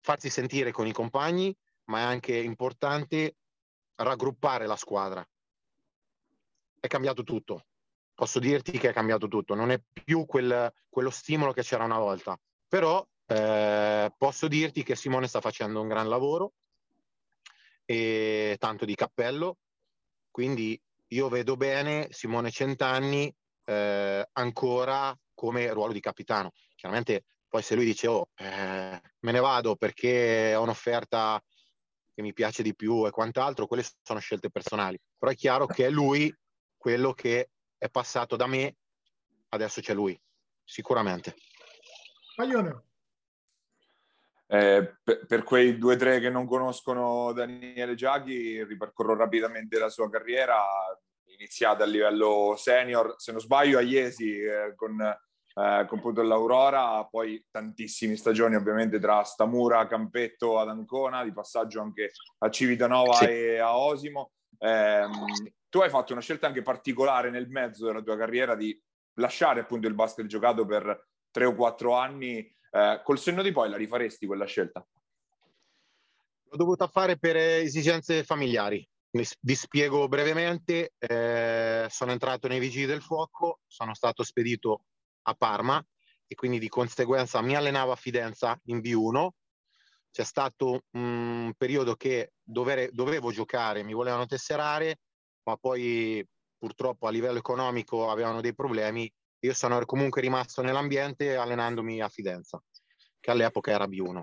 farsi 0.00 0.30
sentire 0.30 0.70
con 0.70 0.86
i 0.86 0.92
compagni, 0.92 1.56
ma 1.84 2.00
è 2.00 2.02
anche 2.02 2.36
importante 2.36 3.36
raggruppare 3.96 4.66
la 4.66 4.76
squadra. 4.76 5.26
È 6.80 6.86
cambiato 6.86 7.22
tutto. 7.22 7.66
Posso 8.14 8.38
dirti 8.38 8.78
che 8.78 8.90
è 8.90 8.92
cambiato 8.92 9.28
tutto. 9.28 9.54
Non 9.54 9.70
è 9.70 9.80
più 9.80 10.26
quel- 10.26 10.72
quello 10.88 11.10
stimolo 11.10 11.52
che 11.52 11.62
c'era 11.62 11.84
una 11.84 11.98
volta. 11.98 12.38
Però 12.66 13.06
Eh, 13.30 14.10
posso 14.16 14.48
dirti 14.48 14.82
che 14.82 14.96
Simone 14.96 15.26
sta 15.26 15.42
facendo 15.42 15.82
un 15.82 15.88
gran 15.88 16.08
lavoro 16.08 16.54
e 17.84 18.56
tanto 18.58 18.86
di 18.86 18.94
cappello, 18.94 19.58
quindi 20.30 20.80
io 21.08 21.28
vedo 21.28 21.56
bene 21.56 22.08
Simone 22.10 22.50
Centanni 22.50 23.34
eh, 23.64 24.28
ancora 24.32 25.14
come 25.34 25.70
ruolo 25.72 25.92
di 25.92 26.00
capitano. 26.00 26.52
Chiaramente 26.74 27.24
poi 27.46 27.62
se 27.62 27.74
lui 27.74 27.84
dice 27.84 28.06
oh 28.06 28.28
eh, 28.34 29.00
me 29.20 29.32
ne 29.32 29.40
vado 29.40 29.76
perché 29.76 30.54
ho 30.54 30.62
un'offerta 30.62 31.42
che 32.14 32.22
mi 32.22 32.32
piace 32.32 32.62
di 32.62 32.74
più 32.74 33.06
e 33.06 33.10
quant'altro, 33.10 33.66
quelle 33.66 33.86
sono 34.02 34.20
scelte 34.20 34.50
personali. 34.50 34.98
Però 35.18 35.30
è 35.30 35.36
chiaro 35.36 35.66
che 35.66 35.86
è 35.86 35.90
lui 35.90 36.34
quello 36.76 37.12
che 37.12 37.50
è 37.76 37.88
passato 37.90 38.36
da 38.36 38.46
me, 38.46 38.76
adesso 39.50 39.80
c'è 39.80 39.92
lui, 39.94 40.18
sicuramente. 40.64 41.36
Maglione. 42.36 42.86
Eh, 44.50 44.96
per, 45.02 45.26
per, 45.26 45.42
quei 45.42 45.76
due 45.76 45.94
o 45.94 45.98
tre 45.98 46.20
che 46.20 46.30
non 46.30 46.46
conoscono 46.46 47.32
Daniele 47.32 47.94
Giaghi, 47.94 48.64
ripercorro 48.64 49.14
rapidamente 49.14 49.78
la 49.78 49.90
sua 49.90 50.08
carriera, 50.08 50.56
iniziata 51.38 51.84
a 51.84 51.86
livello 51.86 52.54
senior, 52.56 53.14
se 53.18 53.32
non 53.32 53.40
sbaglio 53.40 53.78
a 53.78 53.82
Iesi 53.82 54.40
eh, 54.40 54.72
con, 54.74 54.98
eh, 55.00 55.86
con 55.86 55.98
appunto 55.98 56.22
l'Aurora, 56.22 57.04
poi 57.04 57.44
tantissime 57.50 58.16
stagioni 58.16 58.56
ovviamente 58.56 58.98
tra 58.98 59.22
Stamura, 59.22 59.86
Campetto 59.86 60.58
ad 60.58 60.68
Ancona, 60.68 61.24
di 61.24 61.32
passaggio 61.32 61.82
anche 61.82 62.12
a 62.38 62.50
Civitanova 62.50 63.14
sì. 63.14 63.24
e 63.26 63.58
a 63.58 63.76
Osimo. 63.76 64.32
Eh, 64.58 65.06
tu 65.68 65.80
hai 65.80 65.90
fatto 65.90 66.12
una 66.12 66.22
scelta 66.22 66.46
anche 66.46 66.62
particolare 66.62 67.30
nel 67.30 67.48
mezzo 67.48 67.86
della 67.86 68.00
tua 68.00 68.16
carriera 68.16 68.54
di 68.54 68.80
lasciare 69.18 69.60
appunto 69.60 69.86
il 69.86 69.94
basket 69.94 70.26
giocato 70.26 70.64
per 70.64 71.08
tre 71.30 71.44
o 71.44 71.54
quattro 71.54 71.94
anni. 71.94 72.56
Eh, 72.70 73.00
col 73.02 73.18
senno 73.18 73.42
di 73.42 73.52
poi 73.52 73.70
la 73.70 73.76
rifaresti 73.76 74.26
quella 74.26 74.46
scelta? 74.46 74.86
L'ho 76.50 76.56
dovuta 76.56 76.86
fare 76.88 77.18
per 77.18 77.36
esigenze 77.36 78.24
familiari. 78.24 78.86
Vi 79.10 79.54
spiego 79.54 80.06
brevemente. 80.08 80.92
Eh, 80.98 81.86
sono 81.88 82.12
entrato 82.12 82.48
nei 82.48 82.58
Vigili 82.58 82.86
del 82.86 83.02
Fuoco, 83.02 83.60
sono 83.66 83.94
stato 83.94 84.22
spedito 84.22 84.84
a 85.22 85.34
Parma 85.34 85.84
e 86.26 86.34
quindi 86.34 86.58
di 86.58 86.68
conseguenza 86.68 87.40
mi 87.40 87.56
allenavo 87.56 87.92
a 87.92 87.96
Fidenza 87.96 88.58
in 88.64 88.78
B1. 88.78 89.28
C'è 90.10 90.24
stato 90.24 90.82
un 90.92 91.52
periodo 91.56 91.94
che 91.94 92.32
dovere, 92.42 92.90
dovevo 92.92 93.30
giocare, 93.30 93.82
mi 93.82 93.94
volevano 93.94 94.26
tesserare, 94.26 95.00
ma 95.44 95.56
poi 95.56 96.26
purtroppo 96.56 97.06
a 97.06 97.10
livello 97.10 97.38
economico 97.38 98.10
avevano 98.10 98.40
dei 98.40 98.54
problemi. 98.54 99.10
Io 99.40 99.54
sono 99.54 99.84
comunque 99.84 100.20
rimasto 100.20 100.62
nell'ambiente 100.62 101.36
allenandomi 101.36 102.00
a 102.00 102.08
Fidenza, 102.08 102.62
che 103.20 103.30
all'epoca 103.30 103.70
era 103.70 103.86
B1. 103.86 104.22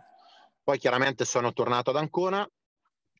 Poi 0.61 0.77
chiaramente 0.77 1.25
sono 1.25 1.53
tornato 1.53 1.91
ad 1.91 1.97
Ancona 1.97 2.49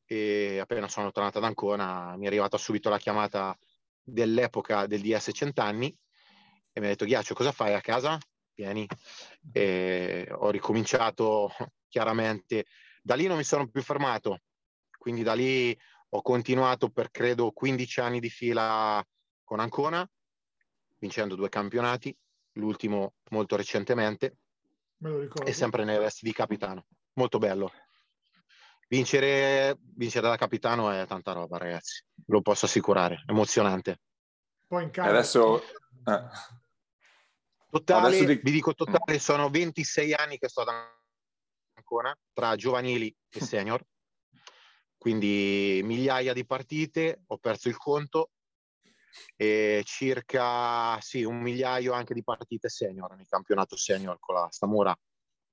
e 0.05 0.59
appena 0.59 0.87
sono 0.87 1.11
tornato 1.11 1.37
ad 1.39 1.45
Ancona 1.45 2.15
mi 2.17 2.25
è 2.25 2.27
arrivata 2.27 2.57
subito 2.57 2.89
la 2.89 2.97
chiamata 2.97 3.57
dell'epoca 4.01 4.85
del 4.85 5.01
DS 5.01 5.31
Cent'anni 5.33 5.95
e 6.77 6.79
mi 6.81 6.87
ha 6.87 6.89
detto 6.89 7.05
Ghiaccio 7.05 7.33
cosa 7.33 7.53
fai 7.53 7.73
a 7.73 7.79
casa? 7.79 8.17
Vieni. 8.53 8.85
E 9.53 10.27
ho 10.29 10.49
ricominciato 10.49 11.49
chiaramente. 11.87 12.65
Da 13.01 13.15
lì 13.15 13.27
non 13.27 13.37
mi 13.37 13.45
sono 13.45 13.69
più 13.69 13.81
fermato, 13.81 14.41
quindi 14.97 15.23
da 15.23 15.33
lì 15.33 15.77
ho 16.09 16.21
continuato 16.21 16.89
per 16.89 17.11
credo 17.11 17.51
15 17.51 17.99
anni 18.01 18.19
di 18.19 18.29
fila 18.29 19.01
con 19.43 19.61
Ancona, 19.61 20.05
vincendo 21.05 21.35
due 21.35 21.49
campionati, 21.49 22.15
l'ultimo 22.53 23.13
molto 23.29 23.55
recentemente, 23.55 24.37
e 25.43 25.53
sempre 25.53 25.83
nelle 25.83 25.99
vesti 25.99 26.25
di 26.25 26.33
capitano. 26.33 26.87
Molto 27.13 27.37
bello. 27.37 27.71
Vincere, 28.87 29.77
vincere 29.79 30.27
da 30.27 30.35
capitano 30.35 30.89
è 30.89 31.05
tanta 31.05 31.31
roba, 31.31 31.57
ragazzi, 31.57 32.03
lo 32.27 32.41
posso 32.41 32.65
assicurare, 32.65 33.23
emozionante. 33.27 34.01
Poi 34.67 34.83
in 34.83 34.89
casa. 34.89 35.09
Adesso... 35.09 35.63
Eh. 35.63 36.23
Totale, 37.69 38.17
ti... 38.17 38.39
vi 38.41 38.51
dico 38.51 38.73
totale, 38.73 39.19
sono 39.19 39.49
26 39.49 40.13
anni 40.13 40.37
che 40.37 40.49
sto 40.49 40.61
ad 40.61 40.69
Ancona, 41.73 42.17
tra 42.33 42.55
giovanili 42.55 43.15
e 43.29 43.41
senior 43.41 43.83
quindi 45.05 45.81
migliaia 45.83 46.33
di 46.33 46.47
partite, 46.47 47.25
ho 47.27 47.37
perso 47.37 47.67
il 47.67 47.77
conto 47.77 48.31
e 49.35 49.81
circa 49.85 50.99
sì, 51.01 51.23
un 51.23 51.37
migliaio 51.37 51.93
anche 51.93 52.13
di 52.13 52.23
partite 52.23 52.69
senior 52.69 53.15
nel 53.15 53.27
campionato 53.27 53.75
senior 53.75 54.17
con 54.19 54.35
la 54.35 54.47
Stamura, 54.49 54.95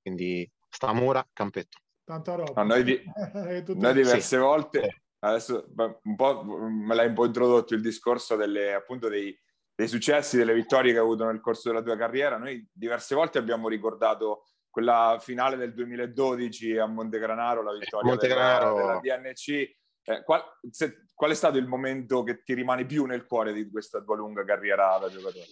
quindi 0.01 0.49
Stamura, 0.69 1.25
Campetto. 1.31 1.77
Tanta 2.03 2.35
roba. 2.35 2.61
No, 2.61 2.67
noi, 2.67 2.83
di, 2.83 3.01
noi, 3.75 3.93
diverse 3.93 4.21
sì. 4.21 4.37
volte, 4.37 5.03
adesso 5.19 5.65
un 5.75 6.15
po' 6.15 6.43
me 6.43 6.95
l'hai 6.95 7.07
un 7.07 7.13
po' 7.13 7.25
introdotto 7.25 7.73
il 7.73 7.81
discorso 7.81 8.35
delle, 8.35 8.73
appunto 8.73 9.07
dei, 9.07 9.37
dei 9.73 9.87
successi, 9.87 10.37
delle 10.37 10.53
vittorie 10.53 10.91
che 10.91 10.97
hai 10.97 11.03
avuto 11.03 11.25
nel 11.25 11.39
corso 11.39 11.69
della 11.69 11.81
tua 11.81 11.95
carriera, 11.95 12.37
noi 12.37 12.67
diverse 12.71 13.15
volte 13.15 13.37
abbiamo 13.37 13.69
ricordato 13.69 14.45
quella 14.73 15.17
finale 15.21 15.55
del 15.55 15.71
2012 15.71 16.77
a 16.77 16.87
Montegranaro, 16.87 17.61
la 17.61 17.77
vittoria 17.77 18.15
della, 18.15 18.73
della, 18.73 19.19
DNC. 19.19 19.81
Eh, 20.05 20.23
qual, 20.23 20.43
se, 20.69 21.05
qual, 21.13 21.31
è 21.31 21.35
stato 21.35 21.57
il 21.57 21.67
momento 21.67 22.23
che 22.23 22.43
ti 22.43 22.53
rimane 22.53 22.85
più 22.85 23.05
nel 23.05 23.25
cuore 23.25 23.53
di 23.53 23.69
questa 23.69 24.01
tua 24.01 24.15
lunga 24.15 24.43
carriera 24.43 24.97
da 24.97 25.09
giocatore? 25.09 25.45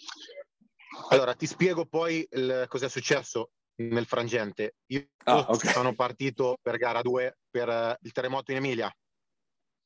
Allora, 1.10 1.34
ti 1.34 1.48
spiego 1.48 1.86
poi 1.86 2.28
cosa 2.68 2.86
è 2.86 2.90
successo 2.90 3.52
nel 3.76 4.06
frangente. 4.06 4.76
Io 4.88 5.08
ah, 5.26 5.46
okay. 5.50 5.72
sono 5.72 5.96
partito 5.96 6.58
per 6.62 6.78
gara 6.78 7.02
2 7.02 7.38
per 7.50 7.68
uh, 7.68 7.96
il 8.02 8.12
terremoto 8.12 8.52
in 8.52 8.58
Emilia 8.58 8.94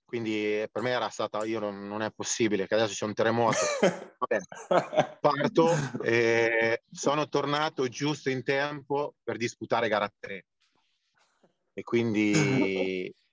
quindi 0.06 0.66
per 0.72 0.84
me 0.84 0.92
era 0.92 1.10
stata, 1.10 1.44
io 1.46 1.60
non, 1.60 1.88
non 1.88 2.02
è 2.04 2.12
possibile 2.12 2.68
che 2.68 2.76
adesso 2.76 2.94
c'è 2.94 3.06
un 3.06 3.14
terremoto. 3.14 3.58
Vabbè, 4.20 5.18
parto 5.20 5.72
e 6.04 6.84
sono 6.92 7.28
tornato 7.28 7.88
giusto 7.90 8.30
in 8.30 8.44
tempo 8.44 9.16
per 9.24 9.36
disputare 9.38 9.90
gara 9.90 10.10
3. 10.18 10.46
E 11.74 11.84
quindi 11.84 13.12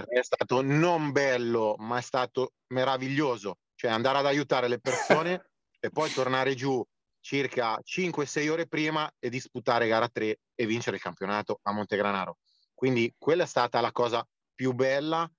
per 0.00 0.08
me 0.08 0.20
è 0.20 0.22
stato 0.22 0.62
non 0.62 1.12
bello, 1.12 1.74
ma 1.78 1.98
è 1.98 2.02
stato 2.02 2.54
meraviglioso. 2.68 3.58
Cioè 3.74 3.90
andare 3.90 4.18
ad 4.18 4.26
aiutare 4.26 4.68
le 4.68 4.80
persone 4.80 5.50
e 5.80 5.90
poi 5.90 6.10
tornare 6.12 6.54
giù 6.54 6.84
circa 7.20 7.78
5-6 7.82 8.48
ore 8.48 8.66
prima 8.66 9.10
e 9.18 9.28
disputare 9.28 9.86
gara 9.86 10.08
3 10.08 10.38
e 10.54 10.66
vincere 10.66 10.96
il 10.96 11.02
campionato 11.02 11.60
a 11.62 11.72
Montegranaro. 11.72 12.38
Quindi 12.74 13.14
quella 13.18 13.44
è 13.44 13.46
stata 13.46 13.80
la 13.80 13.92
cosa 13.92 14.26
più 14.54 14.72
bella 14.72 15.30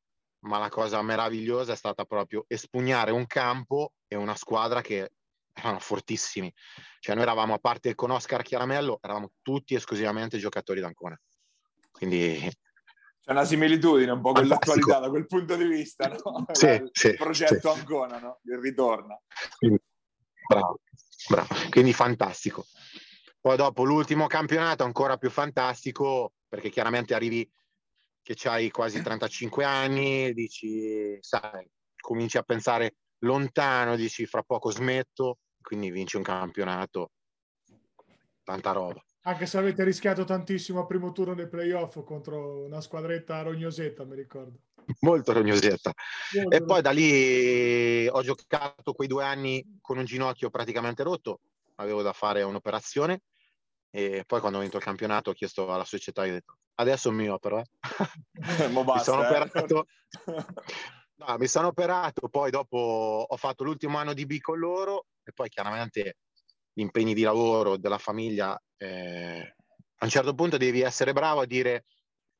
ma 0.43 0.57
la 0.57 0.69
cosa 0.69 1.01
meravigliosa 1.03 1.73
è 1.73 1.75
stata 1.75 2.03
proprio 2.05 2.45
espugnare 2.47 3.11
un 3.11 3.27
campo 3.27 3.93
e 4.07 4.15
una 4.15 4.35
squadra 4.35 4.81
che 4.81 5.11
erano 5.53 5.79
fortissimi. 5.79 6.51
Cioè 6.99 7.13
noi 7.13 7.23
eravamo, 7.23 7.53
a 7.53 7.59
parte 7.59 7.93
con 7.93 8.09
Oscar 8.09 8.41
Chiaramello, 8.41 8.97
eravamo 9.01 9.33
tutti 9.43 9.75
esclusivamente 9.75 10.39
giocatori 10.39 10.79
d'Ancona. 10.79 11.19
Quindi... 11.91 12.51
C'è 13.23 13.31
una 13.31 13.45
similitudine 13.45 14.11
un 14.11 14.21
po' 14.21 14.31
con 14.31 14.47
Fantastico. 14.47 14.75
l'attualità 14.75 14.99
da 14.99 15.09
quel 15.09 15.27
punto 15.27 15.55
di 15.55 15.65
vista, 15.65 16.07
no? 16.07 16.45
Sì, 16.51 16.65
il 16.81 16.89
sì, 16.91 17.13
progetto 17.15 17.73
sì. 17.73 17.79
Ancona, 17.79 18.19
no? 18.19 18.39
Il 18.43 18.57
ritorno. 18.57 19.21
Bravo, 20.47 20.79
bravo. 21.29 21.55
Quindi 21.69 21.93
fantastico. 21.93 22.65
Poi 23.39 23.57
dopo 23.57 23.83
l'ultimo 23.83 24.27
campionato 24.27 24.83
ancora 24.83 25.17
più 25.17 25.29
fantastico, 25.29 26.33
perché 26.47 26.69
chiaramente 26.69 27.13
arrivi 27.13 27.49
che 28.23 28.35
hai 28.49 28.69
quasi 28.71 29.01
35 29.01 29.63
anni, 29.63 30.33
dici, 30.33 31.17
sai, 31.21 31.69
cominci 31.95 32.37
a 32.37 32.43
pensare 32.43 32.95
lontano, 33.19 33.95
dici 33.95 34.25
fra 34.25 34.43
poco 34.43 34.71
smetto, 34.71 35.39
quindi 35.61 35.91
vinci 35.91 36.17
un 36.17 36.23
campionato, 36.23 37.11
tanta 38.43 38.71
roba. 38.71 39.03
Anche 39.23 39.45
se 39.45 39.57
avete 39.57 39.83
rischiato 39.83 40.23
tantissimo 40.23 40.79
al 40.79 40.87
primo 40.87 41.11
turno 41.11 41.35
dei 41.35 41.47
playoff 41.47 42.03
contro 42.03 42.63
una 42.63 42.81
squadretta 42.81 43.41
rognosetta, 43.43 44.03
mi 44.03 44.15
ricordo. 44.15 44.59
Molto 45.01 45.31
rognosetta. 45.31 45.93
Molto 46.33 46.55
e 46.55 46.63
poi 46.63 46.81
da 46.81 46.89
lì 46.89 48.07
ho 48.07 48.21
giocato 48.23 48.93
quei 48.93 49.07
due 49.07 49.23
anni 49.23 49.77
con 49.79 49.99
un 49.99 50.05
ginocchio 50.05 50.49
praticamente 50.49 51.03
rotto, 51.03 51.41
avevo 51.75 52.01
da 52.01 52.13
fare 52.13 52.41
un'operazione 52.41 53.21
e 53.91 54.23
poi 54.25 54.39
quando 54.39 54.57
ho 54.57 54.61
vinto 54.61 54.77
il 54.77 54.83
campionato 54.83 55.29
ho 55.29 55.33
chiesto 55.33 55.71
alla 55.71 55.85
società, 55.85 56.21
ho 56.21 56.25
detto, 56.25 56.57
adesso 56.75 57.11
mi 57.13 57.27
opero, 57.27 57.59
eh. 57.59 57.65
mi 58.69 58.99
sono 59.03 59.23
eh. 59.23 59.27
operato. 59.27 59.85
No, 61.21 61.37
mi 61.37 61.45
sono 61.45 61.67
operato, 61.67 62.29
poi 62.29 62.49
dopo 62.49 63.27
ho 63.29 63.37
fatto 63.37 63.63
l'ultimo 63.63 63.99
anno 63.99 64.13
di 64.13 64.25
B 64.25 64.39
con 64.39 64.57
loro 64.57 65.05
e 65.23 65.31
poi 65.31 65.49
chiaramente 65.49 66.17
gli 66.73 66.81
impegni 66.81 67.13
di 67.13 67.21
lavoro 67.21 67.77
della 67.77 67.99
famiglia, 67.99 68.59
eh, 68.81 69.55
a 69.95 70.05
un 70.05 70.09
certo 70.09 70.33
punto 70.33 70.57
devi 70.57 70.81
essere 70.81 71.13
bravo 71.13 71.41
a 71.41 71.45
dire 71.45 71.85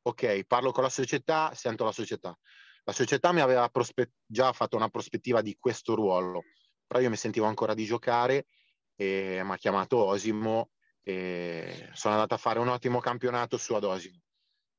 ok, 0.01 0.43
parlo 0.45 0.71
con 0.71 0.83
la 0.83 0.89
società, 0.89 1.53
sento 1.53 1.83
la 1.83 1.91
società. 1.91 2.35
La 2.83 2.93
società 2.93 3.31
mi 3.31 3.41
aveva 3.41 3.69
prospe- 3.69 4.13
già 4.25 4.51
fatto 4.51 4.75
una 4.75 4.89
prospettiva 4.89 5.41
di 5.41 5.55
questo 5.59 5.93
ruolo, 5.93 6.41
però 6.87 6.99
io 6.99 7.11
mi 7.11 7.15
sentivo 7.15 7.45
ancora 7.45 7.75
di 7.75 7.85
giocare 7.85 8.47
e 8.95 9.41
mi 9.43 9.51
ha 9.51 9.57
chiamato 9.57 9.97
Osimo 9.97 10.71
e 11.03 11.89
sono 11.93 12.15
andato 12.15 12.33
a 12.33 12.37
fare 12.37 12.57
un 12.57 12.69
ottimo 12.69 12.99
campionato 12.99 13.57
su 13.57 13.75
ad 13.75 13.83
Osimo. 13.83 14.19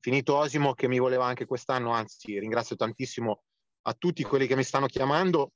Finito 0.01 0.35
Osimo 0.35 0.75
che 0.75 0.89
mi 0.89 0.99
voleva 0.99 1.27
anche 1.27 1.45
quest'anno, 1.45 1.93
anzi 1.93 2.41
ringrazio 2.41 2.75
tantissimo 2.75 3.45
a 3.83 3.95
tutti 3.95 4.25
quelli 4.25 4.49
che 4.49 4.57
mi 4.57 4.65
stanno 4.65 4.87
chiamando 4.87 5.53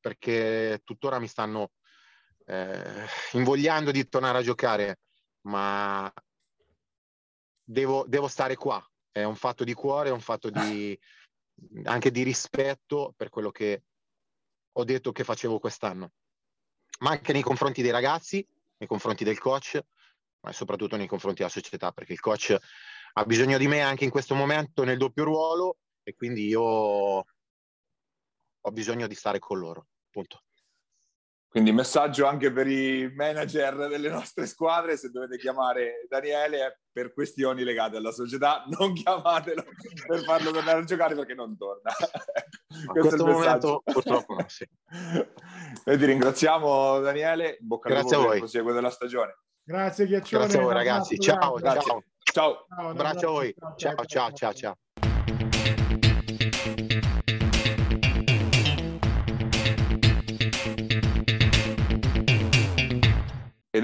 perché 0.00 0.80
tuttora 0.82 1.20
mi 1.20 1.28
stanno 1.28 1.70
eh, 2.46 3.06
invogliando 3.32 3.92
di 3.92 4.08
tornare 4.08 4.38
a 4.38 4.42
giocare, 4.42 4.98
ma 5.44 6.12
devo, 7.64 8.04
devo 8.06 8.28
stare 8.28 8.56
qua. 8.56 8.84
È 9.10 9.22
un 9.22 9.36
fatto 9.36 9.64
di 9.64 9.74
cuore, 9.74 10.08
è 10.08 10.12
un 10.12 10.20
fatto 10.20 10.50
di, 10.50 10.98
anche 11.84 12.10
di 12.10 12.22
rispetto 12.22 13.14
per 13.16 13.28
quello 13.28 13.50
che 13.50 13.82
ho 14.76 14.84
detto 14.84 15.12
che 15.12 15.24
facevo 15.24 15.58
quest'anno, 15.58 16.12
ma 17.00 17.10
anche 17.10 17.32
nei 17.32 17.42
confronti 17.42 17.80
dei 17.80 17.92
ragazzi, 17.92 18.46
nei 18.76 18.88
confronti 18.88 19.22
del 19.22 19.38
coach, 19.38 19.80
ma 20.40 20.52
soprattutto 20.52 20.96
nei 20.96 21.06
confronti 21.06 21.38
della 21.38 21.50
società, 21.50 21.92
perché 21.92 22.12
il 22.12 22.20
coach 22.20 22.56
ha 23.16 23.24
bisogno 23.24 23.56
di 23.56 23.68
me 23.68 23.80
anche 23.80 24.04
in 24.04 24.10
questo 24.10 24.34
momento 24.34 24.82
nel 24.82 24.98
doppio 24.98 25.24
ruolo 25.24 25.78
e 26.02 26.14
quindi 26.14 26.46
io 26.48 26.62
ho 28.60 28.70
bisogno 28.72 29.06
di 29.06 29.14
stare 29.14 29.38
con 29.38 29.58
loro. 29.58 29.86
Punto. 30.10 30.42
Quindi 31.54 31.70
messaggio 31.70 32.26
anche 32.26 32.50
per 32.50 32.66
i 32.66 33.08
manager 33.14 33.86
delle 33.86 34.08
nostre 34.08 34.44
squadre, 34.44 34.96
se 34.96 35.10
dovete 35.10 35.38
chiamare 35.38 36.04
Daniele 36.08 36.80
per 36.90 37.12
questioni 37.12 37.62
legate 37.62 37.96
alla 37.96 38.10
società, 38.10 38.64
non 38.76 38.92
chiamatelo 38.92 39.62
per 40.04 40.24
farlo 40.24 40.50
tornare 40.50 40.80
a 40.80 40.82
giocare 40.82 41.14
perché 41.14 41.34
non 41.34 41.56
torna. 41.56 41.90
A 41.90 41.94
questo, 42.90 43.08
questo 43.08 43.24
momento 43.24 43.82
purtroppo 43.84 44.34
no, 44.34 44.44
sì. 44.48 44.68
Noi 45.84 45.96
ti 45.96 46.04
ringraziamo 46.04 46.98
Daniele, 46.98 47.56
bocca 47.60 47.88
al 47.88 48.02
lupo 48.02 48.22
per 48.22 48.32
il 48.32 48.38
proseguo 48.40 48.72
della 48.72 48.90
stagione. 48.90 49.36
Grazie 49.62 50.06
Ghiaccione. 50.08 50.42
Grazie 50.42 50.58
a 50.58 50.62
voi 50.64 50.74
ragazzi, 50.74 51.18
ciao, 51.20 51.60
ciao. 51.60 51.80
ciao. 51.80 52.04
Ciao. 52.32 52.66
Un 52.78 52.86
abbraccio 52.86 53.28
a 53.28 53.30
voi, 53.30 53.54
ciao 53.76 54.04
ciao 54.04 54.32
ciao 54.32 54.52
ciao. 54.52 54.74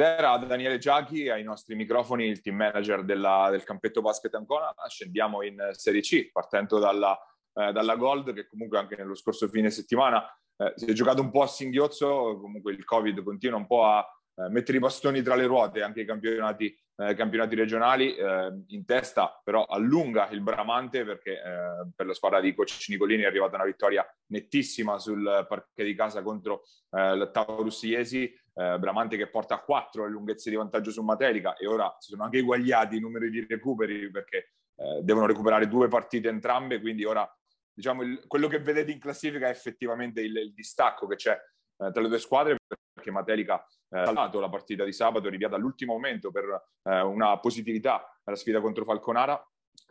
Ed 0.01 0.07
era 0.07 0.38
Daniele 0.38 0.78
Giachi 0.78 1.28
ai 1.28 1.42
nostri 1.42 1.74
microfoni, 1.74 2.26
il 2.26 2.40
team 2.40 2.57
manager 2.57 3.05
della, 3.05 3.48
del 3.51 3.64
campetto 3.64 4.01
basket 4.01 4.34
Ancona. 4.34 4.74
Scendiamo 4.88 5.42
in 5.42 5.59
Serie 5.72 6.01
C, 6.01 6.30
partendo 6.32 6.78
dalla, 6.78 7.14
eh, 7.53 7.70
dalla 7.70 7.96
Gold, 7.96 8.32
che 8.32 8.46
comunque 8.46 8.78
anche 8.78 8.96
nello 8.96 9.14
scorso 9.14 9.46
fine 9.48 9.68
settimana 9.68 10.24
eh, 10.57 10.72
si 10.74 10.86
è 10.86 10.92
giocato 10.92 11.20
un 11.20 11.30
po' 11.30 11.42
a 11.42 11.46
singhiozzo, 11.46 12.38
comunque 12.40 12.72
il 12.72 12.82
Covid 12.82 13.22
continua 13.22 13.59
un 13.59 13.66
po' 13.66 13.84
a 13.84 14.03
eh, 14.36 14.48
mettere 14.48 14.78
i 14.78 14.80
bastoni 14.80 15.20
tra 15.20 15.34
le 15.34 15.44
ruote 15.44 15.82
anche 15.82 16.01
i 16.01 16.07
campionati, 16.07 16.74
eh, 16.96 17.14
campionati 17.14 17.55
regionali. 17.55 18.14
Eh, 18.14 18.64
in 18.68 18.86
testa 18.86 19.38
però 19.44 19.66
allunga 19.66 20.30
il 20.30 20.40
Bramante 20.40 21.05
perché 21.05 21.32
eh, 21.32 21.90
per 21.94 22.07
la 22.07 22.14
squadra 22.14 22.40
di 22.40 22.55
coach 22.55 22.86
Nicolini 22.88 23.24
è 23.24 23.26
arrivata 23.26 23.57
una 23.57 23.66
vittoria 23.66 24.03
nettissima 24.28 24.98
sul 24.98 25.44
parquet 25.46 25.86
di 25.86 25.94
casa 25.94 26.22
contro 26.22 26.62
il 26.92 27.28
Taurus 27.32 27.82
Iesi. 27.82 28.32
Eh, 28.55 28.78
Bramante 28.78 29.16
che 29.16 29.28
porta 29.28 29.55
a 29.55 29.61
4 29.62 30.05
le 30.05 30.11
lunghezze 30.11 30.51
di 30.51 30.57
vantaggio 30.57 30.90
su 30.90 31.03
Matelica 31.03 31.57
e 31.57 31.66
ora 31.66 31.94
si 31.98 32.11
sono 32.11 32.24
anche 32.24 32.38
eguagliati 32.38 32.96
i 32.96 33.01
numeri 33.01 33.30
di 33.30 33.46
recuperi 33.48 34.11
perché 34.11 34.53
eh, 34.76 35.01
devono 35.03 35.26
recuperare 35.26 35.68
due 35.68 35.88
partite 35.88 36.28
entrambe, 36.28 36.80
quindi 36.80 37.05
ora 37.05 37.28
diciamo 37.72 38.03
il, 38.03 38.24
quello 38.26 38.48
che 38.48 38.61
vedete 38.61 38.90
in 38.90 38.98
classifica 38.98 39.46
è 39.46 39.51
effettivamente 39.51 40.20
il, 40.20 40.36
il 40.36 40.53
distacco 40.53 41.07
che 41.07 41.16
c'è 41.16 41.32
eh, 41.32 41.90
tra 41.92 42.03
le 42.03 42.09
due 42.09 42.18
squadre 42.18 42.57
perché 42.92 43.11
Matelica 43.11 43.64
eh, 43.88 43.98
ha 43.98 44.05
salvato 44.05 44.40
la 44.40 44.48
partita 44.48 44.84
di 44.84 44.92
sabato, 44.92 45.28
rinviata 45.28 45.57
all'ultimo 45.57 45.94
momento 45.94 46.30
per 46.30 46.44
eh, 46.82 47.01
una 47.01 47.38
positività 47.38 48.20
alla 48.24 48.36
sfida 48.36 48.61
contro 48.61 48.84
Falconara. 48.84 49.42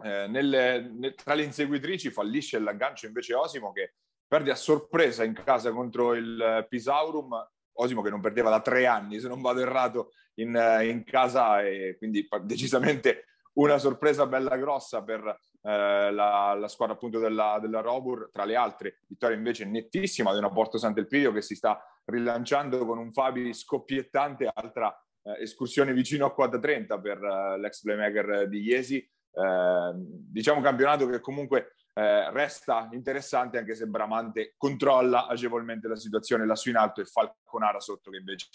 Eh, 0.04 0.28
nelle, 0.28 0.82
nel, 0.82 1.16
tra 1.16 1.34
le 1.34 1.44
inseguitrici 1.44 2.12
fallisce 2.12 2.60
l'aggancio 2.60 3.08
invece 3.08 3.34
Osimo 3.34 3.72
che 3.72 3.96
perde 4.28 4.52
a 4.52 4.56
sorpresa 4.56 5.24
in 5.24 5.34
casa 5.34 5.72
contro 5.72 6.14
il 6.14 6.66
Pisaurum 6.70 7.36
Osimo 7.82 8.02
che 8.02 8.10
non 8.10 8.22
perdeva 8.22 8.50
da 8.50 8.62
tre 8.62 8.86
anni, 8.86 9.20
se 9.20 9.28
non 9.28 9.42
vado 9.42 9.62
errato, 9.62 10.12
in, 10.36 10.58
in 10.84 11.04
casa 11.04 11.62
e 11.62 11.96
quindi 11.98 12.28
decisamente 12.44 13.26
una 13.54 13.78
sorpresa 13.78 14.26
bella 14.26 14.58
grossa 14.58 15.04
per 15.04 15.22
eh, 15.62 16.12
la, 16.12 16.56
la, 16.58 16.68
squadra 16.68 16.96
appunto 16.96 17.20
della, 17.20 17.58
della, 17.62 17.82
Robur, 17.82 18.30
tra 18.32 18.46
le 18.46 18.56
altre, 18.56 19.00
vittoria 19.08 19.36
invece 19.36 19.66
nettissima 19.66 20.32
di 20.32 20.38
una 20.38 20.52
Porto 20.52 20.78
Sant'Elpidio 20.78 21.32
che 21.32 21.42
si 21.42 21.56
sta 21.56 21.82
rilanciando 22.06 22.86
con 22.86 22.98
un 22.98 23.12
Fabi 23.12 23.54
scoppiettante, 23.54 24.50
altra 24.54 24.94
eh, 25.24 25.42
escursione 25.42 25.94
vicino 25.94 26.26
a 26.26 26.34
quota 26.34 26.60
30 26.60 27.00
per 27.00 27.22
eh, 27.22 27.60
l'ex 27.60 27.82
playmaker 27.82 28.48
di 28.48 28.62
Iesi. 28.62 28.98
Eh, 28.98 29.92
diciamo 29.96 30.62
campionato 30.62 31.08
che 31.08 31.20
comunque 31.20 31.74
eh, 32.00 32.32
resta 32.32 32.88
interessante 32.94 33.58
anche 33.58 33.76
se 33.76 33.86
Bramante 33.86 34.54
controlla 34.56 35.28
agevolmente 35.28 35.90
la 35.90 35.98
situazione 35.98 36.46
lassù 36.46 36.70
in 36.70 36.78
alto 36.78 37.02
e 37.02 37.06
Falconara 37.06 37.82
sotto 37.82 38.10
che 38.10 38.18
invece 38.18 38.48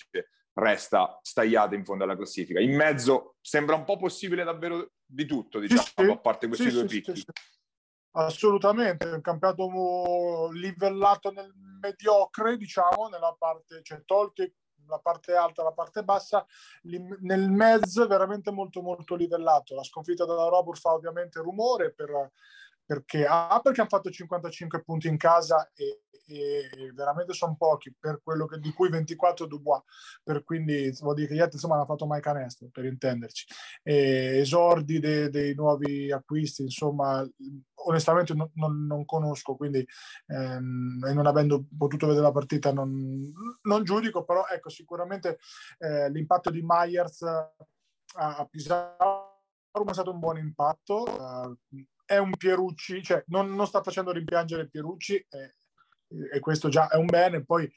resta 0.55 1.19
stagliata 1.21 1.75
in 1.75 1.85
fondo 1.85 2.05
alla 2.05 2.17
classifica. 2.17 2.59
In 2.59 2.75
mezzo 2.75 3.37
sembra 3.43 3.77
un 3.77 3.85
po' 3.85 3.99
possibile 3.99 4.45
davvero 4.45 4.93
di 5.05 5.27
tutto, 5.27 5.59
diciamo, 5.59 5.83
sì, 5.83 6.11
a 6.11 6.17
parte 6.17 6.47
questi 6.47 6.71
sì, 6.71 6.73
due 6.73 6.89
sì, 6.89 7.01
picchi. 7.03 7.25
Assolutamente, 8.13 9.09
un 9.09 9.21
campionato 9.21 10.49
livellato 10.53 11.31
nel 11.31 11.53
mediocre, 11.81 12.57
diciamo, 12.57 13.09
nella 13.11 13.35
parte, 13.39 13.83
cioè 13.83 14.05
tolte 14.07 14.55
la 14.87 14.99
parte 14.99 15.35
alta 15.35 15.63
e 15.63 15.65
la 15.65 15.73
parte 15.73 16.03
bassa, 16.03 16.47
nel 16.83 17.51
mezzo 17.51 18.07
veramente 18.07 18.51
molto 18.51 18.83
molto 18.83 19.15
livellato. 19.15 19.75
La 19.75 19.83
sconfitta 19.83 20.25
della 20.25 20.49
Robur 20.49 20.79
fa 20.79 20.93
ovviamente 20.93 21.41
rumore 21.41 21.93
per 21.93 22.31
perché 22.85 23.27
A 23.27 23.61
perché 23.63 23.81
hanno 23.81 23.89
fatto 23.89 24.11
55 24.11 24.83
punti 24.83 25.09
in 25.09 25.17
casa 25.17 25.71
e, 25.75 26.03
e 26.27 26.93
veramente 26.95 27.33
sono 27.33 27.55
pochi 27.57 27.95
per 27.99 28.21
quello 28.23 28.47
che, 28.47 28.59
di 28.59 28.73
cui 28.73 28.89
24 28.89 29.47
Dubois 29.47 29.83
per 30.23 30.43
quindi 30.43 30.91
vuol 31.01 31.15
dire 31.15 31.29
che 31.29 31.35
gli 31.35 31.41
altri 31.41 31.55
insomma 31.55 31.77
hanno 31.77 31.85
fatto 31.85 32.07
mai 32.07 32.21
canestro 32.21 32.69
per 32.71 32.85
intenderci. 32.85 33.47
E 33.83 34.39
esordi 34.39 34.99
dei, 34.99 35.31
dei 35.31 35.55
nuovi 35.55 36.11
acquisti 36.13 36.63
insomma 36.63 37.27
onestamente 37.87 38.35
non, 38.35 38.51
non, 38.55 38.87
non 38.87 39.05
conosco 39.05 39.57
quindi 39.57 39.87
ehm, 40.27 41.05
e 41.07 41.13
non 41.13 41.27
avendo 41.27 41.67
potuto 41.77 42.07
vedere 42.07 42.25
la 42.25 42.33
partita 42.33 42.73
non, 42.73 43.33
non 43.63 43.85
giudico 43.85 44.25
però 44.25 44.47
ecco 44.47 44.71
sicuramente 44.71 45.39
eh, 45.79 46.11
l'impatto 46.11 46.51
di 46.51 46.63
Myers 46.63 47.23
a, 47.23 47.53
a 48.15 48.47
Pisaro 48.47 49.33
è 49.73 49.93
stato 49.93 50.13
un 50.13 50.21
buon 50.21 50.39
impatto 50.39 51.03
uh, 51.03 51.59
è 52.05 52.17
un 52.19 52.37
Pierucci, 52.37 53.03
cioè 53.03 53.23
non, 53.29 53.55
non 53.55 53.67
sta 53.67 53.83
facendo 53.83 54.13
rimpiangere 54.13 54.69
Pierucci 54.69 55.15
e, 55.29 55.55
e, 56.33 56.41
questo 56.41 56.69
già 56.69 56.89
è 56.89 56.97
un 56.97 57.07
bene. 57.07 57.45
Poi 57.45 57.71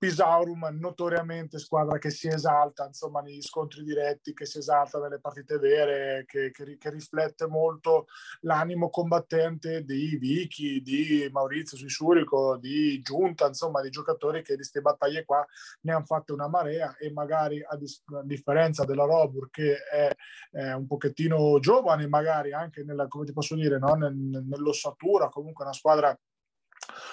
Pisaurum, 0.00 0.66
notoriamente 0.78 1.58
squadra 1.58 1.98
che 1.98 2.08
si 2.08 2.26
esalta 2.26 2.86
insomma 2.86 3.20
negli 3.20 3.42
scontri 3.42 3.84
diretti, 3.84 4.32
che 4.32 4.46
si 4.46 4.56
esalta 4.56 4.98
nelle 4.98 5.20
partite 5.20 5.58
vere, 5.58 6.24
che, 6.26 6.50
che, 6.52 6.78
che 6.78 6.88
riflette 6.88 7.46
molto 7.46 8.06
l'animo 8.40 8.88
combattente 8.88 9.84
di 9.84 10.16
Vicky, 10.16 10.80
di 10.80 11.28
Maurizio 11.30 11.76
Sissurico, 11.76 12.56
di 12.56 12.98
Giunta, 13.02 13.46
insomma 13.46 13.82
di 13.82 13.90
giocatori 13.90 14.40
che 14.40 14.52
di 14.52 14.60
queste 14.60 14.80
battaglie 14.80 15.26
qua 15.26 15.44
ne 15.82 15.92
hanno 15.92 16.06
fatte 16.06 16.32
una 16.32 16.48
marea 16.48 16.96
e 16.96 17.12
magari 17.12 17.62
a, 17.62 17.76
dis- 17.76 18.02
a 18.06 18.22
differenza 18.24 18.86
della 18.86 19.04
Robur 19.04 19.50
che 19.50 19.84
è, 19.84 20.10
è, 20.50 20.72
un 20.72 20.86
pochettino 20.86 21.58
giovane, 21.58 22.08
magari 22.08 22.54
anche 22.54 22.84
nella, 22.84 23.06
come 23.06 23.26
ti 23.26 23.34
posso 23.34 23.54
dire, 23.54 23.78
no? 23.78 23.92
Nel, 23.92 24.14
nell'ossatura, 24.14 25.28
comunque 25.28 25.62
una 25.64 25.74
squadra 25.74 26.18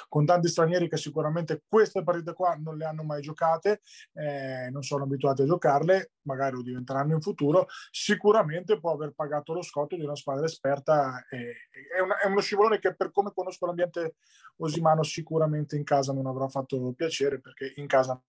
con 0.10 0.26
tanti 0.26 0.48
stranieri 0.48 0.90
che 0.90 0.98
sicuramente 0.98 1.64
queste 1.68 2.04
partite 2.04 2.34
qua 2.34 2.56
non 2.56 2.78
le 2.78 2.86
hanno 2.86 3.04
mai 3.04 3.22
giocate, 3.22 3.82
eh, 4.14 4.70
non 4.72 4.84
sono 4.84 5.04
abituati 5.04 5.44
a 5.44 5.46
giocarle, 5.46 6.12
magari 6.24 6.56
lo 6.56 6.62
diventeranno 6.62 7.14
in 7.14 7.22
futuro, 7.22 7.68
sicuramente 7.92 8.80
può 8.80 8.92
aver 8.94 9.14
pagato 9.14 9.54
lo 9.54 9.62
scotto 9.62 9.96
di 9.96 10.04
una 10.04 10.16
squadra 10.16 10.46
esperta. 10.46 11.26
Eh, 11.30 11.54
è, 11.96 12.02
una, 12.02 12.20
è, 12.20 12.28
uno 12.28 12.42
scivolone 12.42 12.80
che 12.80 12.96
per 12.96 13.12
come 13.12 13.32
conosco 13.34 13.66
l'ambiente 13.66 14.16
Osimano 14.58 15.04
sicuramente 15.04 15.76
in 15.76 15.84
casa 15.84 16.14
non 16.14 16.26
avrà 16.26 16.48
fatto 16.48 16.94
piacere 16.94 17.40
perché 17.40 17.74
in 17.76 17.88
casa 17.88 18.20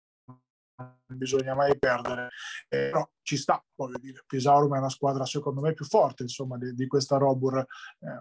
bisogna 1.07 1.55
mai 1.55 1.76
perdere, 1.79 2.29
eh, 2.68 2.91
però 2.91 3.09
ci 3.22 3.37
sta, 3.37 3.62
voglio 3.74 3.99
dire, 3.99 4.22
Pisaurum 4.26 4.74
è 4.74 4.79
una 4.79 4.89
squadra 4.89 5.24
secondo 5.24 5.61
me 5.61 5.74
più 5.74 5.85
forte 5.85 6.22
insomma 6.22 6.57
di, 6.57 6.74
di 6.74 6.87
questa 6.87 7.16
Robur, 7.16 7.59
eh, 7.59 7.66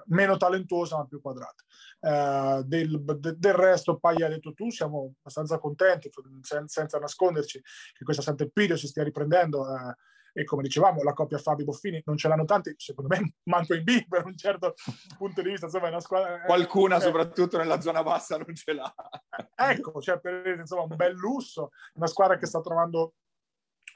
meno 0.07 0.37
talentuosa 0.37 0.97
ma 0.97 1.05
più 1.05 1.21
quadrata. 1.21 1.63
Eh, 1.99 2.63
del, 2.65 3.03
de, 3.03 3.35
del, 3.37 3.53
resto, 3.53 3.97
Paglia 3.97 4.25
ha 4.25 4.29
detto 4.29 4.53
tu, 4.53 4.69
siamo 4.69 5.13
abbastanza 5.19 5.59
contenti, 5.59 6.09
sen, 6.41 6.67
senza 6.67 6.97
nasconderci, 6.97 7.61
che 7.93 8.03
questa 8.03 8.23
Sant'Elpidio 8.23 8.75
si 8.75 8.87
stia 8.87 9.03
riprendendo 9.03 9.67
eh, 9.67 9.95
e 10.37 10.43
come 10.43 10.61
dicevamo 10.61 11.01
la 11.01 11.13
coppia 11.13 11.39
Fabi 11.39 11.63
Boffini 11.63 11.99
non 12.05 12.15
ce 12.15 12.27
l'hanno 12.27 12.45
tanti 12.45 12.75
secondo 12.77 13.15
me 13.15 13.33
manco 13.49 13.73
in 13.73 13.83
B 13.83 14.07
per 14.07 14.23
un 14.25 14.37
certo 14.37 14.75
punto 15.17 15.41
di 15.41 15.49
vista 15.49 15.65
insomma 15.65 15.87
è 15.87 15.89
una 15.89 15.99
squadra 15.99 16.41
qualcuna 16.41 16.97
eh, 16.97 17.01
soprattutto 17.01 17.57
nella 17.57 17.81
zona 17.81 18.03
bassa 18.03 18.37
non 18.37 18.53
ce 18.53 18.73
l'ha 18.73 18.93
ecco 19.55 19.99
cioè 19.99 20.19
per 20.19 20.59
insomma 20.59 20.83
un 20.83 20.95
bel 20.95 21.15
lusso 21.15 21.71
una 21.95 22.05
squadra 22.05 22.37
che 22.37 22.45
sta 22.45 22.61
trovando 22.61 23.13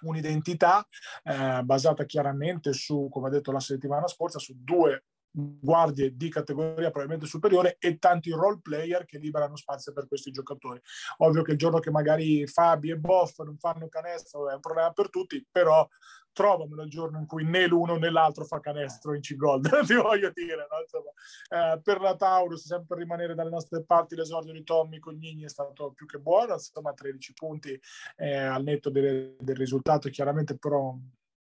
un'identità 0.01 0.83
eh, 1.23 1.61
basata 1.63 2.05
chiaramente 2.05 2.73
su, 2.73 3.07
come 3.11 3.27
ha 3.27 3.29
detto 3.29 3.51
la 3.51 3.59
settimana 3.59 4.07
scorsa, 4.07 4.39
su 4.39 4.55
due 4.57 5.03
guardie 5.31 6.15
di 6.15 6.29
categoria 6.29 6.89
probabilmente 6.89 7.25
superiore 7.25 7.77
e 7.79 7.97
tanti 7.97 8.31
role 8.31 8.59
player 8.61 9.05
che 9.05 9.17
liberano 9.17 9.55
spazio 9.55 9.93
per 9.93 10.07
questi 10.07 10.31
giocatori. 10.31 10.81
Ovvio 11.17 11.41
che 11.41 11.51
il 11.51 11.57
giorno 11.57 11.79
che 11.79 11.91
magari 11.91 12.45
Fabi 12.47 12.91
e 12.91 12.97
Boff 12.97 13.39
non 13.39 13.57
fanno 13.57 13.87
canestro 13.87 14.49
è 14.49 14.53
un 14.55 14.59
problema 14.59 14.91
per 14.91 15.09
tutti, 15.09 15.45
però 15.49 15.87
trovamelo 16.31 16.83
il 16.83 16.89
giorno 16.89 17.19
in 17.19 17.25
cui 17.25 17.43
né 17.43 17.67
l'uno 17.67 17.97
né 17.97 18.09
l'altro 18.09 18.45
fa 18.45 18.59
canestro 18.59 19.13
in 19.13 19.21
C-Gold, 19.21 19.67
ti 19.85 19.95
voglio 19.95 20.31
dire. 20.33 20.67
No? 20.69 20.79
Insomma, 20.81 21.73
eh, 21.73 21.81
per 21.81 21.99
la 21.99 22.15
Taurus, 22.15 22.65
sempre 22.65 22.97
rimanere 22.97 23.35
dalle 23.35 23.49
nostre 23.49 23.83
parti, 23.83 24.15
l'esordio 24.15 24.53
di 24.53 24.63
Tommy 24.63 24.99
Cognini 24.99 25.43
è 25.43 25.49
stato 25.49 25.91
più 25.91 26.05
che 26.05 26.19
buono, 26.19 26.53
insomma 26.53 26.93
13 26.93 27.33
punti 27.33 27.79
eh, 28.17 28.35
al 28.35 28.63
netto 28.63 28.89
del, 28.89 29.35
del, 29.39 29.55
risultato, 29.55 30.09
chiaramente 30.09 30.57
però 30.57 30.95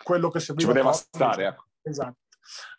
quello 0.02 0.30
che 0.30 0.40
serviva... 0.40 0.70
Ci 0.70 0.76
poteva 0.76 0.92
stare, 0.92 1.46
ecco. 1.46 1.64
Esatto 1.82 2.18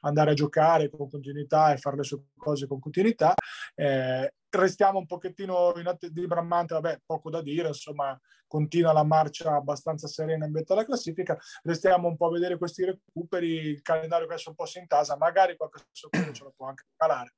andare 0.02 0.32
a 0.32 0.34
giocare 0.34 0.90
con 0.90 1.10
continuità 1.10 1.74
e 1.74 1.78
fare 1.78 1.98
le 1.98 2.04
sue 2.04 2.24
cose 2.38 2.68
con 2.68 2.80
continuità. 2.80 3.34
Eh, 3.76 4.34
restiamo 4.50 5.00
un 5.00 5.06
pochettino 5.06 5.74
in 5.78 5.88
attesa 5.88 6.14
di 6.14 6.28
Bramante, 6.28 6.74
vabbè, 6.74 7.02
poco 7.06 7.30
da 7.30 7.42
dire, 7.42 7.68
insomma, 7.68 8.20
continua 8.48 8.94
la 8.94 9.04
marcia 9.04 9.56
abbastanza 9.56 10.08
serena 10.08 10.46
in 10.46 10.52
vetta 10.52 10.74
alla 10.74 10.86
classifica. 10.86 11.38
Restiamo 11.64 12.08
un 12.08 12.16
po' 12.16 12.28
a 12.28 12.32
vedere 12.32 12.58
questi 12.58 12.86
recuperi, 12.86 13.54
il 13.54 13.82
calendario 13.82 14.28
che 14.28 14.34
adesso 14.34 14.50
un 14.50 14.56
po' 14.56 14.66
si 14.66 14.80
intasa, 14.80 15.18
magari 15.18 15.58
qualche 15.58 15.84
sorpresa 15.92 16.32
ce 16.34 16.44
lo 16.44 16.54
può 16.56 16.68
anche 16.68 16.86
calare. 16.96 17.34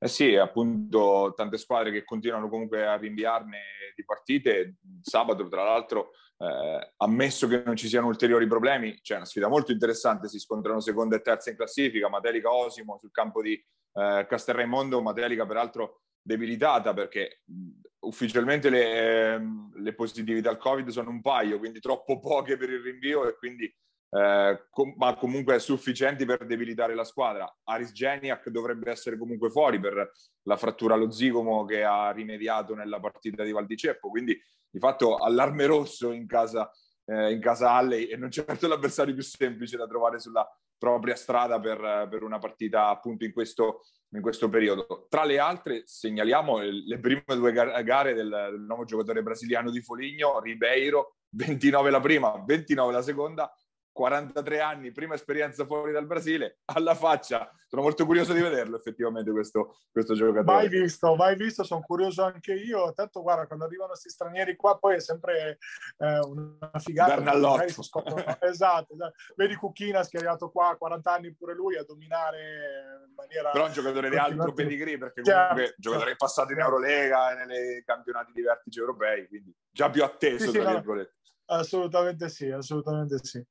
Eh 0.00 0.06
sì, 0.06 0.36
appunto, 0.36 1.32
tante 1.34 1.58
squadre 1.58 1.90
che 1.90 2.04
continuano 2.04 2.48
comunque 2.48 2.86
a 2.86 2.96
rinviarne 2.96 3.58
di 3.96 4.04
partite. 4.04 4.76
Sabato, 5.02 5.48
tra 5.48 5.64
l'altro, 5.64 6.10
eh, 6.38 6.92
ammesso 6.98 7.48
che 7.48 7.64
non 7.64 7.74
ci 7.74 7.88
siano 7.88 8.06
ulteriori 8.06 8.46
problemi, 8.46 9.00
c'è 9.00 9.16
una 9.16 9.24
sfida 9.24 9.48
molto 9.48 9.72
interessante. 9.72 10.28
Si 10.28 10.38
scontrano 10.38 10.78
seconda 10.78 11.16
e 11.16 11.20
terza 11.20 11.50
in 11.50 11.56
classifica. 11.56 12.08
Matelica 12.08 12.52
Osimo 12.52 12.96
sul 12.96 13.10
campo 13.10 13.42
di 13.42 13.60
eh, 13.92 14.26
Castelraimondo. 14.28 15.02
Matelica, 15.02 15.46
peraltro, 15.46 16.02
debilitata 16.20 16.92
perché 16.92 17.42
ufficialmente 18.00 18.70
le, 18.70 19.32
ehm, 19.34 19.82
le 19.82 19.94
positività 19.94 20.50
al 20.50 20.58
Covid 20.58 20.88
sono 20.88 21.10
un 21.10 21.20
paio, 21.20 21.58
quindi 21.58 21.80
troppo 21.80 22.18
poche 22.18 22.56
per 22.56 22.70
il 22.70 22.80
rinvio 22.80 23.28
e 23.28 23.36
quindi 23.36 23.72
eh, 24.10 24.66
com- 24.70 24.94
ma 24.96 25.14
comunque 25.16 25.58
sufficienti 25.58 26.24
per 26.24 26.46
debilitare 26.46 26.94
la 26.94 27.04
squadra. 27.04 27.50
Aris 27.64 27.92
Geniak 27.92 28.48
dovrebbe 28.48 28.90
essere 28.90 29.18
comunque 29.18 29.50
fuori 29.50 29.78
per 29.78 30.12
la 30.42 30.56
frattura 30.56 30.94
allo 30.94 31.10
zigomo 31.10 31.64
che 31.64 31.84
ha 31.84 32.10
rimediato 32.10 32.74
nella 32.74 33.00
partita 33.00 33.42
di 33.44 33.52
Valdiceppo, 33.52 34.08
quindi 34.08 34.38
di 34.70 34.78
fatto 34.78 35.16
allarme 35.16 35.66
rosso 35.66 36.12
in 36.12 36.26
casa, 36.26 36.70
eh, 37.08 37.32
in 37.32 37.40
casa 37.40 37.72
Alley 37.72 38.04
e 38.04 38.16
non 38.16 38.30
certo 38.30 38.66
l'avversario 38.68 39.14
più 39.14 39.22
semplice 39.22 39.76
da 39.76 39.86
trovare 39.86 40.20
sulla 40.20 40.46
propria 40.76 41.16
strada 41.16 41.58
per, 41.58 42.06
per 42.08 42.22
una 42.22 42.38
partita 42.38 42.88
appunto 42.88 43.24
in 43.24 43.32
questo, 43.32 43.82
in 44.10 44.20
questo, 44.20 44.48
periodo. 44.48 45.06
Tra 45.08 45.24
le 45.24 45.38
altre 45.38 45.82
segnaliamo 45.86 46.58
le 46.60 46.98
prime 47.00 47.24
due 47.26 47.52
gare 47.52 48.14
del, 48.14 48.28
del 48.28 48.60
nuovo 48.60 48.84
giocatore 48.84 49.22
brasiliano 49.22 49.70
di 49.70 49.82
Foligno, 49.82 50.38
Ribeiro, 50.38 51.16
29 51.30 51.90
la 51.90 52.00
prima, 52.00 52.42
29 52.46 52.92
la 52.92 53.02
seconda, 53.02 53.57
43 53.98 54.60
anni, 54.60 54.92
prima 54.92 55.14
esperienza 55.14 55.66
fuori 55.66 55.90
dal 55.90 56.06
Brasile, 56.06 56.60
alla 56.66 56.94
faccia. 56.94 57.50
Sono 57.66 57.82
molto 57.82 58.06
curioso 58.06 58.32
di 58.32 58.40
vederlo 58.40 58.76
effettivamente 58.76 59.32
questo, 59.32 59.80
questo 59.90 60.14
giocatore. 60.14 60.44
Mai 60.44 60.68
visto, 60.68 61.16
mai 61.16 61.34
visto, 61.34 61.64
sono 61.64 61.82
curioso 61.82 62.22
anche 62.22 62.52
io. 62.52 62.92
Tanto 62.92 63.22
guarda, 63.22 63.48
quando 63.48 63.64
arrivano 63.64 63.88
questi 63.88 64.08
stranieri 64.08 64.54
qua 64.54 64.78
poi 64.78 64.94
è 64.94 65.00
sempre 65.00 65.58
eh, 65.98 66.18
una 66.20 66.70
figata. 66.78 67.16
esatto, 68.38 68.92
esatto, 68.92 69.12
Vedi 69.34 69.56
Cucchinas 69.56 70.08
che 70.08 70.18
è 70.18 70.20
arrivato 70.20 70.48
qua 70.48 70.68
a 70.68 70.76
40 70.76 71.12
anni 71.12 71.34
pure 71.34 71.54
lui 71.54 71.76
a 71.76 71.82
dominare 71.82 73.04
in 73.04 73.14
maniera... 73.16 73.50
Però 73.50 73.64
è 73.64 73.66
un 73.66 73.74
giocatore 73.74 74.10
di 74.10 74.16
alto 74.16 74.52
pedigree 74.52 74.96
perché 74.96 75.22
comunque 75.22 75.62
è 75.64 75.66
un 75.66 75.74
giocatore 75.76 76.10
certo. 76.10 76.24
passato 76.24 76.52
in 76.52 76.60
Eurolega 76.60 77.32
e 77.32 77.46
nei 77.46 77.82
campionati 77.84 78.30
di 78.32 78.42
vertice 78.42 78.78
europei, 78.78 79.26
quindi 79.26 79.52
già 79.68 79.90
più 79.90 80.04
atteso, 80.04 80.44
sì, 80.44 80.50
sì, 80.52 80.58
tra 80.60 80.70
virgolette. 80.74 81.14
No, 81.48 81.56
assolutamente 81.56 82.28
sì, 82.28 82.48
assolutamente 82.48 83.18
sì. 83.22 83.44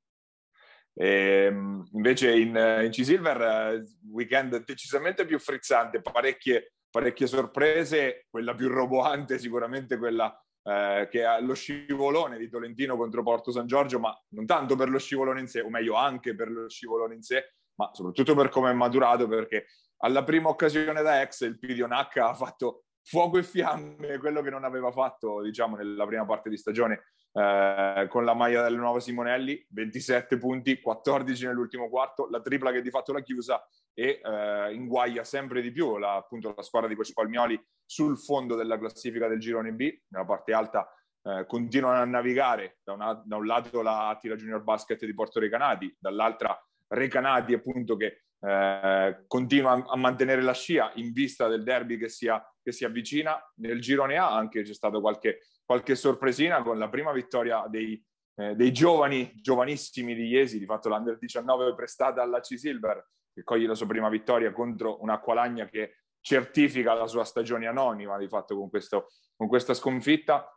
E, 0.99 1.45
ehm, 1.45 1.89
invece 1.93 2.35
in, 2.35 2.81
in 2.83 2.89
C-Silver, 2.89 3.41
eh, 3.41 3.83
weekend 4.11 4.63
decisamente 4.65 5.25
più 5.25 5.37
frizzante, 5.37 6.01
parecchie, 6.01 6.73
parecchie 6.89 7.27
sorprese, 7.27 8.25
quella 8.29 8.55
più 8.55 8.67
roboante 8.67 9.37
sicuramente 9.37 9.97
quella 9.97 10.35
eh, 10.63 11.07
che 11.09 11.23
è 11.23 11.41
lo 11.41 11.53
scivolone 11.53 12.37
di 12.37 12.49
Tolentino 12.49 12.97
contro 12.97 13.21
Porto 13.21 13.51
San 13.51 13.67
Giorgio, 13.67 13.99
ma 13.99 14.13
non 14.29 14.45
tanto 14.45 14.75
per 14.75 14.89
lo 14.89 14.97
scivolone 14.97 15.39
in 15.39 15.47
sé, 15.47 15.61
o 15.61 15.69
meglio 15.69 15.93
anche 15.93 16.35
per 16.35 16.49
lo 16.49 16.67
scivolone 16.67 17.13
in 17.13 17.21
sé, 17.21 17.53
ma 17.75 17.91
soprattutto 17.93 18.33
per 18.35 18.49
come 18.49 18.71
è 18.71 18.73
maturato, 18.73 19.27
perché 19.27 19.67
alla 19.97 20.23
prima 20.23 20.49
occasione 20.49 21.01
da 21.03 21.21
ex 21.21 21.41
il 21.41 21.59
Pidionac 21.59 22.17
ha 22.17 22.33
fatto 22.33 22.85
fuoco 23.03 23.37
e 23.37 23.43
fiamme, 23.43 24.17
quello 24.17 24.41
che 24.41 24.49
non 24.49 24.63
aveva 24.63 24.91
fatto, 24.91 25.41
diciamo, 25.41 25.77
nella 25.77 26.05
prima 26.05 26.25
parte 26.25 26.49
di 26.49 26.57
stagione 26.57 27.03
eh, 27.37 28.07
con 28.09 28.25
la 28.25 28.33
maglia 28.33 28.63
del 28.63 28.75
nuovo 28.75 28.99
Simonelli, 28.99 29.63
27 29.69 30.39
punti, 30.39 30.81
14 30.81 31.45
nell'ultimo 31.45 31.87
quarto, 31.87 32.27
la 32.31 32.41
tripla 32.41 32.71
che 32.71 32.81
di 32.81 32.89
fatto 32.89 33.13
l'ha 33.13 33.21
chiusa 33.21 33.63
e 33.93 34.19
eh, 34.23 34.73
inguaglia 34.73 35.23
sempre 35.23 35.61
di 35.61 35.71
più 35.71 35.97
la, 35.97 36.15
appunto, 36.15 36.53
la 36.55 36.63
squadra 36.63 36.89
di 36.89 36.95
Coach 36.95 37.13
Palmioli 37.13 37.63
sul 37.85 38.17
fondo 38.17 38.55
della 38.55 38.79
classifica 38.79 39.27
del 39.27 39.39
girone 39.39 39.71
B, 39.71 40.01
nella 40.07 40.25
parte 40.25 40.53
alta 40.53 40.91
eh, 41.21 41.45
continuano 41.45 42.01
a 42.01 42.05
navigare 42.05 42.79
da, 42.83 42.93
una, 42.93 43.21
da, 43.23 43.35
un 43.35 43.45
lato 43.45 43.83
la 43.83 44.09
Attila 44.09 44.35
Junior 44.35 44.63
Basket 44.63 45.05
di 45.05 45.13
Porto 45.13 45.39
Recanati, 45.39 45.95
dall'altra 45.99 46.59
Recanati 46.87 47.53
appunto 47.53 47.95
che 47.97 48.23
eh, 48.39 49.25
continua 49.27 49.83
a, 49.85 49.97
mantenere 49.97 50.41
la 50.41 50.53
scia 50.53 50.91
in 50.95 51.11
vista 51.11 51.47
del 51.47 51.63
derby 51.63 51.97
che, 51.97 52.09
sia, 52.09 52.43
che 52.63 52.71
si 52.71 52.83
avvicina. 52.83 53.39
Nel 53.57 53.79
girone 53.79 54.17
A 54.17 54.33
anche 54.33 54.63
c'è 54.63 54.73
stato 54.73 55.01
qualche 55.01 55.39
qualche 55.67 55.95
sorpresina 55.95 56.63
con 56.63 56.79
la 56.79 56.87
prima 56.87 57.11
vittoria 57.11 57.67
dei, 57.67 58.01
eh, 58.35 58.55
dei 58.55 58.71
giovani, 58.71 59.33
giovanissimi 59.35 60.15
di 60.15 60.27
Iesi, 60.27 60.59
di 60.59 60.65
fatto 60.65 60.87
l'Under 60.87 61.17
19 61.17 61.75
prestata 61.75 62.21
alla 62.21 62.39
C-Silver, 62.39 63.05
che 63.33 63.43
coglie 63.43 63.67
la 63.67 63.75
sua 63.75 63.85
prima 63.85 64.07
vittoria 64.07 64.53
contro 64.53 65.01
un'Acqualagna 65.01 65.67
che 65.67 65.97
certifica 66.21 66.93
la 66.93 67.05
sua 67.05 67.25
stagione 67.25 67.67
anonima, 67.67 68.17
di 68.17 68.29
fatto 68.29 68.55
con, 68.55 68.69
questo, 68.69 69.09
con 69.35 69.49
questa 69.49 69.73
sconfitta. 69.73 70.49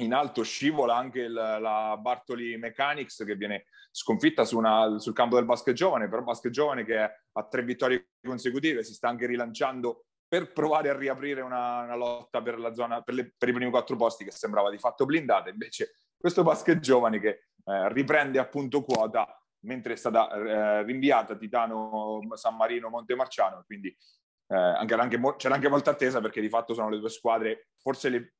In 0.00 0.12
alto 0.12 0.42
scivola 0.42 0.96
anche 0.96 1.20
il, 1.20 1.32
la 1.32 1.96
Bartoli 2.00 2.56
Mechanics 2.56 3.24
che 3.24 3.36
viene 3.36 3.66
sconfitta 3.92 4.44
su 4.44 4.58
una, 4.58 4.98
sul 4.98 5.14
campo 5.14 5.36
del 5.36 5.44
basket 5.44 5.74
giovane, 5.74 6.08
però 6.08 6.22
basket 6.22 6.50
giovane 6.50 6.84
che 6.84 6.98
ha 6.98 7.48
tre 7.48 7.62
vittorie 7.62 8.10
consecutive, 8.20 8.82
si 8.82 8.92
sta 8.92 9.08
anche 9.08 9.26
rilanciando 9.26 10.06
per 10.28 10.52
provare 10.52 10.90
a 10.90 10.96
riaprire 10.96 11.40
una, 11.40 11.82
una 11.82 11.96
lotta 11.96 12.42
per, 12.42 12.58
la 12.58 12.74
zona, 12.74 13.00
per, 13.02 13.14
le, 13.14 13.34
per, 13.36 13.48
i 13.48 13.52
primi 13.52 13.70
quattro 13.70 13.96
posti 13.96 14.24
che 14.24 14.30
sembrava 14.30 14.70
di 14.70 14.78
fatto 14.78 15.06
blindata. 15.06 15.48
Invece 15.48 15.94
questo 16.16 16.42
basket 16.42 16.78
giovane 16.80 17.18
che 17.18 17.28
eh, 17.64 17.92
riprende 17.92 18.38
appunto 18.38 18.82
quota 18.82 19.26
mentre 19.60 19.94
è 19.94 19.96
stata 19.96 20.30
eh, 20.30 20.82
rinviata 20.84 21.36
Titano, 21.36 22.20
San 22.34 22.56
Marino, 22.56 22.90
Montemarciano, 22.90 23.64
quindi 23.66 23.88
eh, 23.88 24.56
anche, 24.56 24.94
anche, 24.94 25.20
c'era 25.36 25.54
anche 25.54 25.68
molta 25.68 25.90
attesa 25.90 26.20
perché 26.20 26.40
di 26.40 26.48
fatto 26.48 26.74
sono 26.74 26.88
le 26.88 26.98
due 26.98 27.10
squadre 27.10 27.68
forse 27.76 28.08
le, 28.08 28.34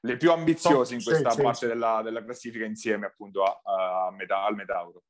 le 0.00 0.16
più 0.16 0.32
ambiziose 0.32 0.94
in 0.94 1.02
questa 1.02 1.30
sì, 1.30 1.42
parte 1.42 1.58
sì. 1.58 1.66
Della, 1.66 2.00
della, 2.02 2.24
classifica 2.24 2.64
insieme 2.64 3.06
appunto 3.06 3.42
a, 3.44 3.60
a 4.06 4.10
Meta, 4.12 4.44
al 4.44 4.54
Metauro. 4.54 5.02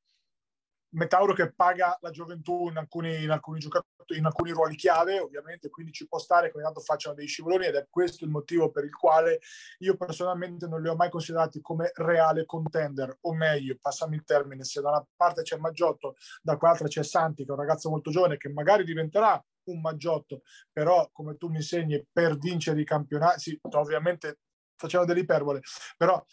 Metauro 0.92 1.32
che 1.32 1.52
paga 1.52 1.96
la 2.00 2.10
gioventù 2.10 2.68
in 2.68 2.76
alcuni, 2.76 3.22
in 3.22 3.30
alcuni 3.30 3.60
giocatori, 3.60 4.18
in 4.18 4.24
alcuni 4.24 4.50
ruoli 4.50 4.74
chiave, 4.74 5.20
ovviamente, 5.20 5.70
quindi 5.70 5.92
ci 5.92 6.08
può 6.08 6.18
stare 6.18 6.50
che 6.50 6.60
tanto 6.60 6.80
facciano 6.80 7.14
dei 7.14 7.26
scivoloni 7.26 7.66
ed 7.66 7.76
è 7.76 7.86
questo 7.88 8.24
il 8.24 8.30
motivo 8.30 8.70
per 8.70 8.84
il 8.84 8.94
quale 8.94 9.38
io 9.78 9.96
personalmente 9.96 10.66
non 10.66 10.82
li 10.82 10.88
ho 10.88 10.96
mai 10.96 11.10
considerati 11.10 11.60
come 11.60 11.92
reale 11.94 12.44
contender, 12.44 13.18
o 13.20 13.34
meglio, 13.34 13.76
passami 13.80 14.16
il 14.16 14.24
termine, 14.24 14.64
se 14.64 14.80
da 14.80 14.88
una 14.88 15.06
parte 15.14 15.42
c'è 15.42 15.56
Maggiotto, 15.58 16.16
da 16.42 16.56
quell'altra 16.56 16.88
c'è 16.88 17.04
Santi, 17.04 17.44
che 17.44 17.50
è 17.50 17.52
un 17.52 17.60
ragazzo 17.60 17.88
molto 17.88 18.10
giovane 18.10 18.36
che 18.36 18.48
magari 18.48 18.82
diventerà 18.82 19.40
un 19.64 19.80
Maggiotto, 19.80 20.42
però 20.72 21.08
come 21.12 21.36
tu 21.36 21.48
mi 21.48 21.56
insegni 21.56 22.04
per 22.10 22.36
vincere 22.36 22.80
i 22.80 22.84
campionati, 22.84 23.38
sì, 23.38 23.60
ovviamente 23.62 24.40
facciamo 24.80 25.04
delle 25.04 25.20
iperbole, 25.20 25.60
però 25.96 26.24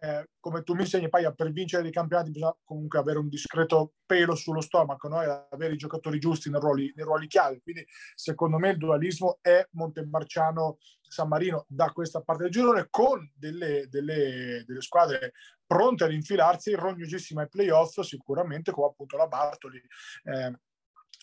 eh, 0.00 0.28
come 0.40 0.64
tu 0.64 0.74
mi 0.74 0.80
insegni, 0.80 1.08
poi 1.08 1.32
per 1.34 1.52
vincere 1.52 1.82
dei 1.82 1.92
campionati 1.92 2.30
bisogna 2.32 2.56
comunque 2.64 2.98
avere 2.98 3.20
un 3.20 3.28
discreto 3.28 3.94
pelo 4.04 4.34
sullo 4.34 4.60
stomaco, 4.60 5.06
no? 5.06 5.22
e 5.22 5.46
avere 5.50 5.74
i 5.74 5.76
giocatori 5.76 6.18
giusti 6.18 6.50
nei 6.50 6.60
ruoli, 6.60 6.92
nei 6.96 7.04
ruoli 7.04 7.28
chiave. 7.28 7.60
Quindi 7.62 7.86
secondo 8.14 8.58
me 8.58 8.70
il 8.70 8.78
dualismo 8.78 9.38
è 9.40 9.64
Montemarciano 9.70 10.78
San 11.00 11.28
Marino 11.28 11.64
da 11.68 11.92
questa 11.92 12.22
parte 12.22 12.44
del 12.44 12.52
girone 12.52 12.88
con 12.90 13.30
delle, 13.34 13.86
delle, 13.88 14.64
delle 14.66 14.80
squadre 14.80 15.32
pronte 15.64 16.04
ad 16.04 16.12
infilarsi 16.12 16.74
rognosissime 16.74 17.42
ai 17.42 17.48
playoff, 17.48 18.00
sicuramente 18.00 18.72
come 18.72 18.88
appunto 18.88 19.16
la 19.16 19.26
Bartoli. 19.26 19.80
Eh, 20.24 20.52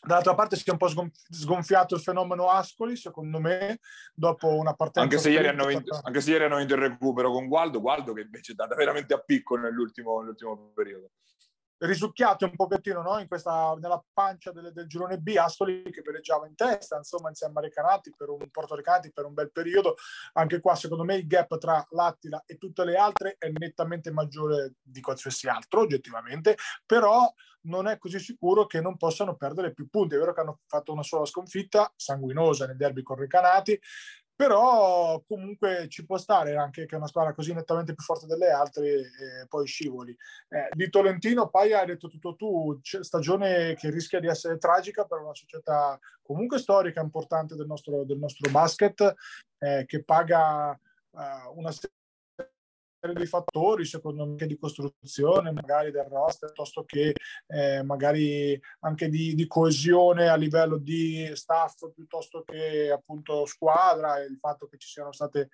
Dall'altra 0.02 0.34
parte 0.34 0.56
si 0.56 0.64
è 0.68 0.72
un 0.72 0.78
po' 0.78 0.88
sgonfiato 1.30 1.96
il 1.96 2.02
fenomeno 2.02 2.50
Ascoli, 2.50 2.96
secondo 2.96 3.40
me, 3.40 3.80
dopo 4.14 4.48
una 4.48 4.74
partenza... 4.74 5.02
Anche 5.02 5.18
se, 5.18 5.30
ieri 5.30 5.48
hanno 5.48 5.66
vinto, 5.66 6.00
anche 6.02 6.22
se 6.22 6.32
ieri 6.32 6.46
hanno 6.46 6.58
vinto 6.58 6.76
il 6.76 6.82
recupero 6.82 7.32
con 7.32 7.48
Gualdo, 7.48 7.82
Gualdo 7.82 8.14
che 8.14 8.22
invece 8.22 8.54
è 8.54 8.56
andata 8.58 8.76
veramente 8.76 9.14
a 9.14 9.20
picco 9.20 9.58
nell'ultimo, 9.58 10.20
nell'ultimo 10.20 10.72
periodo 10.74 11.12
risucchiato 11.80 12.46
un 12.46 12.56
pochettino 12.56 13.02
no? 13.02 13.24
questa, 13.28 13.76
nella 13.80 14.04
pancia 14.14 14.52
del, 14.52 14.72
del 14.74 14.88
girone 14.88 15.18
B, 15.18 15.36
Ascoli 15.38 15.84
che 15.84 16.02
veleggiava 16.02 16.48
in 16.48 16.56
testa, 16.56 16.98
insomma, 16.98 17.30
insieme 17.30 17.54
a 17.58 17.62
Recanati 17.62 18.14
per 18.16 18.30
un 18.30 18.50
Porto 18.50 18.76
Recanati 18.76 19.12
per 19.12 19.26
un 19.26 19.34
bel 19.34 19.52
periodo. 19.52 19.96
Anche 20.34 20.60
qua, 20.60 20.76
secondo 20.76 21.04
me, 21.04 21.16
il 21.16 21.28
gap 21.28 21.58
tra 21.58 21.86
l'Attila 21.92 22.44
e 22.46 22.58
tutte 22.58 22.84
le 22.84 22.96
altre 22.96 23.36
è 23.38 23.50
nettamente 23.50 24.12
maggiore 24.12 24.74
di 24.82 25.02
qualsiasi 25.02 25.48
altro, 25.48 25.82
oggettivamente, 25.82 26.58
però 26.86 27.32
non 27.62 27.88
è 27.88 27.98
così 27.98 28.20
sicuro 28.20 28.66
che 28.66 28.82
non 28.82 28.98
possano 28.98 29.36
perdere 29.36 29.74
più 29.74 29.90
punti. 29.90 30.16
È 30.16 30.20
vero 30.20 30.34
che 30.34 30.42
hanno 30.42 30.60
fatto 30.66 30.92
una 30.92 31.04
sola 31.04 31.26
sconfitta 31.26 31.92
sanguinosa 31.96 32.66
nel 32.66 32.78
derby 32.78 33.04
con 33.04 33.18
Recanati, 33.18 33.80
però 34.40 35.22
comunque 35.28 35.90
ci 35.90 36.06
può 36.06 36.18
stare 36.18 36.56
anche 36.56 36.86
che 36.86 36.96
una 36.96 37.08
squadra 37.08 37.34
così 37.34 37.52
nettamente 37.54 37.94
più 37.94 38.02
forte 38.02 38.26
delle 38.26 38.50
altre 38.50 38.88
eh, 38.88 39.48
poi 39.50 39.68
scivoli. 39.68 40.16
Eh, 40.48 40.70
di 40.72 40.90
Tolentino, 40.90 41.50
Paia 41.50 41.82
hai 41.82 41.88
detto 41.88 42.08
tutto 42.08 42.38
tu, 42.38 42.80
stagione 42.82 43.76
che 43.76 43.90
rischia 43.90 44.22
di 44.22 44.28
essere 44.28 44.58
tragica 44.58 45.04
per 45.04 45.20
una 45.20 45.36
società 45.36 46.00
comunque 46.22 46.58
storica 46.58 47.02
importante 47.02 47.56
del 47.56 47.68
nostro, 47.68 48.06
del 48.06 48.18
nostro 48.18 48.50
basket, 48.50 49.14
eh, 49.58 49.84
che 49.86 50.06
paga 50.06 50.72
eh, 50.72 51.52
una 51.56 51.72
serie 51.74 51.98
di 53.14 53.26
fattori, 53.26 53.86
secondo 53.86 54.26
me, 54.26 54.46
di 54.46 54.58
costruzione, 54.58 55.52
magari 55.52 55.92
del 55.92 56.04
roster, 56.04 56.52
piuttosto 56.52 56.84
che 56.84 57.14
eh, 57.48 57.82
magari 57.84 58.60
anche 58.82 59.10
di, 59.10 59.36
di, 59.36 59.48
coesione 59.48 60.28
a 60.28 60.36
livello 60.36 60.78
di 60.78 61.32
staff, 61.34 61.90
piuttosto 61.94 62.44
che 62.44 62.92
appunto 62.92 63.46
squadra, 63.46 64.20
e 64.20 64.26
il 64.26 64.38
fatto 64.40 64.68
che 64.68 64.78
ci 64.78 64.90
siano 64.90 65.14
state 65.14 65.50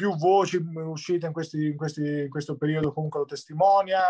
più 0.00 0.16
voci 0.16 0.56
uscite 0.56 1.26
in, 1.26 1.32
questi, 1.32 1.66
in, 1.66 1.76
questi, 1.76 2.20
in 2.22 2.30
questo 2.30 2.56
periodo 2.56 2.90
comunque 2.90 3.20
lo 3.20 3.26
testimonia, 3.26 4.00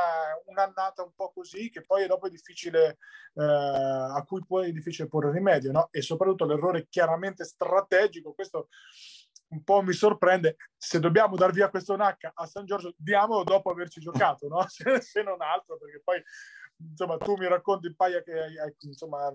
un'annata 0.45 1.03
un 1.03 1.11
po' 1.17 1.33
così 1.33 1.69
che 1.69 1.83
poi 1.83 2.07
dopo 2.07 2.29
è 2.29 2.31
difficile, 2.31 2.99
eh, 3.35 3.43
a 3.43 4.23
cui 4.25 4.41
poi 4.47 4.69
è 4.69 4.73
difficile 4.73 5.09
porre 5.09 5.33
rimedio, 5.33 5.73
no? 5.73 5.89
E 5.91 6.01
soprattutto 6.01 6.45
l'errore 6.45 6.87
chiaramente 6.89 7.45
strategico, 7.45 8.35
questo 8.35 8.69
un 9.51 9.63
po' 9.65 9.83
mi 9.83 9.93
sorprende, 9.93 10.57
se 10.77 11.01
dobbiamo 11.01 11.37
dar 11.37 11.53
via 11.53 11.71
questo 11.71 11.97
NH 11.97 12.31
a 12.35 12.47
San 12.47 12.65
Giorgio, 12.65 12.95
diamolo 12.97 13.43
dopo 13.45 13.71
averci 13.71 14.01
giocato, 14.01 14.49
no? 14.49 14.65
se, 14.69 15.01
se, 15.01 15.23
non 15.23 15.41
altro, 15.43 15.79
perché 15.79 16.01
poi 16.05 16.23
insomma 16.89 17.17
tu 17.17 17.37
mi 17.37 17.47
racconti 17.47 17.87
il 17.87 17.97
paia 17.97 18.23
che 18.23 18.33
hai, 18.33 18.75
insomma 18.81 19.33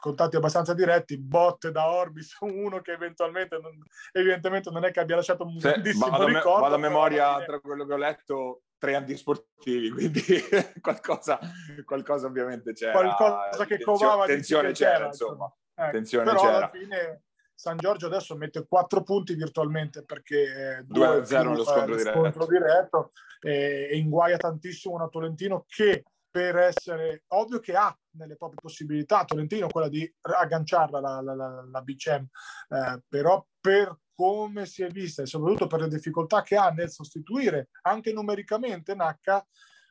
contatti 0.00 0.36
abbastanza 0.36 0.74
diretti, 0.74 1.18
botte 1.18 1.70
da 1.70 1.90
Orbis, 1.90 2.36
uno 2.40 2.80
che 2.80 2.92
eventualmente 2.92 3.58
non, 3.58 3.82
evidentemente 4.12 4.70
non 4.70 4.84
è 4.84 4.90
che 4.90 5.00
abbia 5.00 5.16
lasciato 5.16 5.44
un 5.44 5.58
sì, 5.58 5.68
grandissimo 5.68 6.08
vado 6.10 6.26
ricordo. 6.26 6.60
vado 6.60 6.74
a 6.74 6.78
memoria 6.78 7.44
tra 7.44 7.60
quello 7.60 7.84
che 7.84 7.92
ho 7.92 7.96
letto, 7.96 8.62
tre 8.78 8.94
antisportivi, 8.94 9.90
quindi 9.90 10.22
qualcosa, 10.80 11.38
qualcosa 11.84 12.26
ovviamente 12.26 12.72
c'era. 12.72 12.92
Qualcosa 12.92 13.64
che 13.66 13.78
covava 13.80 14.24
tensione 14.24 14.72
c'era, 14.72 14.92
c'era, 14.92 15.06
insomma. 15.06 15.52
Ecco, 15.74 15.90
tensione 15.90 16.24
però 16.24 16.40
c'era. 16.40 16.56
alla 16.56 16.70
fine 16.70 17.22
San 17.58 17.76
Giorgio 17.76 18.06
adesso 18.06 18.36
mette 18.36 18.68
quattro 18.68 19.02
punti 19.02 19.34
virtualmente 19.34 20.04
perché 20.04 20.86
2-0 20.88 21.56
lo 21.56 21.64
scontro 21.64 21.96
diretto, 21.96 22.12
scontro 22.12 22.46
diretto 22.46 23.12
e, 23.40 23.88
e 23.90 23.96
inguaia 23.96 24.36
tantissimo 24.36 24.94
una 24.94 25.08
Tolentino 25.08 25.64
che 25.66 26.04
per 26.30 26.56
essere 26.56 27.24
ovvio 27.28 27.58
che 27.58 27.74
ha 27.74 27.92
nelle 28.10 28.36
proprie 28.36 28.60
possibilità 28.62 29.24
Tolentino 29.24 29.66
quella 29.66 29.88
di 29.88 30.08
agganciarla 30.20 31.00
la, 31.00 31.20
la, 31.20 31.34
la, 31.34 31.66
la 31.68 31.82
BCM 31.82 32.26
eh, 32.68 33.02
però 33.08 33.44
per 33.60 33.98
come 34.14 34.64
si 34.64 34.84
è 34.84 34.88
vista 34.88 35.22
e 35.22 35.26
soprattutto 35.26 35.66
per 35.66 35.80
le 35.80 35.88
difficoltà 35.88 36.42
che 36.42 36.54
ha 36.54 36.70
nel 36.70 36.90
sostituire 36.90 37.70
anche 37.82 38.12
numericamente 38.12 38.94
Nacca 38.94 39.44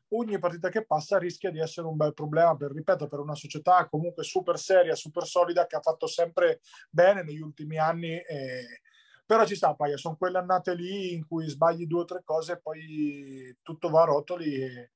ogni 0.10 0.40
partita 0.40 0.70
che 0.70 0.86
passa 0.86 1.18
rischia 1.18 1.52
di 1.52 1.60
essere 1.60 1.88
un 1.88 1.96
bel 1.96 2.14
problema 2.14 2.56
per, 2.56 2.72
ripeto, 2.72 3.08
per 3.08 3.20
una 3.20 3.36
società 3.36 3.88
comunque 3.90 4.24
super 4.24 4.58
seria, 4.58 4.96
super 4.96 5.26
solida 5.26 5.66
che 5.66 5.76
ha 5.76 5.82
fatto 5.82 6.08
sempre 6.08 6.62
bene 6.90 7.24
negli 7.24 7.42
ultimi 7.42 7.78
anni. 7.78 8.18
E... 8.18 8.82
Però 9.26 9.46
ci 9.46 9.56
sta, 9.56 9.76
Paia, 9.76 9.98
sono 9.98 10.16
quelle 10.16 10.38
annate 10.38 10.74
lì 10.74 11.14
in 11.14 11.28
cui 11.28 11.48
sbagli 11.50 11.86
due 11.86 12.02
o 12.02 12.06
tre 12.06 12.22
cose 12.24 12.54
e 12.54 12.60
poi 12.60 13.58
tutto 13.62 13.90
va 13.90 14.04
a 14.04 14.06
rotoli 14.06 14.56
e, 14.56 14.92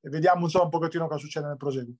e 0.00 0.08
vediamo 0.08 0.44
insomma 0.44 0.64
un 0.64 0.70
pochettino 0.70 1.06
cosa 1.06 1.20
succede 1.20 1.46
nel 1.46 1.56
proseguo. 1.56 1.94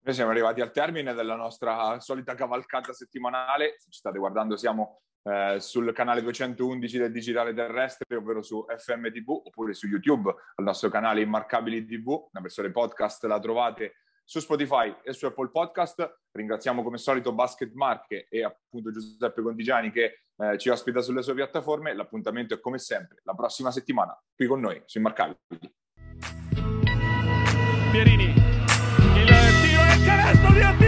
Noi 0.00 0.14
siamo 0.14 0.30
arrivati 0.30 0.60
al 0.60 0.70
termine 0.70 1.12
della 1.12 1.34
nostra 1.34 1.98
solita 1.98 2.34
cavalcata 2.34 2.92
settimanale. 2.92 3.74
Se 3.78 3.90
ci 3.90 3.98
state 3.98 4.18
guardando, 4.18 4.56
siamo 4.56 5.02
eh, 5.28 5.60
sul 5.60 5.92
canale 5.92 6.22
211 6.22 6.98
del 6.98 7.12
Digitale 7.12 7.52
Terrestre, 7.52 8.16
ovvero 8.16 8.40
su 8.40 8.64
FMTV 8.66 9.28
oppure 9.28 9.74
su 9.74 9.86
YouTube, 9.86 10.34
al 10.54 10.64
nostro 10.64 10.88
canale 10.88 11.20
Immarcabili 11.20 11.84
TV, 11.84 12.28
la 12.32 12.40
versione 12.40 12.70
podcast 12.70 13.24
la 13.24 13.38
trovate 13.38 13.96
su 14.24 14.40
Spotify 14.40 14.94
e 15.02 15.12
su 15.12 15.26
Apple 15.26 15.50
Podcast. 15.50 16.20
Ringraziamo 16.30 16.82
come 16.82 16.96
solito 16.96 17.34
Basket 17.34 17.70
Marche 17.74 18.26
e 18.30 18.42
appunto 18.42 18.90
Giuseppe 18.90 19.42
Condigiani 19.42 19.90
che 19.90 20.22
eh, 20.34 20.56
ci 20.56 20.70
ospita 20.70 21.02
sulle 21.02 21.20
sue 21.20 21.34
piattaforme. 21.34 21.94
L'appuntamento 21.94 22.54
è 22.54 22.60
come 22.60 22.78
sempre 22.78 23.20
la 23.24 23.34
prossima 23.34 23.70
settimana 23.70 24.18
qui 24.34 24.46
con 24.46 24.60
noi 24.60 24.80
su 24.86 24.96
Immarcabili. 24.96 25.36
Pierini, 27.90 28.24
il 28.24 29.60
tiro 29.60 29.82
è 29.82 30.04
canestro 30.06 30.52
di 30.52 30.60
Attila! 30.62 30.87